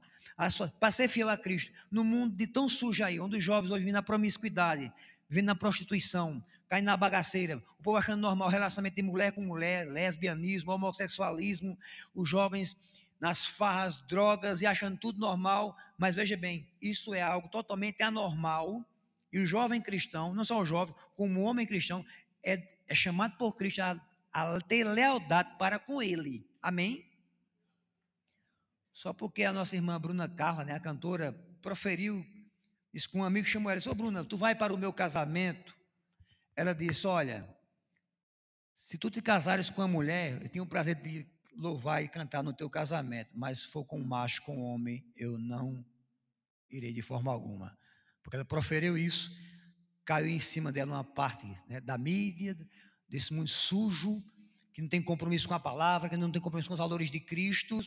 Para 0.81 0.91
ser 0.91 1.09
fiel 1.09 1.29
a 1.29 1.37
Cristo. 1.37 1.73
No 1.91 2.03
mundo 2.03 2.35
de 2.35 2.47
tão 2.47 2.69
sujo 2.69 3.05
aí, 3.05 3.21
onde 3.21 3.37
os 3.37 3.45
jovens 3.45 3.71
hoje 3.71 3.81
vivem 3.81 3.93
na 3.93 4.03
promiscuidade, 4.03 4.91
vivem 5.29 5.45
na 5.45 5.55
prostituição, 5.55 6.45
caindo 6.75 6.87
na 6.87 6.97
bagaceira. 6.97 7.63
O 7.79 7.83
povo 7.83 7.97
achando 7.97 8.21
normal 8.21 8.49
relacionamento 8.49 8.97
de 8.97 9.03
mulher 9.03 9.33
com 9.33 9.41
mulher, 9.41 9.87
lesbianismo, 9.87 10.73
homossexualismo. 10.73 11.79
Os 12.13 12.29
jovens 12.29 12.77
nas 13.21 13.47
farras, 13.47 13.97
drogas 14.09 14.61
e 14.61 14.67
achando 14.67 14.99
tudo 14.99 15.21
normal. 15.21 15.77
Mas 15.97 16.17
veja 16.17 16.37
bem, 16.37 16.69
isso 16.83 17.15
é 17.15 17.23
algo 17.23 17.49
totalmente 17.49 18.03
anormal 18.03 18.85
e 19.33 19.39
o 19.39 19.47
jovem 19.47 19.81
cristão, 19.81 20.33
não 20.33 20.45
só 20.45 20.61
o 20.61 20.67
jovem, 20.67 20.95
como 21.17 21.41
o 21.41 21.43
homem 21.45 21.67
cristão, 21.67 22.05
é, 22.43 22.77
é 22.87 22.95
chamado 22.95 23.37
por 23.37 23.57
Cristo 23.57 23.81
a, 23.81 24.01
a 24.33 24.61
ter 24.61 24.85
lealdade 24.85 25.57
para 25.59 25.77
com 25.77 26.01
ele. 26.01 26.49
Amém? 26.63 27.05
Só 28.93 29.13
porque 29.13 29.43
a 29.43 29.53
nossa 29.53 29.75
irmã 29.75 30.01
Bruna 30.01 30.29
Carla, 30.29 30.65
né, 30.65 30.73
a 30.73 30.81
cantora, 30.81 31.33
proferiu 31.61 32.25
isso 32.93 33.11
com 33.11 33.21
um 33.21 33.25
amigo 33.25 33.45
que 33.45 33.51
chamou 33.51 33.71
ela, 33.71 33.79
disse, 33.79 33.91
ô 33.91 33.95
Bruna, 33.95 34.25
tu 34.25 34.37
vai 34.37 34.55
para 34.55 34.73
o 34.73 34.79
meu 34.79 34.93
casamento? 34.93 35.84
Ela 36.57 36.73
disse, 36.73 37.07
olha, 37.07 37.49
se 38.75 38.97
tu 38.97 39.11
te 39.11 39.21
casares 39.21 39.71
com 39.71 39.81
uma 39.81 39.89
mulher, 39.89 40.41
eu 40.43 40.49
tenho 40.49 40.65
o 40.65 40.69
prazer 40.69 40.95
de 40.97 41.27
louvar 41.57 42.03
e 42.05 42.09
cantar 42.09 42.43
no 42.43 42.53
teu 42.53 42.69
casamento, 42.69 43.31
mas 43.35 43.61
se 43.61 43.69
for 43.69 43.85
com 43.85 43.99
um 43.99 44.05
macho, 44.05 44.43
com 44.43 44.57
um 44.57 44.63
homem, 44.63 45.05
eu 45.17 45.39
não 45.39 45.85
irei 46.71 46.93
de 46.93 47.03
forma 47.03 47.33
alguma. 47.33 47.77
Porque 48.23 48.37
ela 48.37 48.45
proferiu 48.45 48.97
isso, 48.97 49.37
caiu 50.05 50.29
em 50.29 50.39
cima 50.39 50.71
dela 50.71 50.93
uma 50.93 51.05
parte 51.05 51.47
né, 51.69 51.81
da 51.81 51.97
mídia, 51.97 52.57
desse 53.09 53.33
mundo 53.33 53.49
sujo, 53.49 54.23
que 54.73 54.83
não 54.83 54.89
tem 54.89 55.01
compromisso 55.01 55.49
com 55.49 55.55
a 55.55 55.61
palavra, 55.61 56.09
que 56.09 56.17
não 56.17 56.31
tem 56.31 56.43
compromisso 56.43 56.69
com 56.69 56.75
os 56.75 56.81
valores 56.81 57.11
de 57.11 57.21
Cristo, 57.21 57.81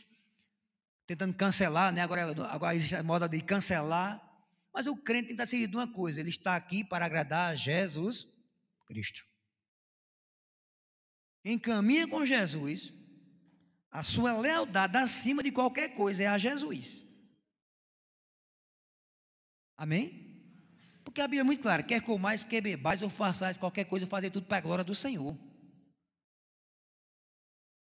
tentando 1.06 1.34
cancelar, 1.34 1.92
né? 1.92 2.00
agora, 2.00 2.30
agora 2.50 2.74
existe 2.74 2.96
a 2.96 3.02
moda 3.02 3.28
de 3.28 3.40
cancelar. 3.40 4.22
Mas 4.72 4.86
o 4.86 4.96
crente 4.96 5.28
tem 5.28 5.36
que 5.36 5.42
estar 5.42 5.46
seguindo 5.46 5.74
uma 5.74 5.92
coisa: 5.92 6.20
ele 6.20 6.30
está 6.30 6.56
aqui 6.56 6.82
para 6.82 7.04
agradar 7.04 7.52
a 7.52 7.56
Jesus 7.56 8.37
Cristo. 8.88 9.24
Quem 11.42 11.58
caminha 11.58 12.08
com 12.08 12.26
Jesus, 12.26 12.92
a 13.90 14.02
sua 14.02 14.36
lealdade 14.36 14.96
acima 14.96 15.42
de 15.42 15.52
qualquer 15.52 15.94
coisa 15.94 16.24
é 16.24 16.26
a 16.26 16.38
Jesus. 16.38 17.02
Amém? 19.76 20.26
Porque 21.04 21.20
a 21.20 21.26
Bíblia 21.26 21.42
é 21.42 21.44
muito 21.44 21.62
clara: 21.62 21.82
quer 21.82 22.02
comais, 22.02 22.42
quer 22.42 22.60
bebais 22.60 23.02
ou 23.02 23.10
façais 23.10 23.56
qualquer 23.56 23.84
coisa, 23.84 24.06
fazer 24.06 24.30
tudo 24.30 24.46
para 24.46 24.58
a 24.58 24.62
glória 24.62 24.84
do 24.84 24.94
Senhor. 24.94 25.38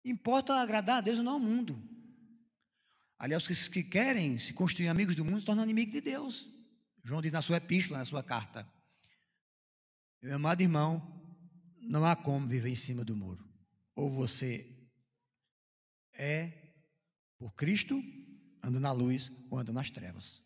Importa 0.06 0.54
agradar 0.56 0.98
a 0.98 1.02
Deus 1.02 1.20
não 1.20 1.34
ao 1.34 1.40
mundo. 1.40 1.82
Aliás, 3.18 3.50
os 3.50 3.68
que 3.68 3.84
querem 3.84 4.38
se 4.38 4.54
constituir 4.54 4.88
amigos 4.88 5.16
do 5.16 5.26
mundo 5.26 5.40
se 5.40 5.46
tornam 5.46 5.64
inimigos 5.64 5.94
de 5.94 6.02
Deus. 6.02 6.46
João 7.04 7.22
diz 7.22 7.32
na 7.32 7.42
sua 7.42 7.58
epístola, 7.58 8.00
na 8.00 8.06
sua 8.06 8.24
carta: 8.24 8.68
Meu 10.22 10.36
amado 10.36 10.62
irmão, 10.62 11.02
não 11.80 12.06
há 12.06 12.16
como 12.16 12.48
viver 12.48 12.70
em 12.70 12.76
cima 12.76 13.04
do 13.04 13.16
muro. 13.16 13.48
Ou 13.96 14.10
você 14.10 14.76
é 16.14 16.52
por 17.38 17.54
Cristo, 17.54 18.02
anda 18.64 18.80
na 18.80 18.92
luz, 18.92 19.32
ou 19.50 19.60
anda 19.60 19.72
nas 19.72 19.90
trevas. 19.90 20.44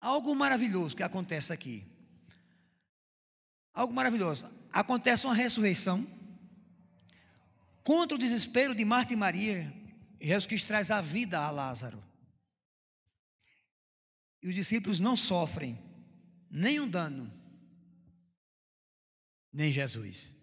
Algo 0.00 0.34
maravilhoso 0.34 0.96
que 0.96 1.02
acontece 1.02 1.52
aqui. 1.52 1.86
Algo 3.72 3.94
maravilhoso. 3.94 4.48
Acontece 4.72 5.26
uma 5.26 5.34
ressurreição. 5.34 6.06
Contra 7.82 8.16
o 8.16 8.20
desespero 8.20 8.74
de 8.74 8.84
Marta 8.84 9.12
e 9.12 9.16
Maria, 9.16 9.72
Jesus 10.20 10.46
Cristo 10.46 10.66
traz 10.66 10.90
a 10.90 11.00
vida 11.00 11.38
a 11.38 11.50
Lázaro. 11.50 12.02
E 14.42 14.48
os 14.48 14.54
discípulos 14.54 15.00
não 15.00 15.16
sofrem 15.16 15.87
nenhum 16.50 16.88
dano, 16.88 17.32
nem 19.52 19.72
Jesus. 19.72 20.34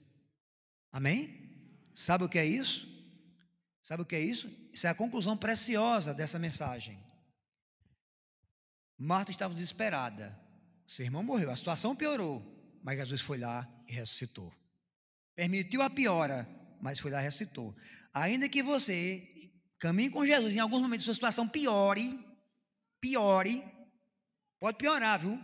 Amém? 0.92 1.46
Sabe 1.94 2.24
o 2.24 2.30
que 2.30 2.40
é 2.40 2.46
isso? 2.46 2.88
Sabe 3.82 4.04
o 4.04 4.06
que 4.06 4.16
é 4.16 4.20
isso? 4.20 4.50
Isso 4.74 4.88
é 4.88 4.90
a 4.90 4.96
conclusão 4.96 5.38
preciosa 5.38 6.14
dessa 6.14 6.40
mensagem. 6.40 6.98
Marta 8.98 9.32
estava 9.32 9.54
desesperada. 9.54 10.38
Seu 10.88 11.06
irmão 11.06 11.24
morreu, 11.24 11.52
a 11.52 11.56
situação 11.56 11.96
piorou, 11.96 12.44
mas 12.84 12.98
Jesus 12.98 13.22
foi 13.22 13.38
lá 13.38 13.68
e 13.88 13.94
ressuscitou. 13.94 14.54
Permitiu 15.36 15.82
a 15.82 15.90
piora, 15.90 16.48
mas 16.82 17.00
foi 17.00 17.12
lá 17.12 17.22
e 17.22 17.24
ressuscitou. 17.24 17.76
Ainda 18.14 18.48
que 18.48 18.64
você 18.64 19.52
caminhe 19.80 20.10
com 20.10 20.26
Jesus, 20.26 20.56
em 20.56 20.60
alguns 20.60 20.82
momentos 20.82 21.06
sua 21.06 21.14
situação 21.14 21.48
piore, 21.48 22.20
piore, 23.00 23.64
pode 24.60 24.78
piorar, 24.78 25.20
viu? 25.20 25.40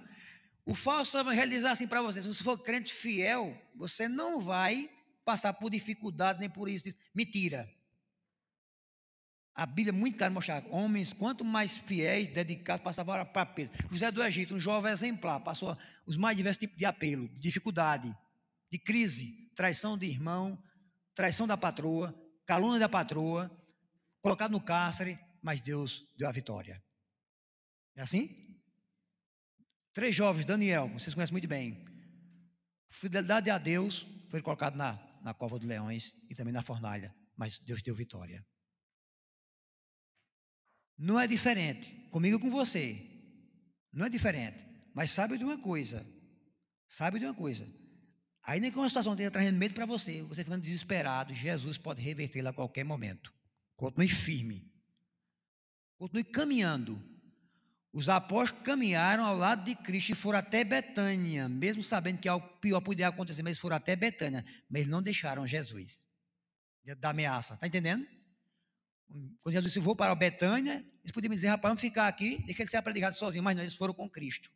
O 0.65 0.75
falso 0.75 1.17
evangelho 1.17 1.51
diz 1.51 1.65
assim 1.65 1.87
para 1.87 2.01
você: 2.01 2.21
se 2.21 2.27
você 2.27 2.43
for 2.43 2.57
crente 2.57 2.93
fiel, 2.93 3.59
você 3.75 4.07
não 4.07 4.39
vai 4.39 4.89
passar 5.25 5.53
por 5.53 5.69
dificuldades 5.69 6.39
nem 6.39 6.49
por 6.49 6.69
isso. 6.69 6.85
Mentira. 7.13 7.69
A 9.53 9.65
Bíblia 9.65 9.89
é 9.89 9.91
muito 9.91 10.17
clara 10.17 10.33
mostrar 10.33 10.63
homens, 10.69 11.11
quanto 11.11 11.43
mais 11.43 11.77
fiéis, 11.77 12.29
dedicados, 12.29 12.83
passavam 12.83 13.25
para 13.25 13.45
Pedro. 13.45 13.77
José 13.91 14.09
do 14.09 14.23
Egito, 14.23 14.55
um 14.55 14.59
jovem 14.59 14.91
exemplar, 14.91 15.41
passou 15.41 15.77
os 16.05 16.15
mais 16.15 16.37
diversos 16.37 16.59
tipos 16.59 16.77
de 16.77 16.85
apelo, 16.85 17.27
de 17.27 17.39
dificuldade, 17.39 18.15
de 18.71 18.79
crise, 18.79 19.51
traição 19.55 19.97
de 19.97 20.05
irmão, 20.05 20.57
traição 21.13 21.45
da 21.45 21.57
patroa, 21.57 22.15
calúnia 22.45 22.79
da 22.79 22.89
patroa, 22.89 23.51
colocado 24.21 24.51
no 24.51 24.61
cárcere, 24.61 25.19
mas 25.41 25.59
Deus 25.59 26.07
deu 26.17 26.29
a 26.29 26.31
vitória. 26.31 26.81
É 27.95 28.01
assim? 28.01 28.50
Três 29.93 30.15
jovens, 30.15 30.45
Daniel, 30.45 30.87
vocês 30.89 31.13
conhecem 31.13 31.33
muito 31.33 31.47
bem. 31.47 31.85
Fidelidade 32.89 33.49
a 33.49 33.57
Deus 33.57 34.05
foi 34.29 34.41
colocado 34.41 34.75
na, 34.75 34.99
na 35.21 35.33
cova 35.33 35.59
dos 35.59 35.67
leões 35.67 36.13
e 36.29 36.35
também 36.35 36.53
na 36.53 36.61
fornalha, 36.61 37.13
mas 37.35 37.57
Deus 37.59 37.81
deu 37.81 37.93
vitória. 37.93 38.45
Não 40.97 41.19
é 41.19 41.27
diferente. 41.27 41.89
Comigo 42.11 42.39
com 42.39 42.49
você. 42.49 43.01
Não 43.91 44.05
é 44.05 44.09
diferente. 44.09 44.63
Mas 44.93 45.11
sabe 45.11 45.37
de 45.37 45.43
uma 45.43 45.57
coisa. 45.57 46.05
Sabe 46.87 47.19
de 47.19 47.25
uma 47.25 47.33
coisa. 47.33 47.67
Ainda 48.43 48.69
que 48.69 48.77
uma 48.77 48.87
situação 48.87 49.13
esteja 49.13 49.31
trazendo 49.31 49.57
medo 49.57 49.73
para 49.73 49.85
você, 49.85 50.21
você 50.23 50.43
ficando 50.43 50.61
desesperado, 50.61 51.33
Jesus 51.33 51.77
pode 51.77 52.01
revertê-la 52.01 52.51
a 52.51 52.53
qualquer 52.53 52.83
momento. 52.83 53.33
Continue 53.75 54.09
firme. 54.09 54.71
Continue 55.97 56.23
caminhando. 56.23 57.10
Os 57.93 58.07
apóstolos 58.07 58.63
caminharam 58.63 59.25
ao 59.25 59.35
lado 59.35 59.65
de 59.65 59.75
Cristo 59.75 60.13
e 60.13 60.15
foram 60.15 60.39
até 60.39 60.63
Betânia, 60.63 61.49
mesmo 61.49 61.83
sabendo 61.83 62.19
que 62.19 62.27
algo 62.29 62.47
pior 62.61 62.79
podia 62.79 63.09
acontecer, 63.09 63.43
mas 63.43 63.57
foram 63.57 63.75
até 63.75 63.97
Betânia, 63.97 64.45
mas 64.69 64.87
não 64.87 65.01
deixaram 65.01 65.45
Jesus. 65.45 66.03
Da 66.99 67.09
ameaça, 67.09 67.55
está 67.55 67.67
entendendo? 67.67 68.07
Quando 69.43 69.53
Jesus 69.53 69.73
disse, 69.73 69.83
vou 69.83 69.93
para 69.93 70.15
Betânia, 70.15 70.85
eles 71.01 71.11
podiam 71.11 71.33
dizer, 71.33 71.49
rapaz, 71.49 71.69
vamos 71.69 71.81
ficar 71.81 72.07
aqui, 72.07 72.41
deixa 72.45 72.61
ele 72.61 72.69
ser 72.69 72.81
predicado 72.81 73.15
sozinho, 73.15 73.43
mas 73.43 73.55
não, 73.55 73.63
eles 73.63 73.75
foram 73.75 73.93
com 73.93 74.09
Cristo. 74.09 74.49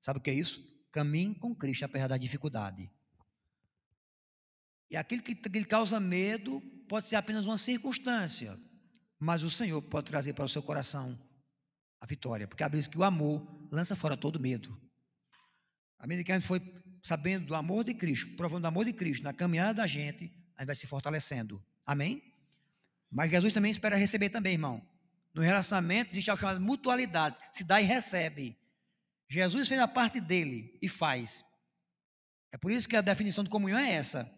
Sabe 0.00 0.18
o 0.18 0.22
que 0.22 0.30
é 0.30 0.34
isso? 0.34 0.68
Caminho 0.90 1.36
com 1.36 1.54
Cristo, 1.54 1.84
apesar 1.84 2.08
da 2.08 2.16
dificuldade. 2.16 2.90
E 4.90 4.96
aquilo 4.96 5.22
que, 5.22 5.36
que 5.36 5.64
causa 5.64 6.00
medo 6.00 6.60
pode 6.88 7.06
ser 7.06 7.14
apenas 7.14 7.46
uma 7.46 7.56
circunstância, 7.56 8.58
mas 9.20 9.44
o 9.44 9.50
Senhor 9.50 9.80
pode 9.82 10.08
trazer 10.08 10.32
para 10.32 10.44
o 10.44 10.48
seu 10.48 10.62
coração 10.62 11.16
a 12.02 12.06
vitória, 12.06 12.48
porque 12.48 12.64
a 12.64 12.68
Bíblia 12.68 12.80
diz 12.80 12.88
que 12.88 12.98
o 12.98 13.04
amor 13.04 13.46
lança 13.70 13.94
fora 13.94 14.16
todo 14.16 14.40
medo. 14.40 14.76
À 16.00 16.06
medida 16.06 16.24
que 16.26 16.32
a 16.32 16.34
gente 16.34 16.48
foi 16.48 16.60
sabendo 17.00 17.46
do 17.46 17.54
amor 17.54 17.84
de 17.84 17.94
Cristo, 17.94 18.34
provando 18.34 18.62
do 18.62 18.66
amor 18.66 18.84
de 18.84 18.92
Cristo 18.92 19.22
na 19.22 19.32
caminhada 19.32 19.74
da 19.74 19.86
gente, 19.86 20.24
a 20.56 20.62
gente 20.62 20.66
vai 20.66 20.74
se 20.74 20.88
fortalecendo. 20.88 21.64
Amém? 21.86 22.20
Mas 23.08 23.30
Jesus 23.30 23.52
também 23.52 23.70
espera 23.70 23.94
receber 23.94 24.30
também, 24.30 24.54
irmão. 24.54 24.84
No 25.32 25.42
relacionamento 25.42 26.10
existe 26.10 26.28
a 26.28 26.36
chamada 26.36 26.58
mutualidade, 26.58 27.36
se 27.52 27.62
dá 27.62 27.80
e 27.80 27.84
recebe. 27.84 28.58
Jesus 29.30 29.68
fez 29.68 29.80
a 29.80 29.86
parte 29.86 30.20
dele 30.20 30.76
e 30.82 30.88
faz. 30.88 31.44
É 32.52 32.58
por 32.58 32.72
isso 32.72 32.88
que 32.88 32.96
a 32.96 33.00
definição 33.00 33.44
de 33.44 33.50
comunhão 33.50 33.78
é 33.78 33.92
essa. 33.92 34.28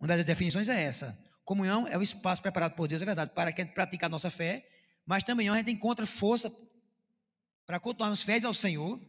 Uma 0.00 0.08
das 0.08 0.24
definições 0.24 0.70
é 0.70 0.82
essa. 0.82 1.16
Comunhão 1.44 1.86
é 1.86 1.98
o 1.98 2.02
espaço 2.02 2.40
preparado 2.40 2.74
por 2.74 2.88
Deus, 2.88 3.02
é 3.02 3.04
verdade, 3.04 3.32
para 3.34 3.52
que 3.52 3.60
a 3.60 3.64
gente 3.66 3.74
pratique 3.74 4.02
a 4.02 4.08
nossa 4.08 4.30
fé, 4.30 4.66
mas 5.04 5.22
também 5.22 5.50
a 5.50 5.56
gente 5.56 5.70
encontra 5.70 6.06
força 6.06 6.50
para 7.66 7.80
continuarmos 7.80 8.22
fiéis 8.22 8.44
ao 8.44 8.54
Senhor, 8.54 9.00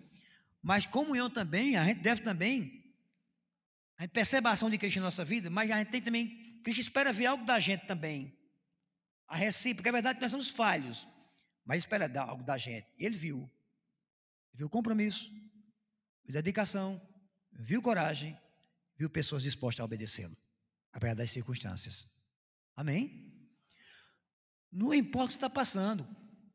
mas 0.62 0.86
comunhão 0.86 1.30
também, 1.30 1.76
a 1.76 1.84
gente 1.84 2.02
deve 2.02 2.22
também, 2.22 2.84
a 3.98 4.04
gente 4.04 4.12
percebe 4.12 4.48
a 4.48 4.52
ação 4.52 4.70
de 4.70 4.78
Cristo 4.78 4.98
em 4.98 5.02
nossa 5.02 5.26
vida, 5.26 5.50
mas 5.50 5.70
a 5.70 5.78
gente 5.78 5.92
tem 5.92 6.02
também, 6.02 6.62
Cristo 6.64 6.82
espera 6.82 7.12
ver 7.12 7.26
algo 7.26 7.46
da 7.46 7.60
gente 7.60 7.86
também. 7.86 8.38
A 9.28 9.36
recíproca, 9.36 9.90
é 9.90 9.92
verdade 9.92 10.16
que 10.16 10.22
nós 10.22 10.32
somos 10.32 10.50
falhos, 10.50 11.08
mas 11.66 11.80
espera 11.80 12.08
dar 12.08 12.24
algo 12.24 12.44
da 12.44 12.58
gente. 12.58 12.88
Ele 12.98 13.18
viu, 13.18 13.50
viu 14.54 14.70
compromisso, 14.70 15.30
viu 16.24 16.34
dedicação, 16.34 17.02
viu 17.52 17.82
coragem, 17.82 18.38
viu 18.98 19.10
pessoas 19.10 19.44
dispostas 19.44 19.82
a 19.82 19.86
obedecê-lo, 19.86 20.36
apesar 20.92 21.16
das 21.16 21.32
circunstâncias. 21.32 22.08
Amém? 22.76 23.32
Não 24.72 24.94
importa 24.94 25.26
o 25.26 25.28
que 25.28 25.34
você 25.34 25.38
está 25.38 25.50
passando, 25.50 26.08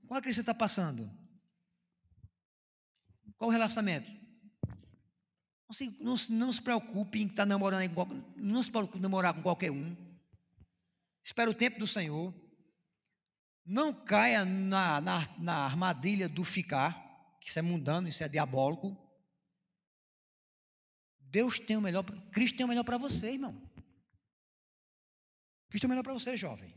qual 0.07 0.19
a 0.19 0.23
crise 0.23 0.37
você 0.37 0.41
está 0.41 0.55
passando? 0.55 1.18
Qual 3.39 3.49
o 3.49 3.53
relacionamento? 3.53 4.11
Não 5.69 5.73
se, 5.73 5.97
não, 6.01 6.15
não 6.31 6.53
se 6.53 6.61
preocupe 6.61 7.21
em 7.23 7.27
estar 7.27 7.47
namorando, 7.47 7.83
não 8.37 8.63
se 8.63 8.71
preocupe 8.71 8.99
em 8.99 9.03
namorar 9.03 9.33
com 9.33 9.43
qualquer 9.43 9.71
um. 9.71 9.97
Espera 11.23 11.51
o 11.51 11.55
tempo 11.55 11.79
do 11.79 11.87
Senhor. 11.87 12.35
Não 13.65 13.93
caia 13.93 14.45
na, 14.45 15.01
na, 15.01 15.37
na 15.39 15.57
armadilha 15.59 16.27
do 16.29 16.43
ficar, 16.43 17.37
que 17.41 17.49
isso 17.49 17.59
é 17.59 17.63
mundano, 17.63 18.09
isso 18.09 18.25
é 18.25 18.29
diabólico. 18.29 18.97
Deus 21.21 21.59
tem 21.59 21.77
o 21.77 21.81
melhor, 21.81 22.03
Cristo 22.33 22.57
tem 22.57 22.65
o 22.65 22.69
melhor 22.69 22.85
para 22.85 22.97
você, 22.97 23.33
irmão. 23.33 23.53
Cristo 25.69 25.83
tem 25.83 25.89
o 25.89 25.91
melhor 25.91 26.03
para 26.03 26.15
você, 26.15 26.35
jovem. 26.35 26.75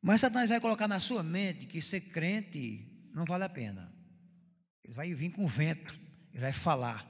Mas 0.00 0.22
Satanás 0.22 0.48
vai 0.48 0.58
colocar 0.58 0.88
na 0.88 0.98
sua 0.98 1.22
mente 1.22 1.66
que 1.66 1.82
ser 1.82 2.00
crente 2.00 3.10
não 3.12 3.26
vale 3.26 3.44
a 3.44 3.48
pena. 3.50 3.89
Ele 4.84 4.94
vai 4.94 5.14
vir 5.14 5.30
com 5.30 5.46
vento, 5.46 5.98
ele 6.32 6.42
vai 6.42 6.52
falar. 6.52 7.06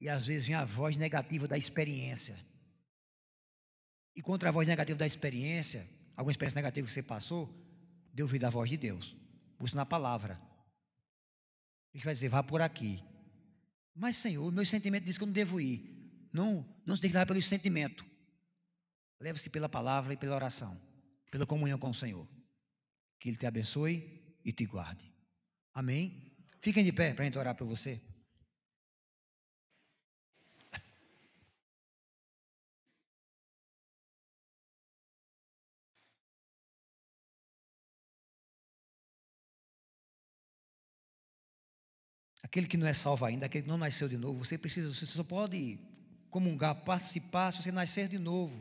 E 0.00 0.08
às 0.08 0.26
vezes 0.26 0.46
vem 0.46 0.54
a 0.54 0.64
voz 0.64 0.96
negativa 0.96 1.48
da 1.48 1.58
experiência. 1.58 2.38
E 4.14 4.22
contra 4.22 4.48
a 4.48 4.52
voz 4.52 4.66
negativa 4.66 4.98
da 4.98 5.06
experiência, 5.06 5.88
alguma 6.16 6.32
experiência 6.32 6.56
negativa 6.56 6.86
que 6.86 6.92
você 6.92 7.02
passou, 7.02 7.52
dê 8.12 8.22
ouvido 8.22 8.44
à 8.44 8.50
voz 8.50 8.68
de 8.70 8.76
Deus. 8.76 9.16
Busque 9.58 9.76
na 9.76 9.86
palavra. 9.86 10.36
Gente 11.94 12.04
vai 12.04 12.14
dizer, 12.14 12.28
vá 12.28 12.42
por 12.42 12.60
aqui. 12.60 13.02
Mas, 13.94 14.16
Senhor, 14.16 14.52
meu 14.52 14.64
sentimento 14.64 15.04
diz 15.04 15.18
que 15.18 15.24
eu 15.24 15.26
não 15.26 15.32
devo 15.32 15.60
ir. 15.60 16.28
Não, 16.32 16.64
não 16.86 16.94
se 16.94 17.02
declara 17.02 17.26
pelo 17.26 17.42
sentimento. 17.42 18.06
Leve-se 19.20 19.50
pela 19.50 19.68
palavra 19.68 20.12
e 20.12 20.16
pela 20.16 20.36
oração, 20.36 20.80
pela 21.30 21.46
comunhão 21.46 21.78
com 21.78 21.90
o 21.90 21.94
Senhor. 21.94 22.28
Que 23.18 23.30
Ele 23.30 23.36
te 23.36 23.46
abençoe 23.46 24.17
e 24.48 24.52
te 24.52 24.64
guarde. 24.64 25.12
Amém? 25.74 26.34
Fiquem 26.58 26.82
de 26.82 26.90
pé 26.90 27.12
para 27.12 27.22
a 27.22 27.26
gente 27.26 27.36
orar 27.36 27.54
para 27.54 27.66
você. 27.66 28.00
Aquele 42.42 42.66
que 42.66 42.78
não 42.78 42.86
é 42.86 42.94
salvo 42.94 43.26
ainda, 43.26 43.44
aquele 43.44 43.64
que 43.64 43.68
não 43.68 43.76
nasceu 43.76 44.08
de 44.08 44.16
novo, 44.16 44.42
você 44.42 44.56
precisa, 44.56 44.88
você 44.88 45.04
só 45.04 45.22
pode 45.22 45.78
comungar, 46.30 46.74
participar 46.86 47.52
se 47.52 47.62
você 47.62 47.70
nascer 47.70 48.08
de 48.08 48.18
novo, 48.18 48.56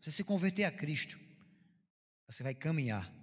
se 0.00 0.10
você 0.10 0.16
se 0.16 0.24
converter 0.24 0.64
a 0.64 0.72
Cristo. 0.72 1.16
Você 2.26 2.42
vai 2.42 2.56
caminhar 2.56 3.21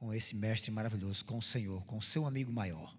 com 0.00 0.14
esse 0.14 0.34
mestre 0.34 0.70
maravilhoso, 0.70 1.22
com 1.26 1.36
o 1.36 1.42
Senhor, 1.42 1.84
com 1.84 1.98
o 1.98 2.02
seu 2.02 2.26
amigo 2.26 2.50
maior. 2.50 2.96